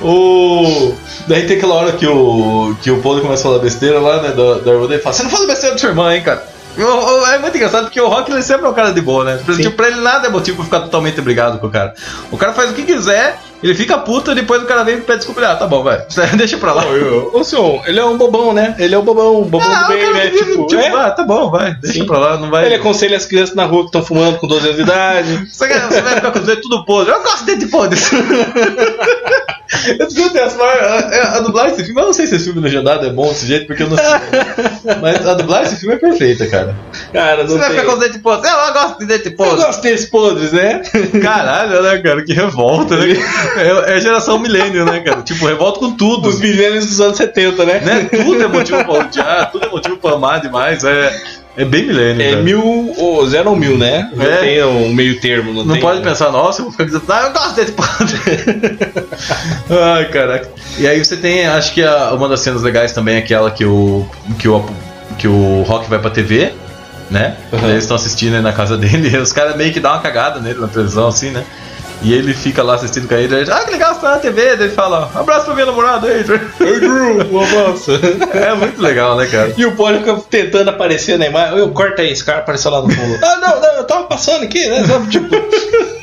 O... 0.02 0.94
Daí 1.28 1.46
tem 1.46 1.58
aquela 1.58 1.74
hora 1.76 1.92
que 1.92 2.08
o, 2.08 2.76
que 2.82 2.90
o 2.92 3.02
Paulo 3.02 3.20
começa 3.20 3.42
a 3.42 3.52
falar 3.52 3.60
besteira 3.60 4.00
lá, 4.00 4.22
né, 4.22 4.30
da, 4.30 4.60
da 4.60 4.72
irmã 4.72 4.88
dele, 4.88 5.02
fala, 5.02 5.14
você 5.14 5.24
não 5.24 5.30
fala 5.30 5.48
besteira 5.48 5.76
da 5.76 5.80
sua 5.82 5.90
irmã, 5.90 6.16
hein, 6.16 6.22
cara? 6.24 6.48
É 7.34 7.38
muito 7.40 7.56
engraçado 7.58 7.84
porque 7.86 8.00
o 8.00 8.08
Rock 8.08 8.32
ele 8.32 8.42
sempre 8.44 8.66
é 8.66 8.70
um 8.70 8.74
cara 8.74 8.92
de 8.92 9.02
boa, 9.02 9.24
né? 9.24 9.40
Pra, 9.44 9.56
tipo, 9.56 9.72
pra 9.76 9.88
ele 9.88 10.02
nada 10.02 10.28
é 10.28 10.30
motivo 10.30 10.58
pra 10.58 10.66
ficar 10.66 10.80
totalmente 10.82 11.20
brigado 11.22 11.58
com 11.60 11.68
o 11.68 11.72
cara. 11.72 11.94
O 12.32 12.38
cara 12.38 12.54
faz 12.54 12.70
o 12.72 12.74
que 12.74 12.84
quiser, 12.84 13.40
ele 13.63 13.74
fica 13.74 13.98
puto 13.98 14.32
e 14.32 14.36
depois 14.36 14.62
o 14.62 14.66
cara 14.66 14.84
vem 14.84 14.98
e 14.98 15.02
pede 15.02 15.20
desculpa. 15.20 15.42
Ah, 15.46 15.56
tá 15.56 15.66
bom, 15.66 15.82
vai. 15.84 16.04
Deixa 16.38 16.58
pra 16.58 16.74
lá. 16.74 16.84
Ô, 17.34 17.44
senhor, 17.44 17.82
ele 17.88 18.00
é 18.00 18.06
um 18.06 18.18
bobão, 18.18 18.54
né? 18.54 18.76
Ele 18.78 18.94
é 18.94 18.98
um 18.98 19.04
bobão, 19.04 19.42
bobão 19.44 19.68
Ah, 19.72 19.84
do 19.84 19.88
bem, 19.94 20.13
né? 20.13 20.28
vive, 20.28 20.38
Tipo, 20.38 20.68
tipo, 20.68 20.82
é? 20.82 20.88
ah, 20.94 21.12
tá 21.12 21.24
bom, 21.24 21.50
vai. 21.50 21.74
Deixa 21.76 22.00
Sim. 22.00 22.06
pra 22.06 22.20
lá, 22.20 22.38
não 22.38 22.50
vai. 22.52 22.66
Ele 22.66 22.76
aconselha 22.76 23.18
as 23.18 23.26
crianças 23.26 23.56
na 23.56 23.66
rua 23.66 23.82
que 23.82 23.88
estão 23.88 24.04
fumando 24.04 24.38
com 24.38 24.48
12 24.48 24.63
anos 24.66 24.76
de 24.78 24.84
idade. 24.84 25.50
Você, 25.52 25.68
vai 25.68 26.16
ficar 26.16 26.32
com 26.32 26.40
os 26.40 26.46
dedos 26.46 26.62
tudo 26.62 26.86
podre. 26.86 27.12
Eu 27.13 27.24
gosto 27.24 27.46
de 27.46 27.56
dente 27.56 27.68
podre. 27.72 28.00
Eu 29.99 30.08
desculpe, 30.08 30.38
essa, 30.38 30.63
a, 30.63 31.38
a 31.38 31.39
dublagem 31.41 31.71
desse 31.71 31.86
filme, 31.86 32.01
eu 32.01 32.06
não 32.06 32.13
sei 32.13 32.27
se 32.27 32.36
esse 32.36 32.45
filme 32.45 32.62
legendado 32.62 33.06
é 33.06 33.10
bom 33.10 33.27
desse 33.27 33.45
jeito, 33.45 33.67
porque 33.67 33.84
eu 33.84 33.89
não 33.89 33.97
sei. 33.97 34.06
Mas 35.01 35.27
a 35.27 35.34
dublagem 35.34 35.65
desse 35.65 35.80
filme 35.82 35.95
é 35.95 35.99
perfeita, 35.99 36.47
cara. 36.47 36.75
Cara, 37.12 37.43
não 37.43 37.49
Você 37.49 37.58
vai 37.58 37.69
ficar 37.71 37.84
com 37.86 37.93
os 37.93 37.99
dentes 37.99 38.17
podres. 38.21 38.51
Eu 38.51 38.73
gosto 38.73 38.99
de 38.99 39.06
dente 39.06 39.25
Eu 39.27 39.36
podre. 39.36 39.65
gosto 39.65 39.82
desses 39.82 40.10
podres, 40.10 40.51
né? 40.51 40.82
Caralho, 41.21 41.82
né, 41.82 41.97
cara? 41.99 42.23
Que 42.23 42.34
revolta, 42.34 42.95
né? 42.97 43.08
É, 43.58 43.91
é 43.91 43.95
a 43.95 43.99
geração 43.99 44.39
milênio, 44.39 44.86
né, 44.86 44.99
cara? 45.01 45.21
Tipo, 45.21 45.45
revolta 45.47 45.80
com 45.80 45.91
tudo. 45.95 46.30
Os 46.30 46.39
milênios 46.39 46.86
dos 46.88 47.01
anos 47.01 47.17
70, 47.17 47.65
né? 47.65 47.80
Né? 47.80 48.10
Tudo 48.23 48.41
é 48.43 48.47
motivo 48.47 48.84
pra 48.84 48.93
odiar, 48.93 49.51
tudo 49.51 49.65
é 49.65 49.69
motivo 49.69 49.97
pra 49.97 50.12
amar 50.13 50.41
demais. 50.41 50.84
É, 50.84 51.13
é 51.58 51.65
bem 51.65 51.88
milênio, 51.88 52.22
É 52.22 52.36
mil 52.41 52.93
ou 52.98 53.28
zero 53.28 53.50
ou 53.50 53.56
mil, 53.56 53.78
né? 53.78 54.10
Não 54.15 54.24
É. 54.26 54.38
tem 54.38 54.63
um 54.63 54.93
meio 54.93 55.20
termo, 55.20 55.52
não, 55.54 55.65
Não 55.65 55.74
tem. 55.74 55.82
pode 55.82 56.02
pensar, 56.02 56.32
nossa, 56.32 56.62
eu 56.62 56.65
vou 56.65 56.72
ficar 56.72 56.86
dizendo, 56.86 57.04
ah, 57.10 57.24
eu 57.26 57.34
gosto 57.34 57.56
desse 57.56 57.72
podre. 57.74 58.78
Ai, 59.70 60.06
caraca. 60.10 60.50
E 60.78 60.88
aí 60.88 61.04
você 61.04 61.17
tem, 61.17 61.46
acho 61.48 61.74
que 61.74 61.84
a- 61.84 62.13
uma 62.13 62.30
das 62.30 62.39
cenas 62.41 62.62
legais 62.62 62.91
também 62.93 63.15
é 63.15 63.17
aquela 63.20 63.50
que 63.52 63.65
o, 63.65 64.06
que 64.38 64.48
o, 64.48 64.63
que 65.17 65.28
o 65.28 65.63
Rock 65.63 65.89
vai 65.89 66.00
pra 66.00 66.10
TV, 66.10 66.54
né? 67.10 67.36
Uhum. 67.52 67.70
Eles 67.70 67.84
estão 67.84 67.96
assistindo 67.96 68.36
aí 68.36 68.41
na 68.41 68.54
casa 68.54 68.76
dele 68.78 69.10
e 69.10 69.17
os 69.17 69.32
caras 69.34 69.56
meio 69.56 69.74
que 69.74 69.80
dão 69.80 69.91
uma 69.91 70.00
cagada 70.02 70.39
nele 70.39 70.60
na 70.60 70.67
televisão, 70.67 71.08
assim, 71.08 71.32
né? 71.32 71.43
E 72.04 72.14
ele 72.14 72.34
fica 72.34 72.62
lá 72.62 72.76
assistindo 72.76 73.08
com 73.08 73.16
ele, 73.16 73.34
ele, 73.36 73.52
ah, 73.52 73.62
que 73.66 73.72
legal, 73.72 73.94
você 73.96 74.02
tá 74.02 74.12
na 74.12 74.20
TV, 74.20 74.56
daí 74.56 74.68
ele 74.68 74.76
fala, 74.76 75.10
abraço 75.16 75.46
pra 75.46 75.54
minha 75.56 75.66
namorada. 75.66 76.08
Ei, 76.08 76.24
Drew, 76.24 77.28
um 77.32 77.44
abraço. 77.44 77.92
É 78.34 78.54
muito 78.54 78.80
legal, 78.82 79.16
né, 79.18 79.26
cara? 79.26 79.54
E 79.58 79.66
o 79.66 79.76
Poli 79.76 79.98
fica 80.00 80.16
tentando 80.30 80.70
aparecer 80.70 81.18
na 81.18 81.26
imagem. 81.26 81.58
Eu 81.58 81.70
corta 81.72 82.04
aí, 82.04 82.12
esse 82.12 82.24
cara 82.24 82.40
apareceu 82.40 82.70
lá 82.72 82.82
no 82.82 82.90
fundo. 82.92 83.18
ah, 83.26 83.36
não, 83.38 83.60
não, 83.62 83.74
eu 83.78 83.84
tava 83.86 84.04
passando 84.04 84.44
aqui, 84.44 84.68
né? 84.68 84.86
Sabe, 84.86 85.10
Tipo, 85.10 85.28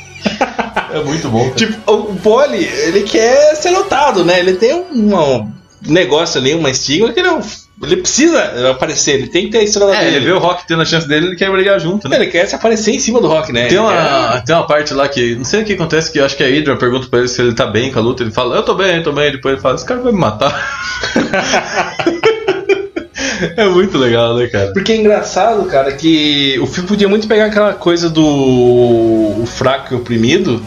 É 0.93 0.99
muito 1.03 1.27
bom. 1.29 1.43
cara. 1.45 1.55
tipo, 1.55 1.91
o 1.91 2.15
Poli, 2.17 2.63
ele 2.65 3.03
quer 3.03 3.55
ser 3.55 3.71
notado, 3.71 4.23
né? 4.25 4.39
Ele 4.39 4.53
tem 4.55 4.73
um, 4.73 5.15
um 5.15 5.51
negócio 5.87 6.39
ali, 6.39 6.53
uma 6.53 6.69
estigma 6.69 7.11
que 7.13 7.19
ele, 7.21 7.29
não- 7.29 7.41
ele 7.83 7.97
precisa 7.97 8.69
aparecer, 8.71 9.15
ele 9.15 9.27
tem 9.27 9.45
que 9.45 9.51
ter 9.51 9.57
a 9.59 9.63
estrela 9.63 9.95
É, 9.95 9.99
dele. 10.05 10.15
ele 10.17 10.25
vê 10.25 10.31
o 10.31 10.39
Rock 10.39 10.65
tendo 10.67 10.81
a 10.81 10.85
chance 10.85 11.07
dele, 11.07 11.27
ele 11.27 11.35
quer 11.35 11.51
brigar 11.51 11.79
junto, 11.79 12.07
né? 12.07 12.15
Ele 12.15 12.27
quer 12.27 12.45
se 12.47 12.55
aparecer 12.55 12.91
em 12.91 12.99
cima 12.99 13.19
do 13.19 13.27
rock, 13.27 13.51
né? 13.51 13.67
Tem 13.67 13.77
Ele 13.77 13.79
uma, 13.79 14.41
tem 14.41 14.55
uma 14.55 14.65
parte 14.65 14.93
lá 14.93 15.07
que. 15.09 15.35
Não 15.35 15.43
sei 15.45 15.61
o 15.61 15.65
que 15.65 15.73
acontece, 15.73 16.11
que 16.11 16.19
acho 16.19 16.37
que 16.37 16.43
a 16.43 16.47
Adrian 16.47 16.77
pergunta 16.77 17.07
pra 17.09 17.19
ele 17.19 17.27
se 17.27 17.41
ele 17.41 17.53
tá 17.53 17.65
bem 17.67 17.91
com 17.91 17.99
a 17.99 18.01
luta. 18.01 18.23
Ele 18.23 18.31
fala, 18.31 18.55
eu 18.55 18.63
tô 18.63 18.73
bem, 18.75 18.97
eu 18.97 19.03
tô 19.03 19.11
bem. 19.11 19.31
Depois 19.31 19.53
ele 19.53 19.61
fala, 19.61 19.75
esse 19.75 19.85
cara 19.85 19.99
vai 20.01 20.11
me 20.13 20.19
matar. 20.19 20.53
é 23.57 23.65
muito 23.65 23.97
legal, 23.97 24.35
né, 24.35 24.47
cara? 24.47 24.71
Porque 24.71 24.91
é 24.91 24.95
engraçado, 24.97 25.65
cara, 25.65 25.91
que 25.93 26.57
o 26.61 26.67
filme 26.67 26.87
podia 26.87 27.07
muito 27.07 27.27
pegar 27.27 27.45
aquela 27.45 27.73
coisa 27.73 28.09
do 28.09 28.23
o 28.25 29.43
fraco 29.45 29.93
e 29.93 29.97
oprimido, 29.97 30.63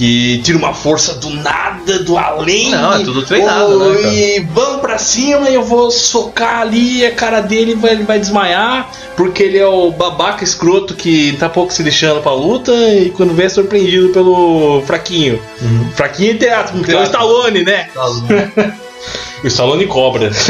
que 0.00 0.40
tira 0.42 0.56
uma 0.56 0.72
força 0.72 1.12
do 1.16 1.28
nada, 1.28 1.98
do 1.98 2.16
além. 2.16 2.70
Não, 2.70 2.94
é 2.94 3.04
tudo 3.04 3.20
treinado, 3.22 3.72
Ou- 3.72 3.92
né, 3.92 4.00
cara? 4.00 4.14
E 4.14 4.40
vamos 4.40 4.80
pra 4.80 4.96
cima 4.96 5.50
e 5.50 5.54
eu 5.54 5.62
vou 5.62 5.90
socar 5.90 6.60
ali, 6.62 7.04
a 7.04 7.14
cara 7.14 7.42
dele 7.42 7.74
vai, 7.74 7.90
ele 7.92 8.04
vai 8.04 8.18
desmaiar, 8.18 8.90
porque 9.14 9.42
ele 9.42 9.58
é 9.58 9.66
o 9.66 9.90
babaca 9.90 10.42
escroto 10.42 10.94
que 10.94 11.36
tá 11.38 11.50
pouco 11.50 11.70
se 11.70 11.82
lixando 11.82 12.22
pra 12.22 12.32
luta 12.32 12.72
e 12.72 13.10
quando 13.10 13.34
vê 13.34 13.42
é 13.44 13.48
surpreendido 13.50 14.08
pelo 14.08 14.80
fraquinho. 14.86 15.38
Fraquinho 15.94 16.32
em 16.32 16.38
teatro, 16.38 16.78
porque 16.78 16.92
é 16.92 16.96
o. 16.98 17.02
Stallone, 17.02 17.62
né? 17.62 17.90
o 19.44 19.46
Stallone 19.48 19.86
cobra. 19.86 20.30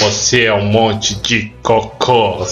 Você 0.00 0.44
é 0.44 0.52
um 0.52 0.66
monte 0.66 1.14
de 1.14 1.50
cocô, 1.62 2.44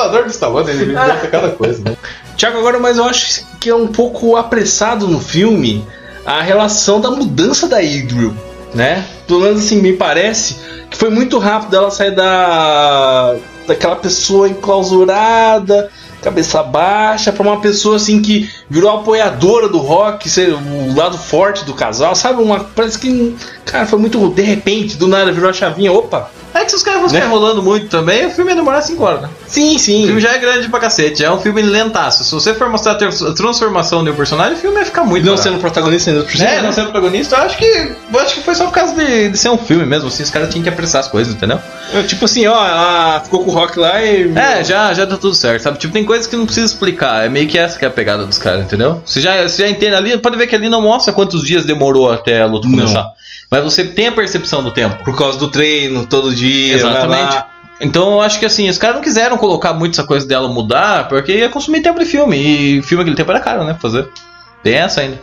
dublador 0.00 0.24
do 0.24 0.30
Stallone, 0.30 0.70
ele 0.70 0.92
inventa 0.92 1.26
cada 1.28 1.50
coisa, 1.50 1.82
né? 1.84 1.96
Tiago, 2.36 2.58
agora, 2.58 2.78
mas 2.78 2.96
eu 2.96 3.04
acho 3.04 3.44
que 3.58 3.68
é 3.68 3.74
um 3.74 3.88
pouco 3.88 4.36
apressado 4.36 5.06
no 5.06 5.20
filme 5.20 5.86
a 6.24 6.40
relação 6.40 7.00
da 7.00 7.10
mudança 7.10 7.68
da 7.68 7.82
Idril, 7.82 8.34
né? 8.74 9.04
Pelo 9.26 9.40
menos 9.40 9.64
assim, 9.64 9.80
me 9.80 9.92
parece 9.92 10.56
que 10.90 10.96
foi 10.96 11.10
muito 11.10 11.38
rápido 11.38 11.76
ela 11.76 11.90
sair 11.90 12.14
da 12.14 13.36
daquela 13.66 13.94
pessoa 13.94 14.48
enclausurada, 14.48 15.90
cabeça 16.20 16.60
baixa, 16.60 17.30
pra 17.30 17.42
uma 17.46 17.60
pessoa 17.60 17.96
assim 17.96 18.20
que 18.20 18.50
virou 18.68 18.90
apoiadora 18.90 19.68
do 19.68 19.78
rock, 19.78 20.28
ser 20.28 20.52
o 20.52 20.96
lado 20.96 21.16
forte 21.16 21.64
do 21.64 21.72
casal, 21.72 22.16
sabe? 22.16 22.42
Uma 22.42 22.60
parece 22.60 22.98
que, 22.98 23.36
cara, 23.64 23.86
foi 23.86 23.98
muito 23.98 24.28
de 24.30 24.42
repente, 24.42 24.96
do 24.96 25.06
nada 25.06 25.30
virou 25.30 25.50
a 25.50 25.52
chavinha, 25.52 25.92
opa. 25.92 26.30
É 26.52 26.64
que 26.64 26.70
se 26.70 26.76
os 26.76 26.82
caras 26.82 27.00
fossem 27.02 27.18
Né? 27.18 27.24
ficar 27.24 27.32
rolando 27.38 27.62
muito 27.62 27.86
também, 27.86 28.26
o 28.26 28.30
filme 28.30 28.50
ia 28.50 28.56
demorar 28.56 28.82
5 28.82 29.02
horas, 29.04 29.22
né? 29.22 29.28
Sim, 29.46 29.76
O 29.76 29.78
sim. 29.78 30.04
filme 30.06 30.20
já 30.20 30.32
é 30.32 30.38
grande 30.38 30.68
pra 30.68 30.80
cacete, 30.80 31.24
é 31.24 31.30
um 31.30 31.40
filme 31.40 31.62
lentaço. 31.62 32.24
Se 32.24 32.32
você 32.32 32.54
for 32.54 32.68
mostrar 32.68 32.92
a 32.92 33.32
transformação 33.34 34.02
de 34.04 34.10
um 34.10 34.14
personagem, 34.14 34.54
o 34.54 34.56
filme 34.56 34.78
ia 34.78 34.84
ficar 34.84 35.04
muito 35.04 35.24
Não 35.24 35.36
sendo 35.36 35.58
protagonista 35.58 36.10
ainda 36.10 36.22
por 36.24 36.32
cima, 36.32 36.44
É, 36.48 36.56
né? 36.56 36.62
não 36.62 36.72
sendo 36.72 36.90
protagonista, 36.90 37.36
eu 37.36 37.42
acho 37.44 37.56
que. 37.56 37.64
Eu 38.12 38.20
acho 38.20 38.34
que 38.34 38.42
foi 38.42 38.54
só 38.54 38.64
por 38.66 38.72
causa 38.72 38.94
de, 38.94 39.28
de 39.30 39.38
ser 39.38 39.48
um 39.50 39.58
filme 39.58 39.84
mesmo, 39.86 40.08
assim, 40.08 40.22
os 40.22 40.30
caras 40.30 40.48
tinham 40.50 40.62
que 40.62 40.68
apressar 40.68 41.00
as 41.00 41.08
coisas, 41.08 41.34
entendeu? 41.34 41.58
Eu, 41.92 42.04
Tipo 42.06 42.24
assim, 42.24 42.46
ó, 42.46 42.66
ela 42.66 43.20
ficou 43.20 43.44
com 43.44 43.50
o 43.50 43.54
Rock 43.54 43.78
lá 43.78 44.02
e. 44.02 44.32
É, 44.36 44.64
já, 44.64 44.92
já 44.92 45.04
deu 45.04 45.18
tudo 45.18 45.34
certo, 45.34 45.62
sabe? 45.62 45.78
Tipo, 45.78 45.92
tem 45.92 46.04
coisas 46.04 46.26
que 46.26 46.36
não 46.36 46.44
precisa 46.46 46.66
explicar. 46.66 47.24
É 47.24 47.28
meio 47.28 47.46
que 47.48 47.56
essa 47.58 47.78
que 47.78 47.84
é 47.84 47.88
a 47.88 47.90
pegada 47.90 48.24
dos 48.26 48.38
caras, 48.38 48.62
entendeu? 48.64 49.00
Você 49.04 49.20
já, 49.20 49.42
você 49.48 49.62
já 49.62 49.68
entende 49.68 49.94
ali, 49.94 50.16
pode 50.18 50.36
ver 50.36 50.46
que 50.46 50.54
ali 50.56 50.68
não 50.68 50.82
mostra 50.82 51.12
quantos 51.12 51.42
dias 51.44 51.64
demorou 51.64 52.10
até 52.10 52.40
a 52.42 52.46
luta 52.46 52.66
Não. 52.68 52.74
começar. 52.76 53.06
Mas 53.50 53.64
você 53.64 53.84
tem 53.84 54.08
a 54.08 54.12
percepção 54.12 54.62
do 54.62 54.70
tempo. 54.70 55.02
Por 55.04 55.16
causa 55.16 55.38
do 55.38 55.48
treino, 55.48 56.06
todo 56.06 56.34
dia. 56.34 56.74
Exatamente. 56.74 57.44
Então 57.80 58.12
eu 58.12 58.20
acho 58.20 58.38
que 58.38 58.44
assim, 58.44 58.68
os 58.68 58.78
caras 58.78 58.96
não 58.96 59.02
quiseram 59.02 59.38
colocar 59.38 59.72
muito 59.72 59.94
essa 59.94 60.04
coisa 60.04 60.26
dela 60.26 60.48
mudar, 60.48 61.08
porque 61.08 61.32
ia 61.32 61.48
consumir 61.48 61.80
tempo 61.80 61.98
de 61.98 62.04
filme. 62.04 62.36
E 62.36 62.82
filme 62.82 63.02
aquele 63.02 63.16
tempo 63.16 63.30
era 63.30 63.40
caro, 63.40 63.64
né? 63.64 63.76
Fazer. 63.80 64.08
Tem 64.62 64.74
essa 64.74 65.00
ainda. 65.00 65.18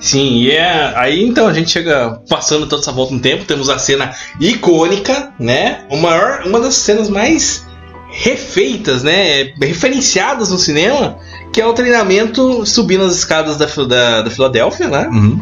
Sim, 0.00 0.42
e 0.42 0.50
é. 0.50 0.92
Aí 0.96 1.24
então 1.24 1.46
a 1.46 1.52
gente 1.52 1.70
chega 1.70 2.20
passando 2.28 2.66
toda 2.66 2.82
essa 2.82 2.92
volta 2.92 3.14
no 3.14 3.20
tempo, 3.20 3.44
temos 3.44 3.70
a 3.70 3.78
cena 3.78 4.12
icônica, 4.40 5.32
né? 5.38 5.84
O 5.88 5.96
maior, 5.96 6.42
uma 6.44 6.60
das 6.60 6.74
cenas 6.74 7.08
mais 7.08 7.66
refeitas, 8.10 9.02
né? 9.02 9.52
Referenciadas 9.60 10.50
no 10.50 10.58
cinema, 10.58 11.18
que 11.52 11.60
é 11.60 11.66
o 11.66 11.72
treinamento 11.72 12.66
subindo 12.66 13.04
as 13.04 13.16
escadas 13.16 13.56
da, 13.56 13.66
da, 13.66 14.22
da 14.22 14.30
Filadélfia, 14.30 14.88
né? 14.88 15.08
Uhum. 15.08 15.40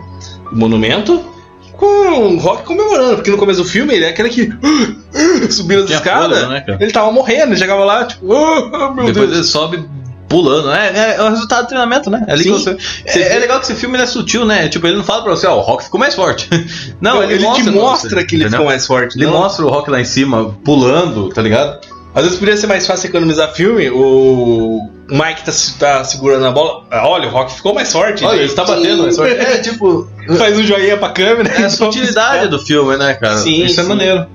O 0.52 0.56
monumento. 0.56 1.32
Com 1.82 2.36
o 2.36 2.38
Rock 2.38 2.62
comemorando, 2.62 3.16
porque 3.16 3.30
no 3.32 3.36
começo 3.36 3.60
do 3.60 3.68
filme 3.68 3.92
ele 3.92 4.04
é 4.04 4.10
aquele 4.10 4.28
que 4.28 4.52
subindo 5.50 5.82
as 5.82 5.90
escadas, 5.90 6.48
né, 6.48 6.64
ele 6.78 6.92
tava 6.92 7.10
morrendo, 7.10 7.48
ele 7.48 7.56
chegava 7.56 7.84
lá, 7.84 8.04
tipo, 8.04 8.24
oh, 8.24 8.94
meu 8.94 9.06
Depois 9.06 9.14
Deus. 9.14 9.32
ele 9.32 9.42
sobe 9.42 9.84
pulando, 10.28 10.68
né? 10.68 10.92
É, 10.94 11.16
é 11.16 11.22
o 11.22 11.28
resultado 11.30 11.64
do 11.64 11.68
treinamento, 11.68 12.08
né? 12.08 12.24
É, 12.28 12.36
você... 12.36 12.76
É, 13.04 13.34
é 13.34 13.38
legal 13.40 13.58
que 13.58 13.66
esse 13.66 13.74
filme 13.74 13.98
é 13.98 14.06
sutil, 14.06 14.46
né? 14.46 14.68
Tipo, 14.68 14.86
ele 14.86 14.96
não 14.96 15.02
fala 15.02 15.24
pra 15.24 15.32
você, 15.32 15.44
ó, 15.44 15.56
o 15.56 15.60
Rock 15.60 15.84
ficou 15.84 15.98
mais 15.98 16.14
forte. 16.14 16.48
Não, 17.02 17.20
ele, 17.20 17.34
ele 17.34 17.42
mostra 17.42 17.64
te 17.64 17.70
mostra 17.70 18.10
você, 18.10 18.24
que 18.24 18.34
ele 18.36 18.44
entendeu? 18.44 18.60
ficou 18.60 18.66
mais 18.66 18.86
forte. 18.86 19.18
Ele 19.18 19.26
não? 19.26 19.32
mostra 19.32 19.66
o 19.66 19.68
Rock 19.68 19.90
lá 19.90 20.00
em 20.00 20.04
cima, 20.04 20.56
pulando, 20.64 21.30
tá 21.30 21.42
ligado? 21.42 21.80
Às 22.14 22.24
vezes 22.24 22.38
poderia 22.38 22.60
ser 22.60 22.66
mais 22.66 22.86
fácil 22.86 23.08
economizar 23.08 23.52
filme. 23.54 23.88
O 23.90 24.90
Mike 25.08 25.44
tá, 25.44 25.52
tá 25.78 26.04
segurando 26.04 26.44
a 26.44 26.50
bola. 26.50 26.84
Ah, 26.90 27.08
Olha, 27.08 27.28
o 27.28 27.30
Rock 27.30 27.54
ficou 27.54 27.74
mais 27.74 27.90
forte. 27.90 28.22
Olha, 28.24 28.36
Daí, 28.36 28.44
ele 28.46 28.54
tá 28.54 28.64
batendo 28.64 29.02
mais 29.04 29.16
forte. 29.16 29.32
É, 29.34 29.58
tipo, 29.58 30.06
Faz 30.36 30.58
um 30.58 30.62
joinha 30.62 30.96
pra 30.98 31.08
câmera. 31.10 31.48
é 31.48 31.64
a 31.64 31.70
sutilidade 31.70 32.48
do 32.48 32.58
filme, 32.58 32.96
né, 32.96 33.14
cara? 33.14 33.38
Sim, 33.38 33.64
Isso 33.64 33.80
é 33.80 33.82
sim. 33.82 33.88
maneiro. 33.88 34.26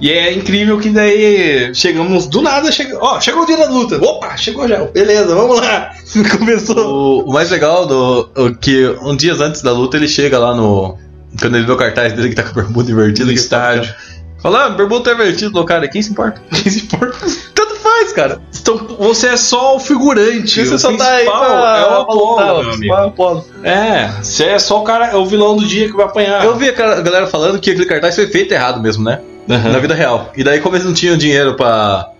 E 0.00 0.10
é 0.10 0.32
incrível 0.32 0.78
que 0.78 0.90
daí 0.90 1.74
chegamos 1.74 2.26
do 2.28 2.40
nada. 2.40 2.70
Chega... 2.70 2.96
Ó, 3.00 3.20
chegou 3.20 3.42
o 3.42 3.46
dia 3.46 3.56
da 3.56 3.68
luta. 3.68 3.96
Opa, 4.02 4.36
chegou 4.36 4.66
já. 4.68 4.84
Beleza, 4.84 5.34
vamos 5.34 5.58
lá. 5.60 5.90
Começou. 6.38 6.76
O, 7.24 7.28
o 7.28 7.32
mais 7.32 7.50
legal 7.50 7.84
do 7.84 8.30
o 8.36 8.54
que 8.54 8.86
um 9.02 9.16
dias 9.16 9.40
antes 9.40 9.60
da 9.60 9.72
luta 9.72 9.96
ele 9.96 10.08
chega 10.08 10.38
lá 10.38 10.54
no 10.54 10.96
quando 11.40 11.56
ele 11.56 11.66
vê 11.66 11.72
o 11.72 11.76
cartaz 11.76 12.12
dele 12.12 12.30
que 12.30 12.34
tá 12.34 12.42
com 12.42 12.50
a 12.50 12.62
bermuda 12.62 12.90
invertida 12.90 13.26
No 13.26 13.32
que 13.32 13.38
estádio. 13.38 13.92
Tá, 13.92 13.98
fala, 14.42 14.66
ah, 14.66 14.70
bermuda 14.70 15.04
tá 15.04 15.12
invertido, 15.12 15.64
cara, 15.64 15.88
quem 15.88 16.02
se 16.02 16.10
importa? 16.10 16.40
Quem 16.50 16.70
se 16.70 16.84
importa? 16.84 17.18
Tanto 17.54 17.74
faz, 17.76 18.12
cara. 18.12 18.40
Então, 18.60 18.76
você 18.98 19.28
é 19.28 19.36
só 19.36 19.76
o 19.76 19.80
figurante. 19.80 20.64
Você 20.64 20.74
o 20.74 20.78
só 20.78 20.96
tá 20.96 21.10
aí 21.10 21.24
pra, 21.24 21.78
é 21.78 21.90
o 21.90 22.00
Apollo, 22.02 22.84
é 22.84 23.06
Apollo. 23.06 23.44
É, 23.64 24.08
você 24.22 24.44
é 24.44 24.58
só 24.58 24.80
o 24.80 24.84
cara, 24.84 25.06
é 25.06 25.16
o 25.16 25.26
vilão 25.26 25.56
do 25.56 25.64
dia 25.66 25.88
que 25.88 25.96
vai 25.96 26.06
apanhar. 26.06 26.44
Eu 26.44 26.56
vi 26.56 26.68
a 26.68 26.72
cara- 26.72 26.98
a 26.98 27.00
galera 27.00 27.26
falando 27.26 27.58
que 27.58 27.70
aquele 27.70 27.86
cartaz 27.86 28.14
foi 28.14 28.26
feito 28.26 28.52
errado 28.52 28.80
mesmo, 28.80 29.04
né? 29.04 29.20
Aham. 29.50 29.72
Na 29.72 29.78
vida 29.78 29.94
real. 29.94 30.30
E 30.36 30.44
daí, 30.44 30.60
como 30.60 30.76
eles 30.76 30.84
não 30.86 30.92
tinham 30.92 31.16
dinheiro 31.16 31.54
pra, 31.56 32.10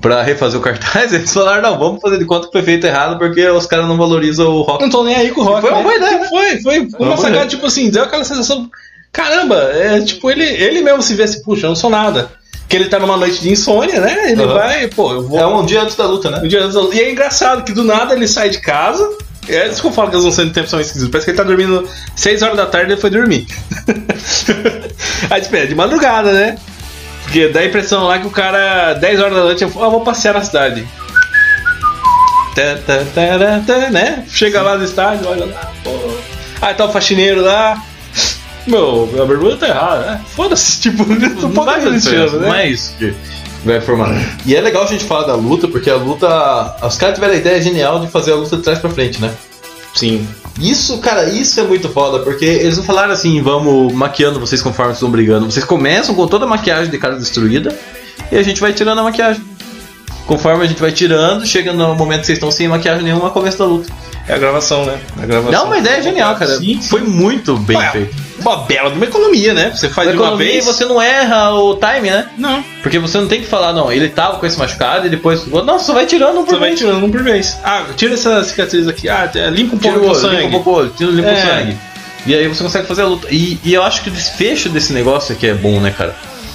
pra 0.00 0.22
refazer 0.22 0.60
o 0.60 0.62
cartaz, 0.62 1.12
eles 1.14 1.32
falaram: 1.32 1.62
não, 1.62 1.78
vamos 1.78 2.00
fazer 2.00 2.18
de 2.18 2.24
conta 2.26 2.46
que 2.46 2.52
foi 2.52 2.62
feito 2.62 2.86
errado 2.86 3.18
porque 3.18 3.48
os 3.48 3.66
caras 3.66 3.88
não 3.88 3.96
valorizam 3.96 4.48
o 4.48 4.62
rock. 4.62 4.82
Não 4.82 4.90
tô 4.90 5.02
nem 5.02 5.14
aí 5.14 5.30
com 5.30 5.40
o 5.40 5.44
Rock. 5.44 5.62
Foi 5.62 5.70
uma 5.70 5.78
né? 5.78 5.84
boa 5.84 5.96
ideia, 5.96 6.18
né? 6.18 6.28
Foi, 6.28 6.60
foi. 6.60 6.78
uma 6.98 7.08
uma 7.08 7.16
sacada, 7.16 7.46
tipo 7.46 7.66
assim, 7.66 7.90
deu 7.90 8.04
aquela 8.04 8.24
sensação. 8.24 8.70
Caramba, 9.12 9.56
é 9.72 10.00
tipo, 10.00 10.30
ele, 10.30 10.44
ele 10.44 10.82
mesmo 10.82 11.02
se 11.02 11.14
vê 11.14 11.24
assim, 11.24 11.42
puxa, 11.42 11.66
eu 11.66 11.70
não 11.70 11.76
sou 11.76 11.90
nada. 11.90 12.30
que 12.68 12.76
ele 12.76 12.88
tá 12.88 12.98
numa 12.98 13.16
noite 13.16 13.40
de 13.40 13.50
insônia, 13.50 14.00
né? 14.00 14.30
Ele 14.30 14.42
Aham. 14.42 14.54
vai, 14.54 14.88
pô, 14.88 15.12
eu 15.12 15.26
vou. 15.26 15.38
É 15.38 15.46
um 15.46 15.64
dia 15.64 15.82
antes 15.82 15.96
da 15.96 16.04
luta, 16.04 16.30
né? 16.30 16.40
Um 16.44 16.48
dia 16.48 16.60
antes 16.60 16.74
da 16.74 16.80
luta. 16.82 16.94
E 16.94 17.00
é 17.00 17.10
engraçado 17.10 17.64
que 17.64 17.72
do 17.72 17.82
nada 17.82 18.14
ele 18.14 18.28
sai 18.28 18.50
de 18.50 18.60
casa. 18.60 19.08
É 19.48 19.66
isso 19.66 19.80
que 19.80 19.86
eu 19.86 19.92
falo 19.92 20.10
que 20.10 20.16
as 20.16 20.24
noções 20.24 20.48
de 20.48 20.54
tempo 20.54 20.68
são 20.68 20.78
esquisitas. 20.78 21.08
Parece 21.08 21.24
que 21.24 21.30
ele 21.30 21.38
tá 21.38 21.44
dormindo 21.44 21.88
6 22.14 22.42
horas 22.42 22.56
da 22.56 22.66
tarde 22.66 22.90
e 22.90 22.92
ele 22.92 23.00
foi 23.00 23.08
dormir. 23.08 23.46
Aí 25.30 25.40
espera, 25.40 25.66
de 25.66 25.74
madrugada, 25.74 26.32
né? 26.32 26.58
Porque 27.22 27.48
dá 27.48 27.60
a 27.60 27.64
impressão 27.64 28.04
lá 28.04 28.18
que 28.18 28.26
o 28.26 28.30
cara, 28.30 28.92
10 28.94 29.20
horas 29.20 29.34
da 29.34 29.44
noite, 29.44 29.62
eu 29.62 29.72
ah, 29.82 29.88
vou 29.88 30.02
passear 30.02 30.34
na 30.34 30.42
cidade. 30.42 30.86
Tá, 32.54 32.76
tá, 32.86 33.04
tá, 33.14 33.62
tá, 33.66 33.90
né? 33.90 34.24
Chega 34.28 34.60
lá 34.60 34.76
no 34.76 34.84
estádio, 34.84 35.28
olha 35.28 35.46
lá, 35.46 35.72
pô. 35.82 35.90
Aí 36.60 36.74
tá 36.74 36.84
o 36.84 36.92
faxineiro 36.92 37.40
lá. 37.40 37.82
Meu, 38.68 39.08
a 39.20 39.24
bermuda 39.24 39.56
tá 39.56 39.68
errada, 39.68 40.00
né? 40.06 40.20
Foda-se, 40.34 40.80
tipo, 40.80 41.02
um 41.04 41.52
fazer 41.52 41.88
cristiano, 41.88 41.98
diferença, 41.98 42.36
né? 42.38 42.46
Não 42.46 42.54
é 42.54 42.68
isso 42.68 42.94
que 42.98 43.14
vai 43.64 43.80
formar. 43.80 44.14
E 44.46 44.54
é 44.54 44.60
legal 44.60 44.84
a 44.84 44.86
gente 44.86 45.04
falar 45.04 45.26
da 45.26 45.34
luta, 45.34 45.66
porque 45.66 45.90
a 45.90 45.96
luta. 45.96 46.76
Os 46.82 46.96
caras 46.96 47.14
tiveram 47.14 47.34
a 47.34 47.36
ideia 47.36 47.60
genial 47.60 48.00
de 48.00 48.08
fazer 48.08 48.32
a 48.32 48.36
luta 48.36 48.56
de 48.56 48.62
trás 48.62 48.78
pra 48.78 48.90
frente, 48.90 49.20
né? 49.20 49.32
Sim. 49.94 50.26
Isso, 50.60 50.98
cara, 50.98 51.24
isso 51.24 51.58
é 51.60 51.62
muito 51.62 51.88
foda, 51.88 52.20
porque 52.20 52.44
eles 52.44 52.76
não 52.76 52.84
falaram 52.84 53.12
assim, 53.12 53.40
vamos 53.40 53.92
maquiando 53.92 54.40
vocês 54.40 54.60
conforme 54.60 54.92
vocês 54.92 55.00
vão 55.00 55.10
brigando. 55.10 55.50
Vocês 55.50 55.64
começam 55.64 56.14
com 56.14 56.26
toda 56.26 56.44
a 56.44 56.48
maquiagem 56.48 56.90
de 56.90 56.98
cara 56.98 57.16
destruída 57.16 57.76
e 58.30 58.36
a 58.36 58.42
gente 58.42 58.60
vai 58.60 58.72
tirando 58.72 58.98
a 58.98 59.02
maquiagem. 59.02 59.42
Conforme 60.28 60.62
a 60.62 60.66
gente 60.68 60.78
vai 60.80 60.92
tirando, 60.92 61.44
chega 61.46 61.72
no 61.72 61.94
momento 61.94 62.20
que 62.20 62.26
vocês 62.26 62.36
estão 62.36 62.50
sem 62.50 62.68
maquiagem 62.68 63.02
nenhuma, 63.02 63.30
começo 63.30 63.58
da 63.58 63.64
luta. 63.64 63.90
É 64.28 64.34
a 64.34 64.38
gravação, 64.38 64.84
né? 64.84 64.98
A 65.20 65.24
gravação. 65.24 65.50
Dá 65.50 65.62
uma 65.64 65.78
ideia 65.78 66.02
genial, 66.02 66.36
cara. 66.36 66.58
Sim, 66.58 66.78
Foi 66.82 67.00
muito 67.00 67.56
bem 67.56 67.78
Ué, 67.78 67.90
feito. 67.90 68.14
Uma 68.40 68.58
bela 68.58 68.90
de 68.90 68.96
uma 68.96 69.06
economia, 69.06 69.54
né? 69.54 69.72
Você 69.74 69.88
faz 69.88 70.10
de 70.12 70.18
uma 70.18 70.36
vez. 70.36 70.66
você 70.66 70.84
não 70.84 71.00
erra 71.00 71.54
o 71.54 71.76
time, 71.76 72.10
né? 72.10 72.28
Não. 72.36 72.62
Porque 72.82 72.98
você 72.98 73.16
não 73.16 73.26
tem 73.26 73.40
que 73.40 73.46
falar, 73.46 73.72
não, 73.72 73.90
ele 73.90 74.10
tava 74.10 74.36
com 74.36 74.44
esse 74.44 74.58
machucado 74.58 75.06
e 75.06 75.10
depois. 75.10 75.46
Nossa, 75.46 75.86
só 75.86 75.94
vai 75.94 76.04
tirando 76.04 76.40
um 76.40 76.44
por 76.44 76.50
Você 76.50 76.58
vai 76.58 76.68
vez. 76.68 76.78
tirando 76.78 77.02
um 77.06 77.10
por 77.10 77.22
vez. 77.22 77.56
Ah, 77.64 77.86
tira 77.96 78.12
essa 78.12 78.44
cicatriz 78.44 78.86
aqui. 78.86 79.08
Ah, 79.08 79.30
limpa 79.50 79.76
um 79.76 79.78
pouco 79.78 79.98
o 79.98 80.10
o 80.10 80.14
sangue. 80.14 80.36
limpa 80.36 80.48
um 80.48 80.50
pouco 80.50 80.70
o 80.70 80.74
olho, 80.74 80.92
tira 80.94 81.10
limpa 81.10 81.28
o 81.30 81.32
É. 81.32 81.36
sangue. 81.46 81.76
E 82.26 82.34
aí 82.34 82.46
você 82.48 82.62
consegue 82.62 82.86
fazer 82.86 83.00
a 83.02 83.06
luta. 83.06 83.28
E, 83.30 83.58
e 83.64 83.72
eu 83.72 83.82
acho 83.82 84.02
que 84.02 84.10
o 84.10 84.12
desfecho 84.12 84.68
desse 84.68 84.92
negócio 84.92 85.34
aqui 85.34 85.46
é 85.46 85.54
bom, 85.54 85.80
né, 85.80 85.90
cara? 85.96 86.14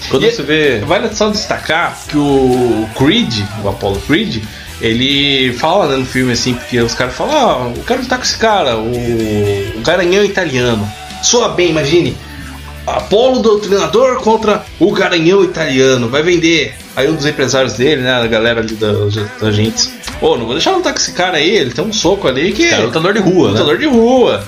Quando 0.10 0.26
E- 0.26 0.32
você 0.32 0.44
vê. 0.44 0.80
Vale 0.80 1.14
só 1.14 1.30
destacar 1.30 1.98
que 2.08 2.18
o 2.18 2.88
Creed, 2.98 3.42
o 3.64 3.70
Apollo 3.70 4.00
Creed, 4.08 4.44
ele 4.82 5.54
fala 5.54 5.88
né, 5.88 5.98
no 5.98 6.06
filme 6.06 6.34
assim, 6.34 6.54
porque 6.54 6.80
os 6.80 6.94
caras 6.94 7.16
falam, 7.16 7.34
ah, 7.36 7.74
eu 7.76 7.84
quero 7.84 8.02
lutar 8.02 8.18
com 8.20 8.26
esse 8.26 8.38
cara, 8.38 8.78
o, 8.78 8.92
o 9.78 9.82
garanhão 9.82 10.24
italiano. 10.24 10.90
Soa 11.22 11.50
bem, 11.50 11.70
imagine. 11.70 12.16
Apolo 12.86 13.40
doutrinador 13.40 14.18
contra 14.18 14.66
o 14.78 14.92
garanhão 14.92 15.42
italiano, 15.44 16.10
vai 16.10 16.22
vender. 16.22 16.76
Aí 16.98 17.10
um 17.10 17.16
dos 17.16 17.26
empresários 17.26 17.74
dele, 17.74 18.02
né, 18.02 18.12
a 18.12 18.28
galera 18.28 18.60
ali 18.60 18.74
da, 18.76 18.92
da 19.40 19.52
gente, 19.52 19.90
ô, 20.22 20.36
não 20.36 20.46
vou 20.46 20.54
deixar 20.54 20.72
lutar 20.72 20.92
com 20.94 21.00
esse 21.00 21.14
cara 21.14 21.38
aí, 21.38 21.50
ele 21.56 21.72
tem 21.72 21.84
um 21.84 21.94
soco 21.94 22.28
ali 22.28 22.52
que 22.52 22.70
Cara, 22.70 22.84
lutador 22.84 23.14
de 23.14 23.20
rua, 23.20 23.48
né? 23.48 23.52
lutador 23.54 23.78
de 23.78 23.86
rua. 23.86 24.44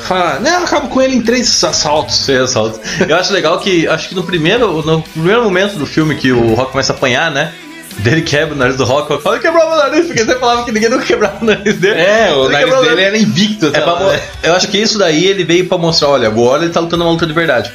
Fala, 0.00 0.38
não, 0.40 0.50
eu 0.50 0.64
acabo 0.64 0.88
com 0.88 1.00
ele 1.02 1.16
em 1.16 1.22
três 1.22 1.62
assaltos. 1.64 2.14
Sem 2.16 2.36
assalto. 2.36 2.78
Eu 3.08 3.16
acho 3.16 3.32
legal 3.32 3.58
que, 3.58 3.86
acho 3.88 4.08
que 4.08 4.14
no 4.14 4.22
primeiro, 4.22 4.82
no 4.82 5.02
primeiro 5.02 5.42
momento 5.42 5.76
do 5.76 5.86
filme 5.86 6.14
que 6.14 6.30
o 6.32 6.54
Rock 6.54 6.72
começa 6.72 6.92
a 6.92 6.96
apanhar, 6.96 7.30
né? 7.30 7.52
Dele 7.98 8.20
quebra 8.22 8.54
o 8.54 8.58
nariz 8.58 8.76
do 8.76 8.84
Rock, 8.84 9.10
o 9.14 9.18
fala 9.20 9.38
quebrou 9.38 9.66
meu 9.66 9.76
nariz, 9.78 10.06
porque 10.06 10.22
você 10.22 10.38
falava 10.38 10.64
que 10.64 10.70
ninguém 10.70 10.90
nunca 10.90 11.04
quebrava 11.04 11.38
o 11.40 11.44
nariz 11.46 11.76
dele. 11.78 11.98
É, 11.98 12.30
o 12.32 12.44
Ele 12.44 12.52
nariz 12.52 12.80
dele 12.88 13.00
era 13.02 13.16
invicto. 13.18 13.70
É 13.72 13.80
lá, 13.80 14.00
né? 14.12 14.20
Eu 14.42 14.54
acho 14.54 14.68
que 14.68 14.76
isso 14.76 14.98
daí 14.98 15.24
ele 15.24 15.44
veio 15.44 15.66
pra 15.66 15.78
mostrar, 15.78 16.08
olha, 16.08 16.28
agora 16.28 16.62
ele 16.64 16.72
tá 16.72 16.80
lutando 16.80 17.02
uma 17.04 17.10
luta 17.10 17.26
de 17.26 17.32
verdade. 17.32 17.72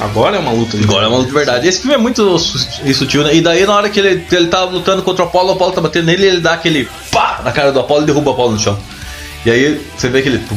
Agora 0.00 0.36
é 0.36 0.38
uma 0.40 0.50
luta 0.52 0.78
de 0.78 0.84
Agora 0.84 1.04
é 1.04 1.08
uma 1.08 1.18
luta 1.18 1.28
de 1.28 1.34
verdade. 1.34 1.68
Esse 1.68 1.80
filme 1.80 1.94
é 1.94 1.98
muito 1.98 2.38
su- 2.38 2.58
sutil, 2.94 3.22
né? 3.22 3.34
E 3.34 3.42
daí 3.42 3.66
na 3.66 3.74
hora 3.76 3.90
que 3.90 4.00
ele, 4.00 4.24
ele 4.32 4.46
tá 4.46 4.64
lutando 4.64 5.02
contra 5.02 5.26
o 5.26 5.28
Apollo, 5.28 5.50
o 5.50 5.52
Apollo 5.52 5.72
tá 5.72 5.82
batendo 5.82 6.06
nele, 6.06 6.24
ele 6.26 6.40
dá 6.40 6.54
aquele 6.54 6.88
pá 7.12 7.42
na 7.44 7.52
cara 7.52 7.70
do 7.70 7.80
Apollo 7.80 8.04
e 8.04 8.06
derruba 8.06 8.30
o 8.30 8.32
Apollo 8.32 8.52
no 8.52 8.58
chão. 8.58 8.78
E 9.44 9.50
aí 9.50 9.78
você 9.94 10.08
vê 10.08 10.20
aquele. 10.20 10.38
pum, 10.38 10.56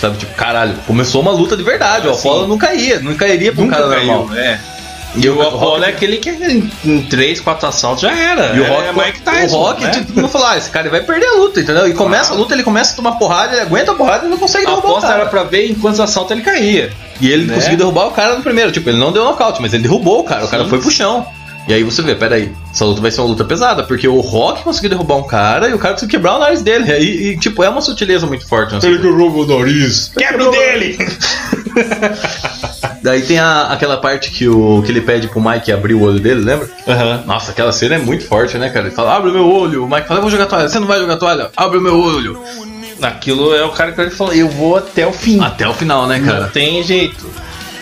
Sabe, 0.00 0.16
tipo, 0.18 0.34
caralho, 0.34 0.74
começou 0.86 1.20
uma 1.22 1.30
luta 1.30 1.56
de 1.56 1.62
verdade. 1.62 2.08
O 2.08 2.14
Sim. 2.14 2.28
Apollo 2.28 2.48
não 2.48 2.58
caía, 2.58 3.00
não 3.00 3.14
cairia 3.14 3.52
pra 3.52 3.62
um 3.62 3.68
cara 3.68 3.88
caiu, 3.88 4.06
normal. 4.06 4.36
é. 4.36 4.58
E 5.14 5.28
o, 5.28 5.36
O 5.36 5.42
Apollo 5.42 5.58
Rock- 5.58 5.84
é 5.84 5.88
aquele 5.88 6.16
que 6.16 6.30
em, 6.30 6.70
em 6.86 7.02
3, 7.02 7.38
4 7.42 7.68
assaltos 7.68 8.00
já 8.00 8.10
era. 8.16 8.56
E 8.56 8.60
o 8.60 8.64
Rock, 8.66 8.88
é 8.88 8.92
Mike 8.92 9.20
Tyson. 9.20 9.56
o 9.56 9.62
Rock 9.62 9.84
né? 9.84 9.90
tipo, 9.90 10.18
não 10.18 10.26
falou, 10.28 10.46
ah, 10.48 10.56
esse 10.56 10.70
cara 10.70 10.88
vai 10.88 11.02
perder 11.02 11.26
a 11.26 11.34
luta, 11.34 11.60
entendeu? 11.60 11.86
E 11.86 11.92
começa 11.92 12.32
a 12.32 12.34
luta, 12.36 12.54
ele 12.54 12.62
começa 12.62 12.94
a 12.94 12.96
tomar 12.96 13.12
porrada, 13.12 13.52
ele 13.52 13.60
aguenta 13.60 13.92
a 13.92 13.94
porrada 13.94 14.24
e 14.24 14.30
não 14.30 14.38
consegue 14.38 14.64
a 14.64 14.70
derrubar 14.70 14.86
o 14.86 14.90
aposta 14.92 15.08
cara. 15.08 15.20
era 15.20 15.28
pra 15.28 15.42
ver 15.44 15.70
em 15.70 15.74
quantos 15.74 16.00
assaltos 16.00 16.30
ele 16.32 16.40
caía. 16.40 16.90
E 17.20 17.30
ele 17.30 17.44
né? 17.44 17.54
conseguiu 17.54 17.76
derrubar 17.76 18.06
o 18.06 18.12
cara 18.12 18.36
no 18.36 18.42
primeiro. 18.42 18.72
Tipo, 18.72 18.88
ele 18.88 18.96
não 18.98 19.12
deu 19.12 19.22
nocaute, 19.22 19.60
mas 19.60 19.74
ele 19.74 19.82
derrubou 19.82 20.20
o 20.20 20.24
cara. 20.24 20.46
O 20.46 20.48
cara 20.48 20.64
foi 20.66 20.80
pro 20.80 20.90
chão. 20.90 21.26
E 21.68 21.72
aí 21.72 21.84
você 21.84 22.02
vê, 22.02 22.14
peraí, 22.16 22.50
essa 22.72 22.84
luta 22.84 23.00
vai 23.00 23.10
ser 23.10 23.20
uma 23.20 23.28
luta 23.28 23.44
pesada, 23.44 23.84
porque 23.84 24.08
o 24.08 24.18
Rock 24.20 24.64
conseguiu 24.64 24.90
derrubar 24.90 25.16
um 25.16 25.22
cara 25.22 25.68
e 25.68 25.74
o 25.74 25.78
cara 25.78 25.94
conseguiu 25.94 26.18
quebrar 26.18 26.34
o 26.36 26.38
nariz 26.40 26.60
dele. 26.60 26.86
E, 26.88 26.92
aí, 26.92 27.26
e, 27.28 27.38
tipo, 27.38 27.62
é 27.62 27.68
uma 27.68 27.80
sutileza 27.80 28.26
muito 28.26 28.46
forte. 28.48 28.74
nessa 28.74 28.88
luta. 28.88 29.00
quebrou 29.02 29.30
o 29.30 29.46
nariz. 29.46 30.10
Quebra 30.16 30.48
o 30.48 30.50
dele! 30.50 30.98
Daí 33.02 33.22
tem 33.22 33.38
a- 33.38 33.68
aquela 33.70 33.96
parte 33.96 34.30
que, 34.30 34.48
o, 34.48 34.82
que 34.84 34.90
ele 34.92 35.00
pede 35.00 35.28
pro 35.28 35.40
Mike 35.40 35.72
abrir 35.72 35.94
o 35.94 36.02
olho 36.02 36.20
dele, 36.20 36.40
lembra? 36.40 36.68
Aham. 36.86 37.22
Nossa, 37.26 37.50
aquela 37.52 37.72
cena 37.72 37.96
é 37.96 37.98
muito 37.98 38.24
forte, 38.24 38.56
né, 38.58 38.68
cara? 38.70 38.86
Ele 38.86 38.94
fala, 38.94 39.16
abre 39.16 39.30
o 39.30 39.32
meu 39.32 39.48
olho. 39.48 39.84
O 39.84 39.88
Mike 39.90 40.06
fala, 40.06 40.18
eu 40.18 40.22
vou 40.22 40.30
jogar 40.30 40.46
toalha. 40.46 40.68
Você 40.68 40.78
não 40.78 40.86
vai 40.86 40.98
jogar 41.00 41.16
toalha? 41.16 41.50
Abre 41.56 41.78
o 41.78 41.80
meu 41.80 41.98
olho. 41.98 42.40
Aquilo 43.00 43.52
é 43.54 43.64
o 43.64 43.70
cara 43.70 43.90
que 43.90 44.00
ele 44.00 44.10
falou: 44.10 44.32
eu 44.32 44.48
vou 44.48 44.76
até 44.76 45.04
o 45.04 45.12
fim. 45.12 45.40
Até 45.40 45.66
o 45.68 45.74
final, 45.74 46.06
né, 46.06 46.18
Não 46.18 46.26
cara? 46.32 46.46
tem 46.46 46.80
jeito. 46.84 47.26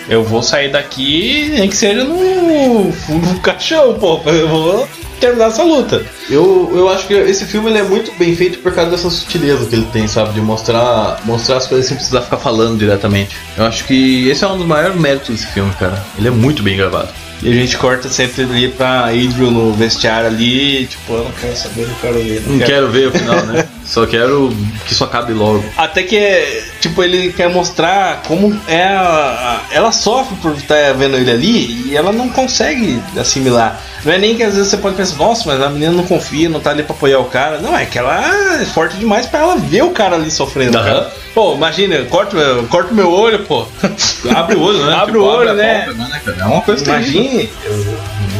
Eu 0.09 0.25
vou 0.25 0.43
sair 0.43 0.71
daqui, 0.71 1.51
nem 1.51 1.69
que 1.69 1.77
seja 1.77 2.05
no, 2.05 2.85
no 2.85 3.41
caixão, 3.41 3.95
pô. 3.95 4.21
Eu 4.27 4.49
vou 4.49 4.89
terminar 5.21 5.49
essa 5.49 5.63
luta. 5.63 6.03
Eu, 6.29 6.73
eu 6.75 6.89
acho 6.89 7.07
que 7.07 7.15
esse 7.15 7.45
filme 7.45 7.71
ele 7.71 7.79
é 7.79 7.83
muito 7.83 8.11
bem 8.19 8.35
feito 8.35 8.59
por 8.59 8.75
causa 8.75 8.91
dessa 8.91 9.11
sutileza 9.11 9.67
que 9.67 9.75
ele 9.75 9.87
tem, 9.93 10.09
sabe? 10.09 10.33
De 10.33 10.41
mostrar, 10.41 11.21
mostrar 11.25 11.59
as 11.59 11.67
coisas 11.67 11.87
sem 11.87 11.97
precisar 11.97 12.23
ficar 12.23 12.39
falando 12.39 12.79
diretamente. 12.79 13.37
Eu 13.57 13.65
acho 13.65 13.85
que 13.85 14.29
esse 14.29 14.43
é 14.43 14.49
um 14.49 14.57
dos 14.57 14.67
maiores 14.67 14.99
méritos 14.99 15.29
desse 15.29 15.47
filme, 15.49 15.73
cara. 15.79 16.03
Ele 16.19 16.29
é 16.29 16.31
muito 16.31 16.63
bem 16.63 16.77
gravado. 16.77 17.09
E 17.43 17.51
a 17.51 17.55
gente 17.55 17.77
corta 17.79 18.09
sempre 18.09 18.43
ali 18.43 18.69
pra 18.69 19.07
Adriel 19.07 19.51
no 19.51 19.73
vestiário 19.73 20.29
ali, 20.29 20.87
tipo, 20.87 21.13
eu 21.13 21.25
não 21.25 21.33
quero 21.33 21.57
saber, 21.57 21.87
não 21.87 21.95
quero 21.95 22.15
ver. 22.15 22.43
Não 22.47 22.59
quero 22.59 22.91
ver 22.91 23.09
o 23.09 23.13
final, 23.13 23.47
né? 23.47 23.69
Só 23.91 24.07
quero 24.07 24.55
que 24.87 24.93
isso 24.93 25.03
acabe 25.03 25.33
logo. 25.33 25.65
Até 25.77 26.05
que, 26.05 26.63
tipo, 26.81 27.03
ele 27.03 27.33
quer 27.33 27.49
mostrar 27.51 28.23
como 28.23 28.57
é 28.69 28.85
a, 28.85 29.01
a- 29.01 29.61
ela 29.75 29.91
sofre 29.91 30.37
por 30.37 30.53
estar 30.55 30.95
vendo 30.95 31.17
ele 31.17 31.29
ali 31.29 31.89
e 31.91 31.97
ela 31.97 32.13
não 32.13 32.29
consegue 32.29 33.03
assimilar. 33.19 33.81
Não 34.05 34.13
é 34.13 34.19
nem 34.19 34.37
que 34.37 34.45
às 34.45 34.55
vezes 34.55 34.71
você 34.71 34.77
pode 34.77 34.95
pensar, 34.95 35.17
nossa, 35.17 35.43
mas 35.45 35.61
a 35.61 35.69
menina 35.69 35.91
não 35.91 36.05
confia, 36.07 36.49
não 36.49 36.61
tá 36.61 36.71
ali 36.71 36.85
pra 36.85 36.95
apoiar 36.95 37.19
o 37.19 37.25
cara. 37.25 37.59
Não, 37.59 37.77
é 37.77 37.85
que 37.85 37.99
ela 37.99 38.61
é 38.61 38.65
forte 38.65 38.97
demais 38.97 39.27
pra 39.27 39.41
ela 39.41 39.57
ver 39.57 39.83
o 39.83 39.91
cara 39.91 40.15
ali 40.15 40.31
sofrendo. 40.31 40.79
Aham. 40.79 40.87
cara. 40.87 41.11
Pô, 41.35 41.55
imagina, 41.55 42.05
corta 42.05 42.37
corta 42.71 42.93
o 42.93 42.95
meu 42.95 43.11
olho, 43.11 43.41
pô. 43.41 43.67
Abre 44.37 44.55
o 44.55 44.63
olho, 44.63 44.87
né? 44.87 44.95
Abre 44.95 45.07
Tipo, 45.15 45.19
o 45.25 45.27
olho, 45.27 45.51
a 45.51 45.55
né? 45.55 45.89
cara? 46.25 46.37
É 46.39 46.45
uma 46.45 46.61
coisa. 46.63 46.85
Imagine, 46.85 47.51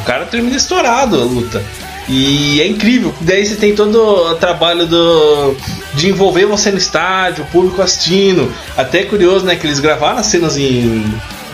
o 0.01 0.05
cara 0.05 0.25
termina 0.27 0.57
estourado 0.57 1.17
a 1.21 1.25
luta. 1.25 1.61
E 2.09 2.61
é 2.61 2.67
incrível, 2.67 3.15
daí 3.21 3.47
você 3.47 3.55
tem 3.55 3.75
todo 3.75 3.97
o 3.97 4.35
trabalho 4.35 4.87
do, 4.87 5.55
de 5.95 6.09
envolver 6.09 6.47
você 6.47 6.71
no 6.71 6.79
estádio, 6.79 7.45
o 7.45 7.47
público 7.49 7.81
assistindo. 7.83 8.53
Até 8.77 9.01
é 9.01 9.05
curioso, 9.05 9.45
né, 9.45 9.55
que 9.57 9.67
eles 9.67 9.79
gravaram 9.79 10.19
as 10.19 10.27
cenas 10.27 10.57
em, 10.57 11.05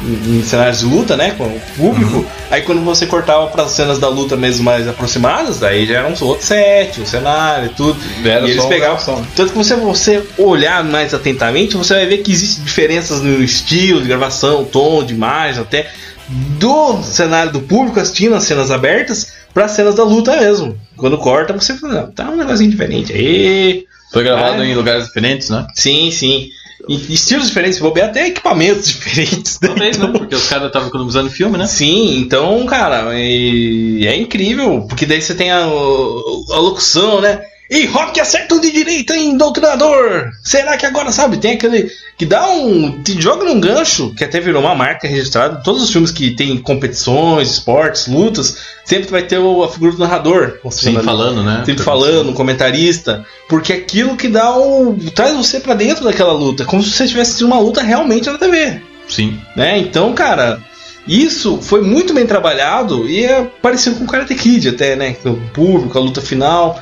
em, 0.02 0.38
em 0.38 0.42
cenários 0.42 0.80
de 0.80 0.86
luta, 0.86 1.16
né, 1.16 1.34
com 1.36 1.44
o 1.44 1.60
público. 1.76 2.24
Aí 2.50 2.62
quando 2.62 2.82
você 2.82 3.06
cortava 3.06 3.48
para 3.48 3.64
as 3.64 3.72
cenas 3.72 3.98
da 3.98 4.08
luta 4.08 4.36
mesmo 4.36 4.64
mais 4.64 4.88
aproximadas, 4.88 5.58
daí 5.58 5.86
já 5.86 5.98
era 5.98 6.08
um 6.08 6.24
outro 6.24 6.46
set, 6.46 7.00
o 7.00 7.06
cenário 7.06 7.66
e 7.66 7.74
tudo. 7.74 7.98
Era 8.24 8.46
e 8.46 8.52
eles 8.52 8.62
só 8.62 8.68
pegavam. 8.68 8.96
gravação. 8.96 9.26
Tanto 9.34 9.52
que 9.52 9.58
você, 9.58 9.74
você 9.74 10.22
olhar 10.38 10.82
mais 10.84 11.12
atentamente, 11.12 11.76
você 11.76 11.94
vai 11.94 12.06
ver 12.06 12.18
que 12.18 12.32
existem 12.32 12.64
diferenças 12.64 13.20
no 13.20 13.42
estilo 13.42 14.00
de 14.00 14.08
gravação, 14.08 14.64
tom 14.64 15.04
de 15.04 15.12
imagem, 15.12 15.60
até 15.60 15.90
do 16.28 17.02
cenário 17.02 17.52
do 17.52 17.60
público 17.60 18.00
assistindo 18.00 18.34
as 18.34 18.44
cenas 18.44 18.70
abertas 18.70 19.32
para 19.54 19.68
cenas 19.68 19.94
da 19.94 20.04
luta 20.04 20.36
mesmo. 20.36 20.78
Quando 20.96 21.18
corta, 21.18 21.52
você 21.52 21.74
fala, 21.74 21.94
"Não, 22.02 22.10
tá 22.12 22.30
um 22.30 22.36
negocinho 22.36 22.70
diferente 22.70 23.12
aí. 23.12 23.84
Foi 24.12 24.22
gravado 24.24 24.62
É. 24.62 24.66
em 24.66 24.74
lugares 24.74 25.06
diferentes, 25.06 25.50
né? 25.50 25.66
Sim, 25.74 26.10
sim. 26.10 26.48
E 26.88 27.14
estilos 27.14 27.48
diferentes, 27.48 27.78
vou 27.78 27.92
ver 27.92 28.02
até 28.02 28.26
equipamentos 28.28 28.86
diferentes. 28.88 29.58
né? 29.60 29.68
Talvez, 29.68 29.98
né? 29.98 30.06
Porque 30.16 30.34
os 30.34 30.46
caras 30.48 30.66
estavam 30.68 30.88
economizando 30.88 31.30
filme, 31.30 31.58
né? 31.58 31.66
Sim, 31.66 32.18
então, 32.18 32.64
cara, 32.66 33.08
é 33.12 34.16
incrível, 34.16 34.82
porque 34.88 35.06
daí 35.06 35.20
você 35.20 35.34
tem 35.34 35.50
a, 35.50 35.58
a 35.64 36.58
locução, 36.58 37.20
né? 37.20 37.40
E 37.68 37.86
Rock 37.86 38.20
acerta 38.20 38.58
de 38.60 38.70
direita, 38.70 39.16
hein, 39.16 39.36
doutrinador? 39.36 40.30
Será 40.42 40.76
que 40.76 40.86
agora, 40.86 41.10
sabe, 41.10 41.38
tem 41.38 41.52
aquele 41.52 41.90
que 42.16 42.24
dá 42.24 42.48
um. 42.48 43.02
te 43.02 43.20
joga 43.20 43.44
num 43.44 43.60
gancho, 43.60 44.14
que 44.14 44.22
até 44.22 44.40
virou 44.40 44.62
uma 44.62 44.74
marca 44.74 45.08
registrada. 45.08 45.60
Todos 45.62 45.82
os 45.82 45.90
filmes 45.90 46.12
que 46.12 46.30
tem 46.30 46.56
competições, 46.58 47.50
esportes, 47.50 48.06
lutas, 48.06 48.58
sempre 48.84 49.10
vai 49.10 49.22
ter 49.22 49.36
a 49.36 49.68
figura 49.68 49.92
do 49.92 49.98
narrador. 49.98 50.58
Ali. 50.98 51.06
falando, 51.06 51.42
né? 51.42 51.62
Sempre 51.66 51.82
falando, 51.82 52.30
um 52.30 52.34
comentarista, 52.34 53.24
porque 53.48 53.72
é 53.72 53.76
aquilo 53.76 54.16
que 54.16 54.28
dá 54.28 54.56
o. 54.56 54.96
traz 55.14 55.36
você 55.36 55.58
pra 55.58 55.74
dentro 55.74 56.04
daquela 56.04 56.32
luta, 56.32 56.64
como 56.64 56.82
se 56.82 56.90
você 56.90 57.04
estivesse 57.04 57.30
assistindo 57.30 57.48
uma 57.48 57.60
luta 57.60 57.82
realmente 57.82 58.30
na 58.30 58.38
TV 58.38 58.80
Sim. 59.08 59.38
né? 59.56 59.78
Então, 59.78 60.12
cara, 60.12 60.60
Isso 61.06 61.60
foi 61.62 61.82
muito 61.82 62.12
bem 62.12 62.26
trabalhado 62.26 63.08
e 63.08 63.24
é 63.24 63.44
parecido 63.62 63.96
com 63.96 64.04
o 64.04 64.08
Karate 64.08 64.34
Kid 64.34 64.70
até, 64.70 64.96
né? 64.96 65.16
O 65.24 65.36
público, 65.52 65.96
a 65.96 66.00
luta 66.00 66.20
final. 66.20 66.80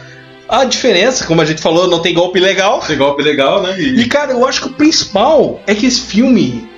A 0.54 0.64
diferença, 0.64 1.24
como 1.24 1.40
a 1.40 1.44
gente 1.44 1.60
falou, 1.60 1.88
não 1.88 1.98
tem 1.98 2.14
golpe 2.14 2.38
legal. 2.38 2.78
Tem 2.78 2.96
golpe 2.96 3.24
legal, 3.24 3.60
né? 3.60 3.76
E 3.76 4.06
cara, 4.06 4.30
eu 4.30 4.46
acho 4.46 4.60
que 4.60 4.68
o 4.68 4.72
principal 4.72 5.60
é 5.66 5.74
que 5.74 5.84
esse 5.84 6.00
filme, 6.00 6.68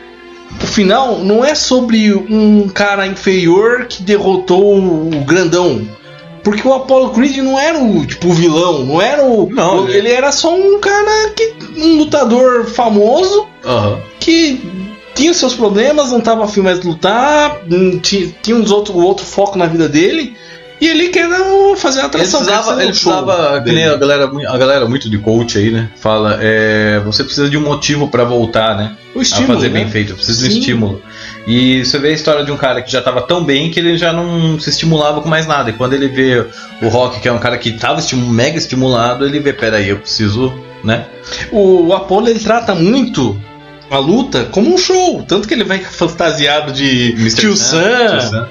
o 0.63 0.67
final, 0.67 1.19
não 1.19 1.45
é 1.45 1.55
sobre 1.55 2.15
um 2.15 2.71
cara 2.71 3.07
inferior 3.07 3.85
que 3.85 4.03
derrotou 4.03 4.79
o 4.79 5.25
grandão. 5.27 5.87
Porque 6.43 6.67
o 6.67 6.73
Apollo 6.73 7.11
Creed 7.11 7.37
não 7.39 7.61
era 7.61 7.79
o 7.79 8.07
tipo 8.07 8.29
o 8.29 8.33
vilão, 8.33 8.83
não 8.83 9.03
era 9.03 9.23
o. 9.23 9.51
Não, 9.51 9.87
ele... 9.87 10.11
era 10.11 10.33
só 10.33 10.57
um 10.57 10.81
cara 10.81 11.35
que. 11.37 11.55
um 11.77 11.99
lutador 11.99 12.65
famoso 12.65 13.47
Aham. 13.63 13.99
que 14.19 14.59
tinha 15.15 15.35
seus 15.35 15.53
problemas, 15.53 16.13
não 16.13 16.21
tava 16.23 16.45
afim 16.45 16.61
mais 16.61 16.81
de 16.81 16.87
lutar, 16.87 17.61
tinha, 18.01 18.29
tinha 18.41 18.57
uns 18.57 18.71
outro, 18.71 18.97
outro 18.97 19.27
foco 19.27 19.59
na 19.59 19.67
vida 19.67 19.87
dele. 19.87 20.35
E 20.79 20.87
ele 20.89 21.09
quer 21.09 21.27
não, 21.27 21.75
fazer 21.75 22.01
Ele 22.01 22.07
atração. 22.07 22.41
quer 22.41 22.47
precisava, 22.47 22.83
ele 22.83 22.91
precisava 22.93 23.63
que 23.63 23.73
nem 23.73 23.87
a 23.87 23.97
galera, 23.97 24.31
a 24.49 24.59
galera 24.59 24.87
muito 24.87 25.09
de 25.09 25.17
coach 25.17 25.57
aí, 25.57 25.71
né? 25.71 25.89
Fala, 25.99 26.39
é, 26.41 27.01
você 27.05 27.25
precisa 27.25 27.49
de 27.49 27.57
um 27.57 27.63
motivo 27.63 28.09
pra 28.09 28.25
voltar, 28.25 28.77
né? 28.77 28.95
O 29.15 29.23
estímulo, 29.23 29.53
a 29.53 29.55
fazer 29.57 29.69
né? 29.71 29.81
bem 29.81 29.89
feito, 29.91 30.15
precisa 30.15 30.47
de 30.47 30.55
um 30.55 30.59
estímulo. 30.59 31.03
E 31.47 31.83
você 31.85 31.99
vê 31.99 32.09
a 32.09 32.13
história 32.13 32.45
de 32.45 32.53
um 32.53 32.57
cara 32.59 32.83
que 32.83 32.93
já 32.93 33.01
tava 33.01 33.23
tão 33.23 33.43
bem 33.43 33.71
que 33.71 33.81
ele 33.81 33.97
já 33.97 34.13
não 34.13 34.61
se 34.61 34.69
estimulava 34.69 35.23
com 35.23 35.29
mais 35.31 35.47
nada. 35.47 35.71
E 35.71 35.73
quando 35.73 35.95
ele 35.95 36.09
vê 36.09 36.45
o 36.83 36.89
Rock, 36.89 37.21
que 37.21 37.29
é 37.29 37.33
um 37.33 37.39
cara 37.39 37.57
que 37.57 37.73
tava 37.73 38.01
estimu- 38.01 38.31
mega 38.31 38.59
estimulado, 38.59 39.25
ele 39.25 39.41
vê, 39.41 39.55
peraí, 39.55 39.89
eu 39.89 39.97
preciso, 39.99 40.53
né? 40.85 41.07
O 41.51 41.95
Apollo 41.95 42.29
ele 42.29 42.41
trata 42.41 42.75
muito 42.75 43.41
a 43.91 43.99
luta 43.99 44.45
como 44.51 44.75
um 44.75 44.79
show. 44.79 45.23
Tanto 45.23 45.47
que 45.47 45.55
ele 45.55 45.65
vai 45.65 45.79
fantasiado 45.85 46.73
de 46.73 47.15
Mr. 47.19 47.41
Tio 47.41 47.57
Sam, 47.57 48.21
Sam, 48.31 48.49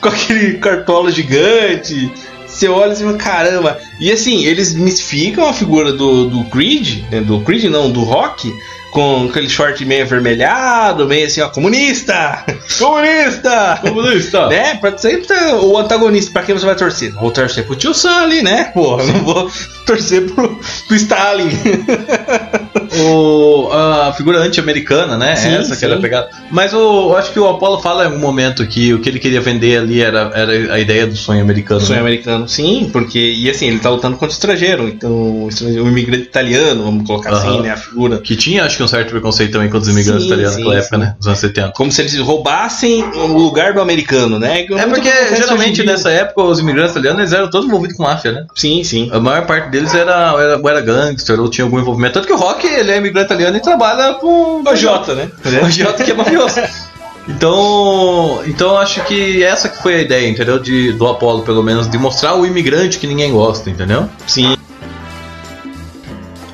com 0.00 0.08
aquele 0.08 0.58
cartola 0.58 1.10
gigante. 1.10 2.10
Você 2.46 2.68
olha 2.68 2.92
e 2.92 2.96
fala, 2.96 3.14
caramba. 3.14 3.78
E 3.98 4.12
assim, 4.12 4.44
eles 4.44 4.74
mistificam 4.74 5.48
a 5.48 5.52
figura 5.52 5.92
do, 5.92 6.26
do 6.26 6.44
Creed, 6.44 7.02
né, 7.10 7.20
do 7.20 7.40
Creed 7.40 7.64
não, 7.64 7.90
do 7.90 8.02
Rock, 8.02 8.52
com 8.92 9.26
aquele 9.28 9.48
short 9.48 9.84
meio 9.84 10.04
avermelhado, 10.04 11.08
meio 11.08 11.26
assim, 11.26 11.40
ó, 11.40 11.48
comunista! 11.48 12.44
Comunista! 12.78 13.80
Comunista! 13.82 14.48
Né? 14.48 14.76
Pra 14.76 14.96
sempre 14.96 15.36
o 15.60 15.76
antagonista, 15.76 16.30
pra 16.30 16.42
quem 16.42 16.54
você 16.54 16.64
vai 16.64 16.76
torcer? 16.76 17.12
Vou 17.14 17.32
torcer 17.32 17.66
pro 17.66 17.74
tio 17.74 17.92
Sam 17.92 18.22
ali, 18.22 18.40
né? 18.40 18.70
Pô, 18.72 18.96
não 18.98 19.24
vou 19.24 19.50
torcer 19.84 20.30
pro, 20.30 20.60
pro 20.86 20.96
Stalin. 20.96 21.50
O, 22.92 23.70
a 23.72 24.12
figura 24.12 24.38
anti-americana, 24.38 25.16
né? 25.16 25.36
Sim, 25.36 25.54
Essa 25.54 25.76
que 25.76 25.84
era 25.84 25.96
sim. 25.96 26.02
pegada. 26.02 26.28
Mas 26.50 26.72
o, 26.72 27.10
eu 27.10 27.16
acho 27.16 27.32
que 27.32 27.40
o 27.40 27.48
Apollo 27.48 27.80
fala 27.80 28.04
em 28.04 28.06
algum 28.06 28.18
momento 28.18 28.66
que 28.66 28.92
o 28.92 29.00
que 29.00 29.08
ele 29.08 29.18
queria 29.18 29.40
vender 29.40 29.78
ali 29.78 30.00
era, 30.00 30.30
era 30.34 30.74
a 30.74 30.78
ideia 30.78 31.06
do 31.06 31.16
sonho 31.16 31.42
americano. 31.42 31.80
Sonho 31.80 31.96
né? 31.96 32.00
americano, 32.00 32.48
sim, 32.48 32.88
porque, 32.92 33.18
e 33.18 33.48
assim, 33.50 33.66
ele 33.66 33.78
tá 33.78 33.90
lutando 33.90 34.16
contra 34.16 34.28
o 34.28 34.32
estrangeiro, 34.32 34.88
então, 34.88 35.10
o, 35.10 35.48
imigrante 35.88 36.24
italiano, 36.24 36.84
vamos 36.84 37.06
colocar 37.06 37.32
assim, 37.32 37.48
Aham. 37.48 37.62
né, 37.62 37.70
a 37.70 37.76
figura. 37.76 38.18
Que 38.18 38.36
tinha, 38.36 38.64
acho 38.64 38.76
que, 38.76 38.82
um 38.82 38.88
certo 38.88 39.10
preconceito 39.10 39.52
também 39.52 39.68
contra 39.68 39.88
os 39.88 39.88
imigrantes 39.88 40.22
Sim, 40.22 40.28
italianos 40.28 40.54
sim, 40.54 40.60
naquela 40.62 40.80
época, 40.80 40.96
sim. 40.96 41.02
né? 41.02 41.14
Dos 41.18 41.26
anos 41.26 41.38
70. 41.38 41.72
Como 41.72 41.92
se 41.92 42.00
eles 42.02 42.18
roubassem 42.18 43.02
o 43.02 43.26
lugar 43.26 43.72
do 43.72 43.80
americano, 43.80 44.38
né? 44.38 44.62
É 44.62 44.86
muito 44.86 44.94
porque 44.94 45.36
geralmente 45.36 45.84
nessa 45.84 46.10
época 46.10 46.42
os 46.42 46.58
imigrantes 46.58 46.92
italianos 46.92 47.20
eles 47.20 47.32
eram 47.32 47.50
todos 47.50 47.66
envolvidos 47.66 47.96
com 47.96 48.02
máfia, 48.02 48.32
né? 48.32 48.46
Sim, 48.54 48.82
sim. 48.84 49.08
A 49.12 49.20
maior 49.20 49.46
parte 49.46 49.70
deles 49.70 49.94
era, 49.94 50.34
era, 50.38 50.60
era 50.64 50.80
gangster 50.80 51.40
ou 51.40 51.48
tinha 51.48 51.64
algum 51.64 51.78
envolvimento. 51.78 52.14
Tanto 52.14 52.26
que 52.26 52.32
o 52.32 52.36
Rock 52.36 52.66
ele 52.78 52.92
é 52.92 52.96
imigrante 52.96 53.26
italiano 53.26 53.56
e 53.56 53.60
trabalha 53.60 54.14
com 54.14 54.62
O 54.62 54.76
Jota, 54.76 55.14
né? 55.14 55.30
O 55.62 55.70
Jota 55.70 56.04
que 56.04 56.10
é 56.10 56.14
mafioso. 56.14 56.60
Então, 57.28 58.42
então 58.46 58.72
eu 58.72 58.78
acho 58.78 59.02
que 59.04 59.42
essa 59.42 59.68
que 59.68 59.82
foi 59.82 59.94
a 59.94 60.02
ideia, 60.02 60.28
entendeu? 60.28 60.58
De, 60.58 60.92
do 60.92 61.06
Apollo, 61.06 61.42
pelo 61.42 61.62
menos, 61.62 61.88
de 61.88 61.96
mostrar 61.96 62.34
o 62.34 62.44
imigrante 62.44 62.98
que 62.98 63.06
ninguém 63.06 63.32
gosta, 63.32 63.70
entendeu? 63.70 64.08
Sim. 64.26 64.56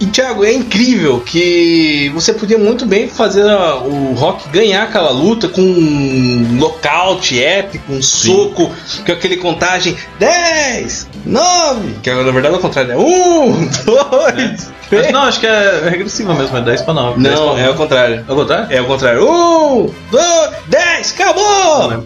E 0.01 0.07
Thiago, 0.07 0.45
é 0.47 0.53
incrível 0.55 1.21
que 1.21 2.11
você 2.15 2.33
podia 2.33 2.57
muito 2.57 2.87
bem 2.87 3.07
fazer 3.07 3.43
a- 3.47 3.77
o 3.77 4.15
Rock 4.15 4.49
ganhar 4.49 4.85
aquela 4.85 5.11
luta 5.11 5.47
com 5.47 5.61
um 5.61 6.57
lockout 6.59 7.39
épico, 7.39 7.93
um 7.93 8.03
soco, 8.03 8.71
com 9.05 9.13
aquele 9.13 9.37
contagem 9.37 9.95
10, 10.19 11.07
9, 11.27 11.97
que 12.03 12.11
na 12.11 12.23
verdade 12.33 12.55
é 12.55 12.57
o 12.57 12.61
contrário, 12.61 12.93
é 12.93 12.97
1, 12.97 13.69
2, 13.85 14.73
Mas 14.91 15.13
não, 15.13 15.23
acho 15.25 15.39
que 15.39 15.47
é 15.47 15.89
regressiva 15.91 16.33
mesmo, 16.35 16.57
é 16.57 16.63
10 16.63 16.81
pra 16.81 16.95
9. 16.95 17.23
10 17.23 17.39
Não, 17.39 17.55
pra 17.55 17.63
é 17.63 17.69
o 17.71 17.75
contrário. 17.75 18.25
É 18.27 18.33
o 18.33 18.37
contrário? 18.37 18.67
É 18.71 18.81
o 18.81 18.85
contrário. 18.87 19.31
1, 19.31 19.91
2, 20.11 20.51
10, 20.69 21.13
acabou! 21.13 22.05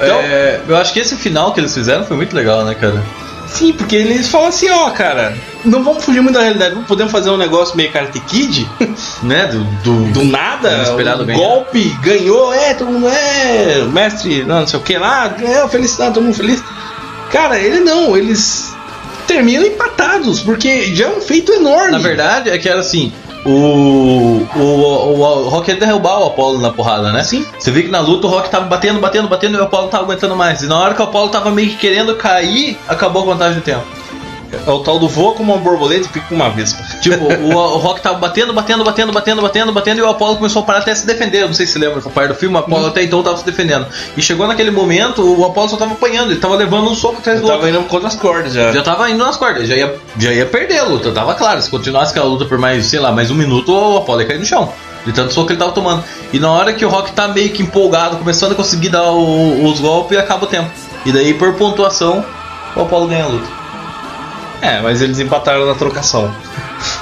É, 0.00 0.60
eu 0.66 0.76
acho 0.76 0.92
que 0.92 1.00
esse 1.00 1.16
final 1.16 1.52
que 1.52 1.60
eles 1.60 1.72
fizeram 1.72 2.04
foi 2.04 2.16
muito 2.16 2.34
legal, 2.34 2.64
né, 2.64 2.74
cara? 2.74 3.02
Sim, 3.46 3.72
porque 3.72 3.94
eles 3.94 4.28
falam 4.28 4.48
assim, 4.48 4.68
ó, 4.70 4.90
cara, 4.90 5.36
não 5.64 5.84
vamos 5.84 6.04
fugir 6.04 6.20
muito 6.20 6.34
da 6.34 6.42
realidade, 6.42 6.74
não 6.74 6.82
podemos 6.82 7.12
fazer 7.12 7.30
um 7.30 7.36
negócio 7.36 7.76
meio 7.76 7.92
Karate 7.92 8.18
Kid, 8.20 8.68
Né? 9.22 9.46
Do, 9.46 9.62
do, 9.82 10.12
do 10.12 10.24
nada, 10.24 10.92
um 10.92 11.24
ganhar. 11.24 11.38
golpe, 11.38 11.96
ganhou, 12.02 12.52
é, 12.52 12.74
todo 12.74 12.90
mundo 12.90 13.08
é, 13.08 13.84
mestre, 13.92 14.42
não, 14.44 14.60
não 14.60 14.66
sei 14.66 14.78
o 14.78 14.82
que 14.82 14.98
lá, 14.98 15.28
ganhou, 15.28 15.68
felicidade, 15.68 16.14
todo 16.14 16.24
mundo 16.24 16.34
feliz. 16.34 16.62
Cara, 17.30 17.58
ele 17.58 17.80
não, 17.80 18.16
eles 18.16 18.74
terminam 19.26 19.64
empatados, 19.64 20.40
porque 20.40 20.94
já 20.94 21.06
é 21.06 21.08
um 21.08 21.20
feito 21.20 21.52
enorme. 21.52 21.92
Na 21.92 21.98
verdade, 21.98 22.50
é 22.50 22.58
que 22.58 22.68
era 22.68 22.80
assim. 22.80 23.12
O, 23.44 23.50
o, 23.50 24.58
o, 24.58 25.20
o 25.20 25.48
Rock 25.48 25.70
ia 25.70 25.76
derrubar 25.76 26.20
o 26.20 26.26
Apollo 26.28 26.60
na 26.60 26.70
porrada, 26.70 27.12
né? 27.12 27.22
Sim. 27.22 27.44
Você 27.58 27.70
vê 27.70 27.82
que 27.82 27.90
na 27.90 28.00
luta 28.00 28.26
o 28.26 28.30
Rock 28.30 28.50
tava 28.50 28.66
batendo, 28.66 29.00
batendo, 29.00 29.28
batendo 29.28 29.56
e 29.56 29.60
o 29.60 29.64
Apollo 29.64 29.88
tava 29.88 30.04
aguentando 30.04 30.34
mais. 30.34 30.62
E 30.62 30.66
na 30.66 30.78
hora 30.78 30.94
que 30.94 31.00
o 31.00 31.04
Apollo 31.04 31.28
tava 31.28 31.50
meio 31.50 31.70
que 31.70 31.76
querendo 31.76 32.14
cair, 32.16 32.78
acabou 32.88 33.22
a 33.22 33.26
contagem 33.26 33.58
do 33.58 33.64
tempo. 33.64 33.84
É 34.66 34.70
o 34.70 34.80
tal 34.80 34.98
do 34.98 35.08
voa 35.08 35.34
como 35.34 35.52
uma 35.52 35.60
borboleta 35.62 36.06
e 36.06 36.08
pica 36.08 36.26
como 36.28 36.42
uma 36.42 36.50
vespa. 36.50 36.82
Tipo, 37.00 37.24
o, 37.24 37.54
o 37.54 37.78
Rock 37.78 38.00
tava 38.00 38.18
batendo, 38.18 38.52
batendo, 38.52 38.84
batendo, 38.84 39.12
batendo, 39.12 39.42
batendo, 39.42 39.72
batendo, 39.72 39.98
e 39.98 40.02
o 40.02 40.08
Apollo 40.08 40.36
começou 40.36 40.62
a 40.62 40.64
parar 40.64 40.78
até 40.80 40.94
se 40.94 41.06
defender. 41.06 41.42
Eu 41.42 41.46
não 41.48 41.54
sei 41.54 41.66
se 41.66 41.78
lembra 41.78 41.98
essa 41.98 42.10
parte 42.10 42.28
do 42.28 42.34
filme, 42.34 42.54
o 42.54 42.58
Apollo 42.58 42.86
até 42.86 43.02
então 43.02 43.22
tava 43.22 43.36
se 43.36 43.44
defendendo. 43.44 43.86
E 44.16 44.22
chegou 44.22 44.46
naquele 44.46 44.70
momento, 44.70 45.22
o 45.22 45.44
Apollo 45.44 45.68
só 45.70 45.76
tava 45.76 45.92
apanhando, 45.92 46.30
ele 46.32 46.40
tava 46.40 46.54
levando 46.56 46.90
um 46.90 46.94
soco 46.94 47.18
atrás 47.18 47.40
do 47.40 47.44
outro. 47.46 47.58
tava 47.60 47.70
indo 47.70 47.82
contra 47.88 48.08
as 48.08 48.16
cordas 48.16 48.52
já. 48.52 48.72
Já 48.72 48.82
tava 48.82 49.10
indo 49.10 49.24
nas 49.24 49.36
cordas, 49.36 49.66
já 49.68 49.74
ia, 49.76 49.94
já 50.18 50.32
ia 50.32 50.46
perder 50.46 50.78
a 50.78 50.84
luta, 50.84 51.10
tava 51.12 51.34
claro. 51.34 51.60
Se 51.62 51.70
continuasse 51.70 52.10
aquela 52.12 52.26
luta 52.26 52.44
por 52.44 52.58
mais, 52.58 52.86
sei 52.86 53.00
lá, 53.00 53.12
mais 53.12 53.30
um 53.30 53.34
minuto, 53.34 53.72
o 53.72 53.98
Apollo 53.98 54.20
ia 54.22 54.26
cair 54.26 54.38
no 54.38 54.44
chão. 54.46 54.72
De 55.04 55.12
tanto 55.12 55.34
soco 55.34 55.48
que 55.48 55.52
ele 55.52 55.60
tava 55.60 55.72
tomando. 55.72 56.02
E 56.32 56.38
na 56.38 56.50
hora 56.50 56.72
que 56.72 56.82
o 56.82 56.88
Rock 56.88 57.12
tá 57.12 57.28
meio 57.28 57.50
que 57.50 57.62
empolgado, 57.62 58.16
começando 58.16 58.52
a 58.52 58.54
conseguir 58.54 58.88
dar 58.88 59.10
o- 59.10 59.66
os 59.66 59.78
golpes, 59.78 60.16
acaba 60.16 60.44
o 60.44 60.48
tempo. 60.48 60.70
E 61.04 61.12
daí, 61.12 61.34
por 61.34 61.52
pontuação, 61.56 62.24
o 62.74 62.80
Apollo 62.80 63.08
ganha 63.08 63.24
a 63.24 63.28
luta. 63.28 63.46
É, 64.64 64.80
mas 64.80 65.02
eles 65.02 65.18
empataram 65.18 65.66
na 65.66 65.74
trocação. 65.74 66.34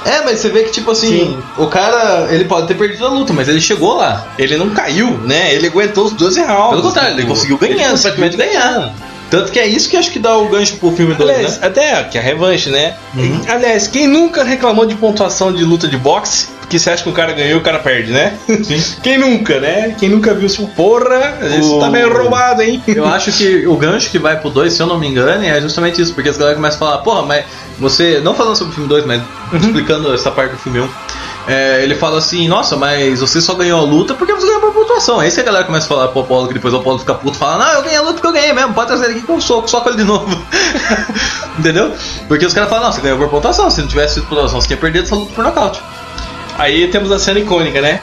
É, 0.05 0.21
mas 0.23 0.39
você 0.39 0.49
vê 0.49 0.63
que, 0.63 0.71
tipo 0.71 0.91
assim, 0.91 1.07
Sim. 1.07 1.43
o 1.57 1.67
cara, 1.67 2.27
ele 2.29 2.43
pode 2.45 2.67
ter 2.67 2.73
perdido 2.73 3.05
a 3.05 3.09
luta, 3.09 3.31
mas 3.31 3.47
ele 3.47 3.61
chegou 3.61 3.95
lá. 3.95 4.27
Ele 4.37 4.57
não 4.57 4.69
caiu, 4.71 5.11
né? 5.19 5.53
Ele 5.53 5.67
aguentou 5.67 6.05
os 6.05 6.13
12 6.13 6.41
rounds. 6.41 6.69
Pelo 6.71 6.81
contrário, 6.81 7.13
ele 7.13 7.25
conseguiu 7.25 7.57
ganhar, 7.57 7.91
Ele 7.91 7.99
praticamente 7.99 8.35
ganhar. 8.37 8.93
Tanto 9.33 9.51
que 9.51 9.57
é 9.59 9.65
isso 9.65 9.89
que 9.89 9.97
acho 9.97 10.11
que 10.11 10.19
dá 10.19 10.37
o 10.37 10.47
gancho 10.47 10.75
pro 10.77 10.91
filme 10.91 11.15
2, 11.15 11.29
Aliás, 11.29 11.59
né? 11.59 11.67
até 11.67 12.03
que 12.03 12.17
a 12.19 12.21
revanche, 12.21 12.69
né? 12.69 12.93
Uhum. 13.15 13.41
Aliás, 13.47 13.87
quem 13.87 14.05
nunca 14.07 14.43
reclamou 14.43 14.85
de 14.85 14.93
pontuação 14.93 15.51
de 15.51 15.63
luta 15.63 15.87
de 15.87 15.97
boxe? 15.97 16.49
Porque 16.59 16.77
você 16.77 16.91
acha 16.91 17.01
que 17.03 17.09
o 17.09 17.13
cara 17.13 17.33
ganhou 17.33 17.51
e 17.51 17.55
o 17.55 17.61
cara 17.61 17.79
perde, 17.79 18.11
né? 18.11 18.33
Sim. 18.63 18.81
Quem 19.03 19.17
nunca, 19.17 19.59
né? 19.59 19.95
Quem 19.99 20.07
nunca 20.09 20.33
viu 20.33 20.45
isso? 20.45 20.65
Porra, 20.75 21.37
isso 21.59 21.77
O- 21.77 21.79
tá 21.79 21.89
meio 21.89 22.11
roubado, 22.11 22.61
hein? 22.61 22.81
Eu 22.87 23.05
acho 23.05 23.31
que 23.31 23.67
o 23.67 23.75
gancho 23.75 24.09
que 24.09 24.17
vai 24.19 24.39
pro 24.39 24.49
2, 24.49 24.71
se 24.71 24.81
eu 24.81 24.87
não 24.87 24.99
me 24.99 25.07
engano, 25.07 25.43
é 25.43 25.59
justamente 25.59 26.01
isso, 26.01 26.13
porque 26.13 26.29
as 26.29 26.37
galera 26.37 26.55
começam 26.55 26.77
a 26.77 26.91
falar, 26.91 26.97
porra, 26.99 27.23
mas 27.23 27.43
você. 27.79 28.21
Não 28.23 28.33
falando 28.35 28.55
sobre 28.55 28.71
o 28.71 28.75
filme 28.75 28.87
2, 28.89 29.05
mas 29.05 29.21
explicando 29.61 30.13
essa 30.13 30.31
parte 30.31 30.51
do 30.51 30.57
filme 30.57 30.79
1. 30.79 30.89
Ele 31.47 31.95
fala 31.95 32.19
assim, 32.19 32.47
nossa, 32.47 32.77
mas 32.77 33.19
você 33.19 33.41
só 33.41 33.53
ganhou 33.53 33.79
a 33.79 33.83
luta 33.83 34.13
porque 34.13 34.33
você 34.33 34.45
ganhou 34.45 34.61
por 34.61 34.73
pontuação. 34.73 35.19
Aí 35.19 35.29
se 35.29 35.39
a 35.39 35.43
galera 35.43 35.65
começa 35.65 35.85
a 35.85 35.89
falar 35.89 36.07
pro 36.07 36.21
Apolo, 36.21 36.47
que 36.47 36.53
depois 36.53 36.73
o 36.73 36.77
Apolo 36.77 36.99
fica 36.99 37.13
puto, 37.13 37.37
fala, 37.37 37.65
não, 37.65 37.73
eu 37.73 37.81
ganhei 37.81 37.97
a 37.97 38.01
luta 38.01 38.13
porque 38.13 38.27
eu 38.27 38.31
ganhei 38.31 38.53
mesmo, 38.53 38.73
pode 38.73 38.87
trazer 38.87 39.05
ele 39.05 39.17
aqui 39.17 39.27
com 39.27 39.33
um 39.33 39.41
soco, 39.41 39.67
soco 39.69 39.89
ele 39.89 39.97
de 39.97 40.03
novo. 40.03 40.27
Entendeu? 41.59 41.93
Porque 42.27 42.45
os 42.45 42.53
caras 42.53 42.69
falam, 42.69 42.85
não, 42.85 42.93
você 42.93 43.01
ganhou 43.01 43.17
por 43.17 43.29
pontuação, 43.29 43.69
se 43.69 43.81
não 43.81 43.87
tivesse 43.87 44.15
sido 44.15 44.27
pontuação, 44.27 44.61
você 44.61 44.67
tinha 44.67 44.77
perdido 44.77 45.03
essa 45.05 45.15
luta 45.15 45.33
por 45.33 45.43
nocaute. 45.43 45.81
Aí 46.57 46.87
temos 46.87 47.11
a 47.11 47.19
cena 47.19 47.39
icônica, 47.39 47.81
né? 47.81 48.01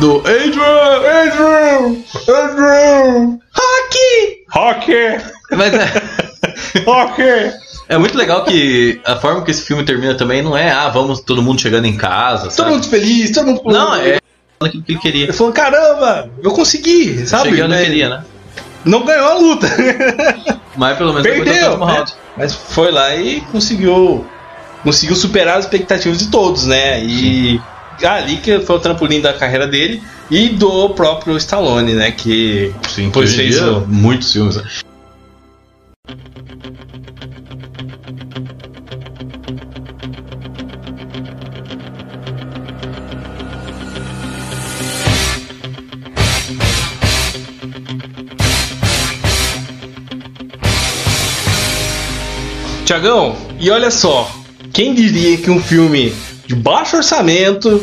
Do 0.00 0.18
Adrian, 0.20 1.02
Adrian, 1.22 1.96
Adrian, 2.26 3.38
Hockey, 3.54 4.44
Hockey, 4.54 5.20
Mas 5.50 5.74
é. 5.74 5.92
Hockey. 6.88 7.73
É 7.88 7.98
muito 7.98 8.16
legal 8.16 8.44
que 8.44 9.00
a 9.04 9.16
forma 9.16 9.42
que 9.42 9.50
esse 9.50 9.62
filme 9.62 9.84
termina 9.84 10.14
também 10.14 10.42
não 10.42 10.56
é, 10.56 10.70
ah, 10.70 10.88
vamos 10.88 11.20
todo 11.20 11.42
mundo 11.42 11.60
chegando 11.60 11.84
em 11.86 11.96
casa, 11.96 12.44
Todo 12.44 12.52
sabe? 12.52 12.70
mundo 12.70 12.86
feliz, 12.88 13.30
todo 13.30 13.46
mundo 13.46 13.62
Não, 13.66 13.94
é 13.94 14.18
aquilo 14.60 14.82
que 14.82 14.92
ele 14.92 14.98
queria. 15.00 15.24
Ele 15.24 15.32
falou, 15.32 15.52
caramba, 15.52 16.30
eu 16.42 16.50
consegui, 16.52 17.26
sabe? 17.26 17.58
Eu 17.58 17.68
Né? 17.68 17.84
queria, 17.84 18.08
né? 18.08 18.24
Não 18.84 19.04
ganhou 19.04 19.26
a 19.28 19.34
luta. 19.34 19.66
Mas 20.76 20.96
pelo 20.96 21.12
menos 21.12 21.26
Perdeu, 21.28 21.78
né? 21.78 22.04
Mas 22.36 22.54
foi 22.54 22.90
lá 22.90 23.14
e 23.14 23.40
conseguiu 23.52 24.26
conseguiu 24.82 25.16
superar 25.16 25.58
as 25.58 25.64
expectativas 25.64 26.18
de 26.18 26.28
todos, 26.30 26.66
né? 26.66 27.02
E 27.02 27.60
ali 28.04 28.36
que 28.38 28.60
foi 28.60 28.76
o 28.76 28.78
trampolim 28.80 29.20
da 29.20 29.32
carreira 29.32 29.66
dele 29.66 30.02
e 30.30 30.48
do 30.48 30.90
próprio 30.90 31.36
Stallone, 31.36 31.94
né? 31.94 32.10
Que 32.10 32.74
Sim, 32.88 33.10
Pois 33.10 33.34
fez 33.34 33.58
muitos 33.86 34.32
filmes. 34.32 34.58
Tiagão, 52.84 53.34
e 53.58 53.70
olha 53.70 53.90
só, 53.90 54.30
quem 54.72 54.94
diria 54.94 55.36
que 55.38 55.50
um 55.50 55.60
filme 55.60 56.14
de 56.46 56.54
baixo 56.54 56.96
orçamento, 56.96 57.82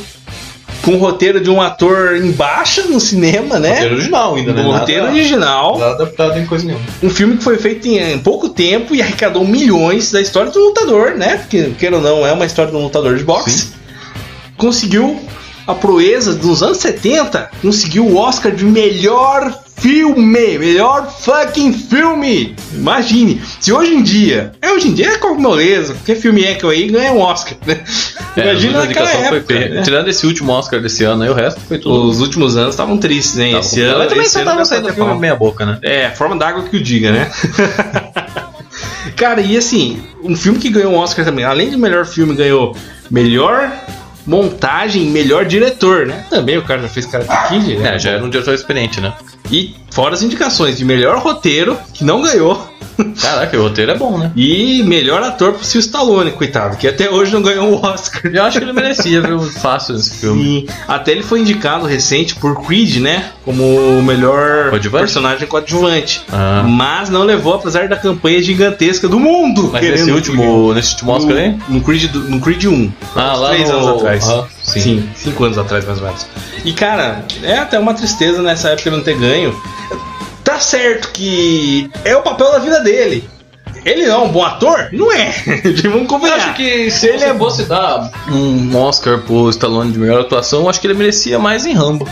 com 0.83 0.97
roteiro 0.97 1.39
de 1.39 1.49
um 1.49 1.61
ator 1.61 2.15
em 2.17 2.31
baixa 2.31 2.83
no 2.83 2.99
cinema, 2.99 3.59
né? 3.59 3.69
Roteiro 3.73 3.95
original 3.95 4.35
ainda, 4.35 4.53
né? 4.53 4.61
Roteiro 4.63 5.03
Nada- 5.05 5.13
original, 5.15 5.79
nada 5.79 5.91
adaptado 5.93 6.39
em 6.39 6.45
coisa 6.45 6.65
nenhuma. 6.65 6.85
um 7.01 7.09
filme 7.09 7.37
que 7.37 7.43
foi 7.43 7.57
feito 7.57 7.87
em, 7.87 8.17
pouco 8.19 8.49
tempo 8.49 8.93
e 8.93 9.01
arrecadou 9.01 9.45
milhões 9.45 10.11
da 10.11 10.21
história 10.21 10.51
do 10.51 10.59
lutador, 10.59 11.11
né? 11.15 11.37
Porque, 11.37 11.71
queira 11.79 11.97
ou 11.97 12.01
não, 12.01 12.25
é 12.25 12.31
uma 12.31 12.45
história 12.45 12.71
um 12.75 12.83
lutador 12.83 13.15
de 13.17 13.23
boxe. 13.23 13.69
Conseguiu 14.57 15.19
a 15.65 15.73
proeza 15.73 16.33
dos 16.33 16.61
anos 16.61 16.77
70, 16.77 17.49
conseguiu 17.61 18.05
o 18.05 18.17
Oscar 18.17 18.51
de 18.51 18.65
melhor 18.65 19.60
filme, 19.77 20.57
melhor 20.57 21.09
fucking 21.11 21.73
filme. 21.73 22.55
Imagine, 22.73 23.41
se 23.59 23.71
hoje 23.71 23.93
em 23.93 24.03
dia, 24.03 24.51
é 24.61 24.71
hoje 24.71 24.87
em 24.87 24.93
dia 24.93 25.09
é 25.13 25.17
com 25.17 25.35
moleza, 25.35 25.93
porque 25.93 26.15
filme 26.15 26.43
é 26.43 26.55
que 26.55 26.65
aí 26.65 26.87
ganha 26.89 27.11
um 27.13 27.19
Oscar, 27.19 27.57
né? 27.65 27.83
É, 28.35 28.41
Imagina 28.41 28.85
naquela 28.85 29.09
época, 29.09 29.53
né? 29.53 29.81
Tirando 29.81 30.07
esse 30.09 30.25
último 30.25 30.51
Oscar 30.51 30.81
desse 30.81 31.03
ano 31.03 31.23
aí, 31.23 31.29
o 31.29 31.33
resto 31.33 31.59
foi 31.61 31.77
tudo. 31.77 32.05
Os 32.05 32.21
últimos 32.21 32.55
anos 32.57 32.73
estavam 32.73 32.97
tristes, 32.97 33.37
hein? 33.37 33.51
Tava 33.51 33.65
esse 33.65 33.81
ano, 33.81 33.99
Mas 33.99 34.09
também 34.09 34.25
esse 34.25 34.33
só 34.33 34.43
tava 34.43 34.65
saindo 34.65 34.93
filme 34.93 35.19
meia 35.19 35.35
boca, 35.35 35.65
né? 35.65 35.79
É, 35.81 36.09
forma 36.09 36.35
d'água 36.37 36.63
que 36.63 36.77
o 36.77 36.83
diga, 36.83 37.11
né? 37.11 37.31
Cara, 39.15 39.41
e 39.41 39.57
assim, 39.57 40.01
um 40.23 40.35
filme 40.35 40.59
que 40.59 40.69
ganhou 40.69 40.93
um 40.93 40.97
Oscar 40.97 41.25
também, 41.25 41.43
além 41.43 41.69
de 41.69 41.77
melhor 41.77 42.05
filme, 42.05 42.35
ganhou 42.35 42.75
melhor 43.09 43.71
montagem, 44.25 45.05
melhor 45.05 45.45
diretor, 45.45 46.05
né? 46.05 46.25
Também 46.29 46.57
o 46.57 46.63
cara 46.63 46.81
já 46.81 46.87
fez 46.87 47.05
Karate 47.05 47.49
Kid, 47.49 47.77
né? 47.77 47.95
É, 47.95 47.99
já 47.99 48.11
era 48.11 48.23
um 48.23 48.29
diretor 48.29 48.53
experiente, 48.53 49.01
né? 49.01 49.13
E 49.51 49.75
fora 49.89 50.13
as 50.13 50.21
indicações 50.21 50.77
de 50.77 50.85
melhor 50.85 51.17
roteiro, 51.17 51.77
que 51.93 52.03
não 52.03 52.21
ganhou, 52.21 52.70
Caraca, 53.21 53.57
o 53.57 53.63
roteiro 53.63 53.91
é 53.91 53.97
bom, 53.97 54.17
né? 54.17 54.31
e 54.35 54.83
melhor 54.83 55.21
ator 55.23 55.53
pro 55.53 55.63
Sil 55.65 55.79
Stallone, 55.81 56.31
coitado, 56.31 56.77
que 56.77 56.87
até 56.87 57.09
hoje 57.09 57.33
não 57.33 57.41
ganhou 57.41 57.71
o 57.73 57.85
Oscar. 57.85 58.21
Eu 58.33 58.43
acho 58.43 58.57
que 58.57 58.63
ele 58.63 58.73
merecia, 58.73 59.21
viu? 59.21 59.39
Fácil 59.61 59.95
nesse 59.95 60.15
filme. 60.19 60.43
Sim, 60.43 60.67
até 60.87 61.11
ele 61.11 61.23
foi 61.23 61.39
indicado 61.41 61.85
recente 61.85 62.35
por 62.35 62.61
Creed, 62.65 62.97
né? 62.97 63.31
Como 63.43 63.63
o 63.63 64.03
melhor 64.03 64.69
Coadjuvante? 64.69 65.01
personagem 65.03 65.47
coadjuvante. 65.47 66.21
Ah. 66.31 66.63
Mas 66.67 67.09
não 67.09 67.23
levou, 67.23 67.55
apesar 67.55 67.87
da 67.87 67.95
campanha 67.95 68.41
gigantesca 68.41 69.07
do 69.07 69.19
mundo. 69.19 69.69
Mas 69.73 69.81
nesse 69.83 70.11
último, 70.11 70.73
nesse 70.73 70.91
último 70.93 71.11
Oscar 71.11 71.37
aí? 71.37 71.49
no, 71.67 71.75
no, 71.75 71.81
Creed, 71.81 72.13
no 72.13 72.39
Creed 72.39 72.65
1. 72.65 72.91
Ah, 73.15 73.33
lá 73.35 73.49
três 73.49 73.69
no- 73.69 73.75
anos 73.77 73.87
atrás. 73.89 74.23
Aham, 74.29 74.47
sim. 74.63 74.79
sim, 74.79 75.09
cinco 75.15 75.43
anos 75.43 75.57
atrás, 75.57 75.85
mais 75.85 75.99
ou 75.99 76.05
menos. 76.05 76.27
E, 76.63 76.71
cara, 76.73 77.25
é 77.41 77.57
até 77.57 77.79
uma 77.79 77.93
tristeza 77.93 78.41
nessa 78.41 78.69
época 78.69 78.91
não 78.91 79.01
ter 79.01 79.17
ganho. 79.17 79.55
Tá 80.43 80.59
certo 80.59 81.09
que 81.11 81.89
é 82.03 82.15
o 82.15 82.21
papel 82.21 82.51
da 82.51 82.59
vida 82.59 82.79
dele. 82.81 83.29
Ele 83.85 84.05
não 84.05 84.13
é 84.13 84.17
um 84.25 84.29
bom 84.31 84.43
ator? 84.43 84.89
Não 84.91 85.11
é. 85.11 85.31
Vamos 85.83 86.01
Eu 86.01 86.05
conversar. 86.07 86.35
acho 86.37 86.53
que 86.55 86.91
se 86.91 87.07
ele 87.07 87.33
fosse 87.37 87.63
dar 87.63 88.11
um 88.29 88.75
Oscar 88.75 89.19
pro 89.21 89.49
Stallone 89.49 89.91
de 89.91 89.97
melhor 89.99 90.21
atuação, 90.21 90.61
eu 90.61 90.69
acho 90.69 90.79
que 90.79 90.87
ele 90.87 90.93
merecia 90.93 91.39
mais 91.39 91.65
em 91.65 91.73
Rambo. 91.73 92.07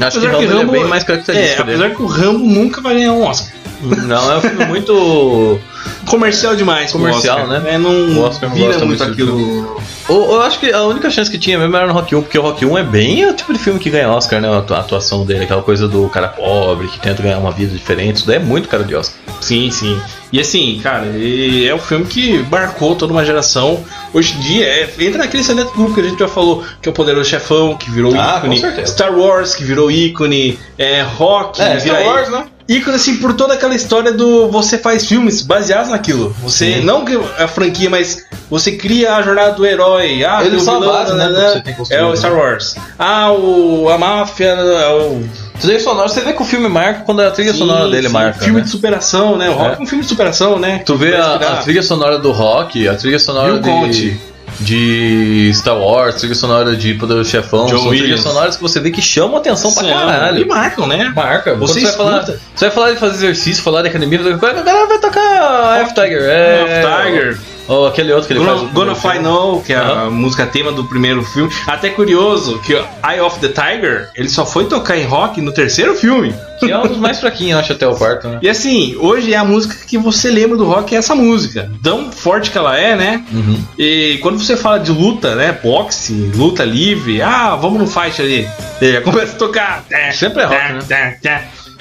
Acho 0.00 0.20
que 0.20 0.26
Apesar 0.26 0.30
Rambo, 0.30 0.42
ele 0.42 0.78
é 0.78 0.80
bem 0.80 0.84
mais 0.88 1.02
característico 1.04 1.62
É, 1.62 1.64
dele. 1.64 1.82
apesar 1.82 1.94
que 1.96 2.02
o 2.02 2.06
Rambo 2.06 2.44
nunca 2.44 2.80
vai 2.80 2.94
ganhar 2.94 3.12
um 3.12 3.22
Oscar. 3.24 3.52
Não, 3.82 4.32
é 4.32 4.36
um 4.36 4.40
filme 4.40 4.64
muito. 4.66 5.60
Comercial 6.06 6.56
demais, 6.56 6.90
Comercial, 6.92 7.40
Oscar. 7.42 7.60
né? 7.62 7.74
É, 7.74 7.78
não 7.78 7.90
O 8.18 8.22
Oscar 8.22 8.48
não 8.48 8.56
vira 8.56 8.78
muito 8.84 9.02
aquilo. 9.04 9.78
Eu, 10.08 10.16
eu 10.32 10.40
acho 10.42 10.58
que 10.58 10.72
a 10.72 10.82
única 10.84 11.10
chance 11.10 11.30
que 11.30 11.36
tinha 11.38 11.58
mesmo 11.58 11.76
era 11.76 11.86
no 11.86 11.92
Rock 11.92 12.14
1, 12.14 12.22
porque 12.22 12.38
o 12.38 12.42
Rock 12.42 12.64
1 12.64 12.78
é 12.78 12.82
bem 12.82 13.26
o 13.26 13.34
tipo 13.34 13.52
de 13.52 13.58
filme 13.58 13.78
que 13.78 13.90
ganha 13.90 14.08
Oscar, 14.08 14.40
né? 14.40 14.48
A 14.48 14.58
atua- 14.58 14.76
a 14.78 14.80
atuação 14.80 15.26
dele, 15.26 15.44
aquela 15.44 15.62
coisa 15.62 15.86
do 15.86 16.08
cara 16.08 16.28
pobre 16.28 16.88
que 16.88 16.98
tenta 16.98 17.22
ganhar 17.22 17.38
uma 17.38 17.50
vida 17.52 17.72
diferente. 17.74 18.16
Isso 18.16 18.26
daí 18.26 18.36
é 18.36 18.40
muito 18.40 18.68
cara 18.68 18.84
de 18.84 18.94
Oscar. 18.94 19.18
Sim, 19.40 19.70
sim. 19.70 20.00
E 20.32 20.40
assim, 20.40 20.80
cara, 20.82 21.04
é 21.06 21.74
um 21.74 21.78
filme 21.78 22.04
que 22.06 22.38
marcou 22.50 22.94
toda 22.96 23.12
uma 23.12 23.24
geração. 23.24 23.84
Hoje 24.12 24.34
em 24.36 24.40
dia, 24.40 24.64
é, 24.66 24.90
entra 24.98 25.18
naquele 25.18 25.42
excelente 25.42 25.70
grupo 25.74 25.94
que 25.94 26.00
a 26.00 26.04
gente 26.04 26.18
já 26.18 26.28
falou, 26.28 26.64
que 26.82 26.88
é 26.88 26.90
o 26.90 26.94
Poderoso 26.94 27.28
Chefão, 27.28 27.76
que 27.76 27.90
virou 27.90 28.14
Ah, 28.18 28.36
ícone. 28.42 28.86
Star 28.86 29.14
Wars, 29.16 29.54
que 29.54 29.62
virou 29.64 29.90
ícone. 29.90 30.58
É, 30.78 31.02
Rock, 31.02 31.60
É, 31.60 31.78
Star 31.80 32.02
Wars, 32.02 32.28
né? 32.30 32.44
Ícone 32.68 32.96
assim 32.96 33.16
por 33.16 33.32
toda 33.34 33.54
aquela 33.54 33.74
história 33.74 34.12
do 34.12 34.48
você 34.50 34.76
faz 34.78 35.06
filmes 35.06 35.40
baseados 35.42 35.90
naquilo. 35.90 36.34
Você 36.42 36.74
Sim. 36.74 36.80
não 36.84 37.04
que 37.04 37.18
a 37.38 37.48
franquia, 37.48 37.88
mas 37.88 38.26
você 38.50 38.72
cria 38.72 39.14
a 39.16 39.22
jornada 39.22 39.52
do 39.52 39.64
herói. 39.64 40.22
Ah, 40.24 40.42
são 40.60 40.76
a 40.76 40.78
vilão, 40.80 40.92
base, 40.92 41.14
né, 41.14 41.28
você 41.28 41.60
tem 41.60 41.74
construído, 41.74 42.02
É 42.02 42.06
o 42.06 42.10
né? 42.10 42.16
Star 42.16 42.34
Wars. 42.36 42.76
Ah, 42.98 43.32
o 43.32 43.88
a 43.88 43.96
máfia, 43.98 44.46
é 44.48 44.88
o 44.94 45.22
Trilha 45.60 45.80
sonora, 45.80 46.08
você 46.08 46.20
vê 46.20 46.32
que 46.32 46.40
o 46.40 46.44
filme 46.44 46.68
marca 46.68 47.00
quando 47.04 47.20
a 47.20 47.32
trilha 47.32 47.52
Sim, 47.52 47.58
sonora 47.58 47.88
dele 47.90 48.06
sim. 48.06 48.12
marca. 48.12 48.38
Filme 48.44 48.60
né? 48.60 48.64
de 48.64 48.70
superação, 48.70 49.36
né? 49.36 49.50
O 49.50 49.54
Rock 49.54 49.70
é, 49.72 49.76
É. 49.78 49.82
um 49.82 49.86
filme 49.86 50.04
de 50.04 50.08
superação, 50.08 50.56
né? 50.58 50.82
Tu 50.86 50.96
vê 50.96 51.16
a, 51.16 51.34
a 51.34 51.56
trilha 51.56 51.82
sonora 51.82 52.16
do 52.18 52.30
rock, 52.30 52.86
a 52.86 52.94
trilha 52.94 53.18
sonora 53.18 53.54
Bill 53.54 53.62
Conti. 53.72 54.20
De, 54.60 55.50
Star 55.54 55.78
Wars, 55.78 56.16
trilha 56.16 56.34
sonora 56.34 56.76
de 56.76 56.94
Poderoso 56.94 57.30
Chefão, 57.30 57.66
John 57.66 57.78
são 57.78 57.88
Williams. 57.88 58.00
trilhas 58.02 58.20
sonoras 58.20 58.56
que 58.56 58.62
você 58.62 58.80
vê 58.80 58.90
que 58.90 59.02
chamam 59.02 59.36
atenção 59.36 59.72
pra 59.72 59.82
São, 59.84 59.92
caralho. 59.92 60.42
E 60.42 60.44
marcam, 60.46 60.86
né? 60.86 61.12
Marca. 61.14 61.54
Você 61.54 61.80
Você 61.80 61.86
vai, 61.86 61.92
falar, 61.96 62.24
você 62.24 62.64
vai 62.66 62.70
falar 62.70 62.90
de 62.92 62.96
fazer 62.98 63.14
exercício, 63.14 63.62
falar 63.62 63.82
de 63.82 63.88
academia, 63.88 64.20
a 64.20 64.36
galera 64.36 64.86
vai 64.86 64.98
tocar 64.98 65.80
F-Tiger. 65.82 66.22
É, 66.22 66.82
F-Tiger. 66.82 67.38
Ou 67.68 67.86
aquele 67.86 68.12
outro 68.12 68.26
que 68.26 68.32
ele 68.32 68.44
faz. 68.44 68.60
Gonna, 68.60 68.68
no 68.68 68.74
Gonna 68.74 68.94
Fly. 68.94 69.18
No, 69.20 69.60
que 69.62 69.72
é 69.72 69.76
a 69.76 69.82
Aham. 69.82 70.10
música 70.10 70.46
tema 70.46 70.72
do 70.72 70.84
primeiro 70.84 71.22
filme. 71.22 71.52
Até 71.66 71.90
curioso 71.90 72.58
que 72.60 72.72
Eye 72.72 73.20
of 73.20 73.38
the 73.40 73.48
Tiger, 73.48 74.08
ele 74.16 74.28
só 74.28 74.46
foi 74.46 74.64
tocar 74.64 74.96
em 74.96 75.04
rock 75.04 75.40
no 75.40 75.52
terceiro 75.52 75.94
filme. 75.94 76.34
Que 76.58 76.72
é 76.72 76.78
um 76.78 76.88
dos 76.88 76.96
mais 76.96 77.20
fraquinhos, 77.20 77.60
acho, 77.60 77.72
até 77.72 77.86
o 77.86 77.94
quarto, 77.94 78.26
né? 78.26 78.40
E 78.42 78.48
assim, 78.48 78.96
hoje 78.98 79.32
é 79.32 79.36
a 79.36 79.44
música 79.44 79.76
que 79.86 79.96
você 79.96 80.28
lembra 80.28 80.56
do 80.56 80.64
rock, 80.64 80.92
é 80.92 80.98
essa 80.98 81.14
música. 81.14 81.70
Tão 81.82 82.10
forte 82.10 82.50
que 82.50 82.58
ela 82.58 82.76
é, 82.76 82.96
né? 82.96 83.24
Uhum. 83.32 83.62
E 83.78 84.18
quando 84.22 84.38
você 84.40 84.56
fala 84.56 84.78
de 84.78 84.90
luta, 84.90 85.36
né? 85.36 85.56
Boxe, 85.62 86.12
luta 86.34 86.64
livre, 86.64 87.22
ah, 87.22 87.54
vamos 87.54 87.78
no 87.78 87.86
fight 87.86 88.20
ali. 88.20 88.48
E 88.80 89.00
começa 89.02 89.34
a 89.34 89.38
tocar. 89.38 89.84
Sempre 90.12 90.42
é 90.42 90.46
rock, 90.46 90.88
né? 90.88 91.18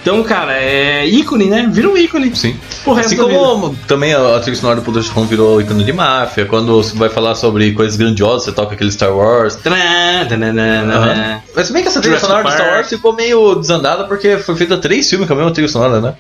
Então, 0.08 0.24
cara, 0.24 0.54
é 0.54 1.06
ícone, 1.06 1.50
né? 1.50 1.68
Vira 1.70 1.90
um 1.90 1.98
ícone. 1.98 2.34
Sim. 2.34 2.56
Pro 2.82 2.94
resto 2.94 3.08
Assim 3.08 3.18
como 3.18 3.76
também 3.88 4.14
a 4.14 4.40
trilha 4.40 4.56
sonora 4.56 4.78
do 4.78 4.82
Poder 4.82 5.04
Chefão 5.04 5.26
virou 5.26 5.60
ícone 5.60 5.84
de 5.84 5.92
máfia, 5.92 6.46
quando 6.46 6.82
você 6.82 6.96
vai 6.96 7.10
falar 7.10 7.36
sobre 7.36 7.74
coisas 7.74 7.98
grandiosas, 7.98 8.44
você 8.46 8.52
toca 8.54 8.74
aquele 8.74 8.90
Star 8.90 9.14
Wars. 9.14 9.56
Tanã, 9.58 10.26
tanã, 10.30 10.48
Aham. 10.48 11.08
tanã. 11.08 11.42
Mas 11.54 11.68
se 11.68 11.74
bem 11.74 11.82
que 11.82 11.90
essa 11.90 12.00
trilha 12.00 12.20
sonora 12.20 12.42
do 12.44 12.52
Star. 12.52 12.68
Wars 12.76 12.88
ficou 12.88 13.12
meio 13.14 13.56
desandada 13.56 14.06
porque 14.06 14.38
foi 14.38 14.56
feita 14.56 14.78
três 14.78 15.10
filmes 15.10 15.28
com 15.28 15.34
a 15.34 15.38
mesma 15.38 15.52
trilha 15.52 15.68
sonora, 15.68 16.00
né? 16.00 16.14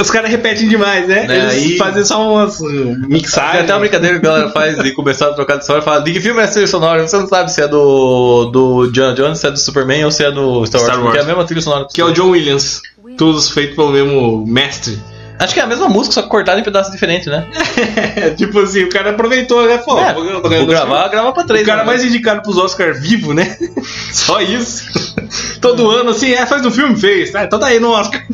Os 0.00 0.10
caras 0.10 0.30
repetem 0.30 0.68
demais, 0.68 1.06
né? 1.06 1.26
É, 1.28 1.36
Eles 1.36 1.52
aí- 1.52 1.76
fazem 1.76 2.02
só 2.04 2.26
umas 2.32 2.60
uh, 2.60 2.66
Tem 2.66 2.96
mixagens. 3.08 3.64
até 3.64 3.74
uma 3.74 3.80
brincadeira 3.80 4.18
que 4.20 4.26
a 4.26 4.30
galera 4.30 4.50
faz 4.50 4.78
de 4.78 4.92
começar 4.92 5.28
a 5.28 5.34
trocar 5.34 5.56
de 5.56 5.62
história 5.62 5.82
e 5.82 5.84
fala: 5.84 6.00
de 6.00 6.12
que 6.12 6.20
filme 6.20 6.40
é 6.40 6.44
essa 6.44 6.54
trilha 6.54 6.66
sonora? 6.68 7.06
Você 7.06 7.18
não 7.18 7.26
sabe 7.26 7.52
se 7.52 7.60
é 7.60 7.68
do, 7.68 8.46
do 8.46 8.90
John 8.90 9.12
Jones, 9.14 9.38
se 9.38 9.46
é 9.48 9.50
do 9.50 9.58
Superman 9.58 10.04
ou 10.06 10.10
se 10.10 10.24
é 10.24 10.30
do 10.32 10.64
Star 10.64 10.80
Wars, 10.80 10.92
Star 10.92 11.02
porque 11.02 11.18
é 11.18 11.20
a 11.20 11.24
Wars. 11.24 11.26
mesma 11.26 11.44
trilha 11.44 11.60
sonora. 11.60 11.86
Que 11.92 12.00
é 12.00 12.04
o 12.04 12.12
John 12.12 12.30
Williams. 12.30 12.80
Todos 13.16 13.50
feitos 13.50 13.76
pelo 13.76 13.90
mesmo 13.90 14.46
mestre. 14.46 14.98
Acho 15.38 15.54
que 15.54 15.60
é 15.60 15.62
a 15.64 15.66
mesma 15.66 15.88
música, 15.88 16.14
só 16.14 16.22
cortada 16.22 16.60
em 16.60 16.62
pedaços 16.62 16.92
diferentes, 16.92 17.26
né? 17.26 17.44
É, 18.14 18.30
tipo 18.36 18.60
assim, 18.60 18.84
o 18.84 18.88
cara 18.88 19.10
aproveitou, 19.10 19.66
né? 19.66 19.78
Pô, 19.78 19.98
É, 19.98 20.14
vou, 20.14 20.40
vou 20.40 20.66
gravar, 20.66 21.08
grava 21.08 21.32
pra 21.32 21.42
três. 21.42 21.64
O 21.64 21.66
cara 21.66 21.80
né? 21.80 21.86
mais 21.86 22.04
indicado 22.04 22.42
pros 22.42 22.56
Oscar 22.56 22.94
vivo, 22.94 23.34
né? 23.34 23.56
Só 24.12 24.40
isso. 24.40 24.84
Todo 25.60 25.90
ano, 25.90 26.10
assim, 26.10 26.32
é, 26.32 26.46
faz 26.46 26.64
um 26.64 26.70
filme, 26.70 26.96
fez. 26.96 27.34
Ah, 27.34 27.44
então 27.44 27.58
tá 27.58 27.66
aí 27.66 27.80
no 27.80 27.90
Oscar. 27.90 28.24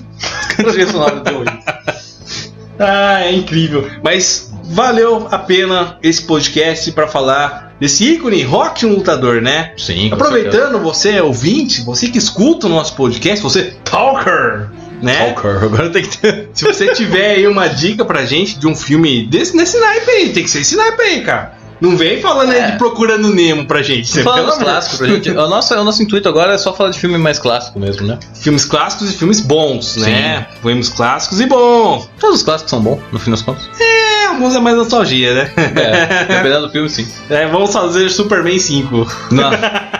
Ah, 2.78 3.22
é 3.22 3.32
incrível. 3.32 3.90
Mas 4.04 4.52
valeu 4.64 5.28
a 5.30 5.38
pena 5.38 5.98
esse 6.02 6.22
podcast 6.22 6.92
pra 6.92 7.08
falar 7.08 7.67
desse 7.80 8.04
ícone 8.04 8.42
rock 8.42 8.84
um 8.84 8.94
lutador, 8.94 9.40
né? 9.40 9.72
Sim, 9.76 10.12
Aproveitando, 10.12 10.78
você 10.80 11.20
ouvinte, 11.20 11.82
você 11.82 12.08
que 12.08 12.18
escuta 12.18 12.66
o 12.66 12.70
nosso 12.70 12.94
podcast, 12.94 13.42
você 13.42 13.74
talker, 13.84 14.68
né? 15.02 15.32
Talker, 15.32 15.64
agora 15.64 15.90
tem 15.90 16.02
que 16.02 16.18
ter. 16.18 16.48
Se 16.52 16.64
você 16.64 16.92
tiver 16.92 17.36
aí 17.36 17.46
uma 17.46 17.68
dica 17.68 18.04
pra 18.04 18.24
gente 18.24 18.58
de 18.58 18.66
um 18.66 18.74
filme 18.74 19.26
desse, 19.26 19.56
nesse 19.56 19.78
naipe 19.78 20.10
aí, 20.10 20.32
tem 20.32 20.42
que 20.42 20.50
ser 20.50 20.60
esse 20.60 20.76
naipe 20.76 21.02
aí, 21.02 21.20
cara. 21.22 21.57
Não 21.80 21.96
vem 21.96 22.20
falando 22.20 22.50
aí 22.52 22.58
É. 22.58 22.70
de 22.72 22.78
Procurando 22.78 23.32
Nemo 23.32 23.66
pra 23.66 23.82
gente. 23.82 24.22
Fala 24.22 24.36
pelo 24.36 24.46
dos 24.48 24.56
amor. 24.56 24.64
clássicos 24.68 24.98
pra 24.98 25.06
gente. 25.08 25.30
O 25.30 25.48
nosso, 25.48 25.74
o 25.74 25.84
nosso 25.84 26.02
intuito 26.02 26.28
agora 26.28 26.54
é 26.54 26.58
só 26.58 26.72
falar 26.74 26.90
de 26.90 26.98
filme 26.98 27.16
mais 27.18 27.38
clássico 27.38 27.78
mesmo, 27.78 28.06
né? 28.06 28.18
Filmes 28.34 28.64
clássicos 28.64 29.10
e 29.10 29.16
filmes 29.16 29.40
bons, 29.40 29.96
né? 29.96 30.46
Filmes 30.62 30.88
clássicos 30.88 31.40
e 31.40 31.46
bons. 31.46 32.08
Todos 32.18 32.36
os 32.38 32.42
clássicos 32.42 32.70
são 32.70 32.80
bons, 32.80 33.00
no 33.12 33.18
fim 33.18 33.30
das 33.30 33.42
contas. 33.42 33.68
É, 33.80 34.26
alguns 34.26 34.54
é 34.54 34.58
mais 34.60 34.76
nostalgia, 34.76 35.34
né? 35.34 35.52
É, 35.56 36.24
dependendo 36.24 36.66
do 36.66 36.72
filme, 36.72 36.88
sim. 36.88 37.06
É, 37.30 37.46
vamos 37.46 37.72
fazer 37.72 38.08
Superman 38.10 38.58
5. 38.58 39.06
Não. 39.30 39.50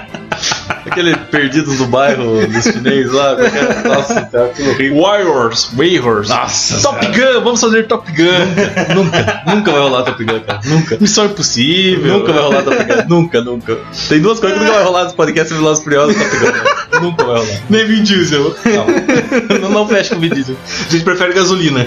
Aquele 0.87 1.17
Perdidos 1.17 1.77
do 1.79 1.87
Bairro 1.87 2.47
dos 2.47 2.65
chinês 2.65 3.11
lá. 3.13 3.37
qualquer- 3.37 3.85
Nossa, 3.85 4.21
cara, 4.33 4.47
aquilo 4.47 4.71
horrível. 4.71 5.03
Warriors, 5.03 5.71
Warriors. 5.75 6.29
Nossa 6.29 6.81
Top 6.81 7.07
Gun, 7.07 7.41
vamos 7.43 7.61
fazer 7.61 7.87
Top 7.87 8.11
Gun. 8.11 8.95
Nunca, 8.95 9.43
nunca 9.47 9.73
vai 9.73 9.81
rolar 9.81 10.03
Top 10.05 10.25
Gun, 10.25 10.41
cara. 10.41 10.61
Nunca. 10.65 10.97
Missão 11.01 11.27
Impossível. 11.27 12.19
Nunca 12.19 12.33
vai 12.33 12.43
rolar 12.43 12.63
Top 12.63 12.77
Gun. 12.77 13.05
Nunca, 13.09 13.41
nunca. 13.43 13.79
Tem 14.09 14.21
duas 14.21 14.39
coisas 14.41 14.59
que 14.59 14.65
nunca 14.65 14.77
vai 14.77 14.85
rolar 14.87 15.05
nos 15.05 15.13
podcasts 15.15 15.55
Velozes 15.57 15.81
e 15.81 15.85
Furiosos 15.85 16.17
e 16.17 16.19
Top 16.25 16.37
Gun. 16.37 16.53
cara. 16.53 17.01
Nunca 17.03 17.25
vai 17.25 17.37
rolar. 17.39 17.59
Nem 17.69 17.87
Vin 17.87 18.03
Diesel. 18.03 18.55
Não, 18.65 19.59
não, 19.61 19.69
não 19.71 19.89
fecha 19.89 20.11
com 20.11 20.17
o 20.17 20.21
Vin 20.21 20.31
Diesel. 20.31 20.57
A 20.89 20.91
gente 20.93 21.05
prefere 21.05 21.33
gasolina. 21.35 21.87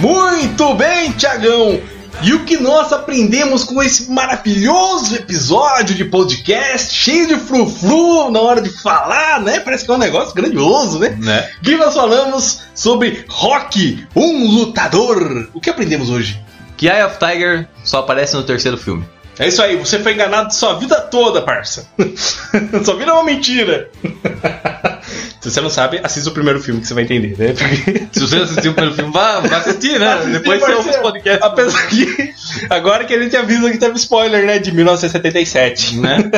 Muito 0.00 0.74
bem, 0.74 1.12
Tiagão! 1.12 1.80
E 2.22 2.32
o 2.32 2.44
que 2.44 2.56
nós 2.58 2.92
aprendemos 2.92 3.64
com 3.64 3.82
esse 3.82 4.10
maravilhoso 4.10 5.16
episódio 5.16 5.94
de 5.94 6.04
podcast, 6.04 6.94
cheio 6.94 7.26
de 7.26 7.36
frufru 7.36 8.30
na 8.30 8.40
hora 8.40 8.60
de 8.60 8.70
falar, 8.82 9.40
né? 9.42 9.60
Parece 9.60 9.84
que 9.84 9.90
é 9.90 9.94
um 9.94 9.98
negócio 9.98 10.34
grandioso, 10.34 10.98
né? 10.98 11.16
Né? 11.20 11.50
Que 11.62 11.76
nós 11.76 11.94
falamos 11.94 12.60
sobre 12.74 13.24
Rock, 13.28 14.06
um 14.14 14.46
lutador. 14.46 15.48
O 15.52 15.60
que 15.60 15.70
aprendemos 15.70 16.08
hoje? 16.08 16.40
Que 16.76 16.88
Eye 16.88 17.04
of 17.04 17.18
Tiger 17.18 17.68
só 17.82 17.98
aparece 17.98 18.36
no 18.36 18.42
terceiro 18.42 18.76
filme. 18.76 19.04
É 19.38 19.48
isso 19.48 19.62
aí, 19.62 19.76
você 19.76 19.98
foi 19.98 20.12
enganado 20.12 20.54
sua 20.54 20.74
vida 20.74 21.00
toda, 21.00 21.42
parça. 21.42 21.88
sua 22.84 22.96
vida 22.96 23.10
é 23.10 23.14
uma 23.14 23.24
mentira. 23.24 23.90
Se 25.40 25.50
você 25.50 25.60
não 25.60 25.68
sabe, 25.68 26.00
assista 26.02 26.30
o 26.30 26.32
primeiro 26.32 26.58
filme 26.60 26.80
que 26.80 26.86
você 26.86 26.94
vai 26.94 27.04
entender, 27.04 27.36
né? 27.36 27.52
Porque... 27.52 28.06
Se 28.12 28.20
você 28.20 28.36
assistiu 28.36 28.70
o 28.70 28.74
primeiro 28.74 28.96
filme, 28.96 29.12
vá, 29.12 29.40
vá 29.40 29.58
assistir, 29.58 29.98
né? 29.98 30.16
Depois 30.32 30.60
você 30.60 30.72
ouve 30.72 30.90
os 30.90 30.96
podcasts. 30.96 31.42
Apesar 31.42 31.86
que 31.88 32.34
agora 32.70 33.04
que 33.04 33.12
a 33.12 33.22
gente 33.22 33.36
avisa 33.36 33.70
que 33.70 33.76
teve 33.76 33.96
spoiler, 33.96 34.46
né? 34.46 34.58
De 34.58 34.72
1977. 34.72 35.98
Né? 35.98 36.30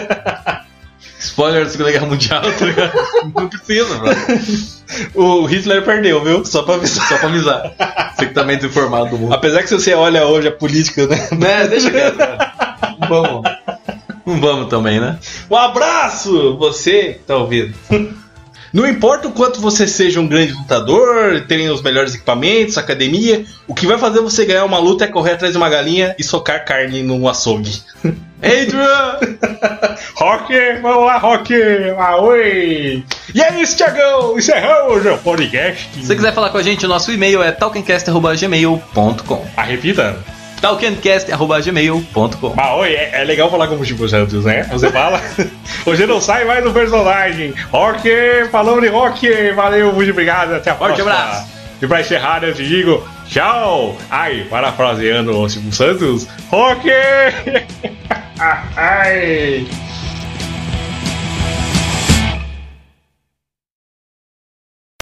Spoiler 1.20 1.64
da 1.64 1.70
Segunda 1.70 1.92
Guerra 1.92 2.06
Mundial, 2.06 2.42
tá 2.42 2.64
ligado? 2.64 2.92
Não 3.34 3.48
precisa, 3.48 3.94
mano. 3.98 4.16
O 5.14 5.44
Hitler 5.44 5.84
perdeu, 5.84 6.22
viu? 6.24 6.44
Só 6.44 6.62
pra 6.62 6.74
avisar. 6.74 7.08
Só 7.08 7.18
pra 7.18 7.28
avisar. 7.28 7.74
Você 8.16 8.26
que 8.26 8.34
tá 8.34 8.44
meio 8.44 8.58
desinformado 8.58 9.10
do 9.10 9.18
mundo. 9.18 9.34
Apesar 9.34 9.62
que 9.62 9.68
se 9.68 9.74
você 9.74 9.94
olha 9.94 10.26
hoje 10.26 10.48
a 10.48 10.52
política, 10.52 11.06
né? 11.06 11.28
Né? 11.32 11.68
Deixa 11.68 11.90
quieto, 11.90 12.16
cara. 12.16 12.55
Vamos. 13.08 13.42
Não 14.24 14.40
vamos 14.40 14.68
também, 14.68 14.98
né? 15.00 15.18
Um 15.50 15.56
abraço, 15.56 16.56
você 16.56 17.14
que 17.14 17.20
tá 17.20 17.36
ouvindo. 17.36 17.74
Não 18.72 18.86
importa 18.86 19.28
o 19.28 19.32
quanto 19.32 19.60
você 19.60 19.86
seja 19.86 20.20
um 20.20 20.26
grande 20.26 20.52
lutador, 20.52 21.42
tenha 21.48 21.72
os 21.72 21.80
melhores 21.80 22.14
equipamentos, 22.14 22.76
academia, 22.76 23.44
o 23.66 23.74
que 23.74 23.86
vai 23.86 23.96
fazer 23.96 24.20
você 24.20 24.44
ganhar 24.44 24.64
uma 24.64 24.78
luta 24.78 25.04
é 25.04 25.08
correr 25.08 25.32
atrás 25.32 25.52
de 25.52 25.56
uma 25.56 25.70
galinha 25.70 26.14
e 26.18 26.24
socar 26.24 26.64
carne 26.64 27.02
num 27.02 27.26
açougue. 27.28 27.80
Adrian! 28.42 29.18
Rock, 30.16 30.52
vamos 30.82 31.06
lá, 31.06 31.16
Rock! 31.16 31.54
Ah, 31.98 32.16
oi! 32.20 33.02
E 33.34 33.40
é 33.40 33.62
isso, 33.62 33.76
Tiagão! 33.76 34.36
Encerramos 34.36 35.06
o 35.06 35.16
podcast. 35.18 35.88
Se 35.94 36.04
você 36.06 36.16
quiser 36.16 36.34
falar 36.34 36.50
com 36.50 36.58
a 36.58 36.62
gente, 36.62 36.84
o 36.84 36.88
nosso 36.88 37.10
e-mail 37.12 37.42
é 37.42 37.52
talkencast.gmail.com 37.52 39.46
Ah, 39.56 39.62
repita. 39.62 40.35
talkencast.gmail.com 40.60 42.54
Ah, 42.56 42.76
oi, 42.76 42.94
é, 42.94 43.20
é 43.20 43.24
legal 43.24 43.50
falar 43.50 43.68
como 43.68 43.84
Chico 43.84 44.08
Santos, 44.08 44.44
né? 44.44 44.64
Você 44.72 44.90
fala. 44.90 45.20
Hoje 45.86 46.06
não 46.06 46.20
sai 46.20 46.44
mais 46.44 46.62
do 46.64 46.72
personagem. 46.72 47.54
Rock, 47.72 48.08
falamos 48.50 48.80
de 48.82 48.88
rock. 48.88 49.52
Valeu, 49.52 49.92
muito 49.92 50.10
obrigado. 50.10 50.54
Até 50.54 50.70
a 50.70 50.74
Forte 50.74 51.02
próxima. 51.02 51.12
abraço. 51.24 51.56
E 51.80 51.86
pra 51.86 52.00
encerrar, 52.00 52.42
eu 52.42 52.54
te 52.54 52.66
digo 52.66 53.06
tchau. 53.28 53.96
Ai, 54.10 54.46
parafraseando 54.48 55.38
o 55.38 55.48
Chico 55.48 55.70
Santos. 55.72 56.26
Rock! 56.50 56.88
Ai. 58.76 59.66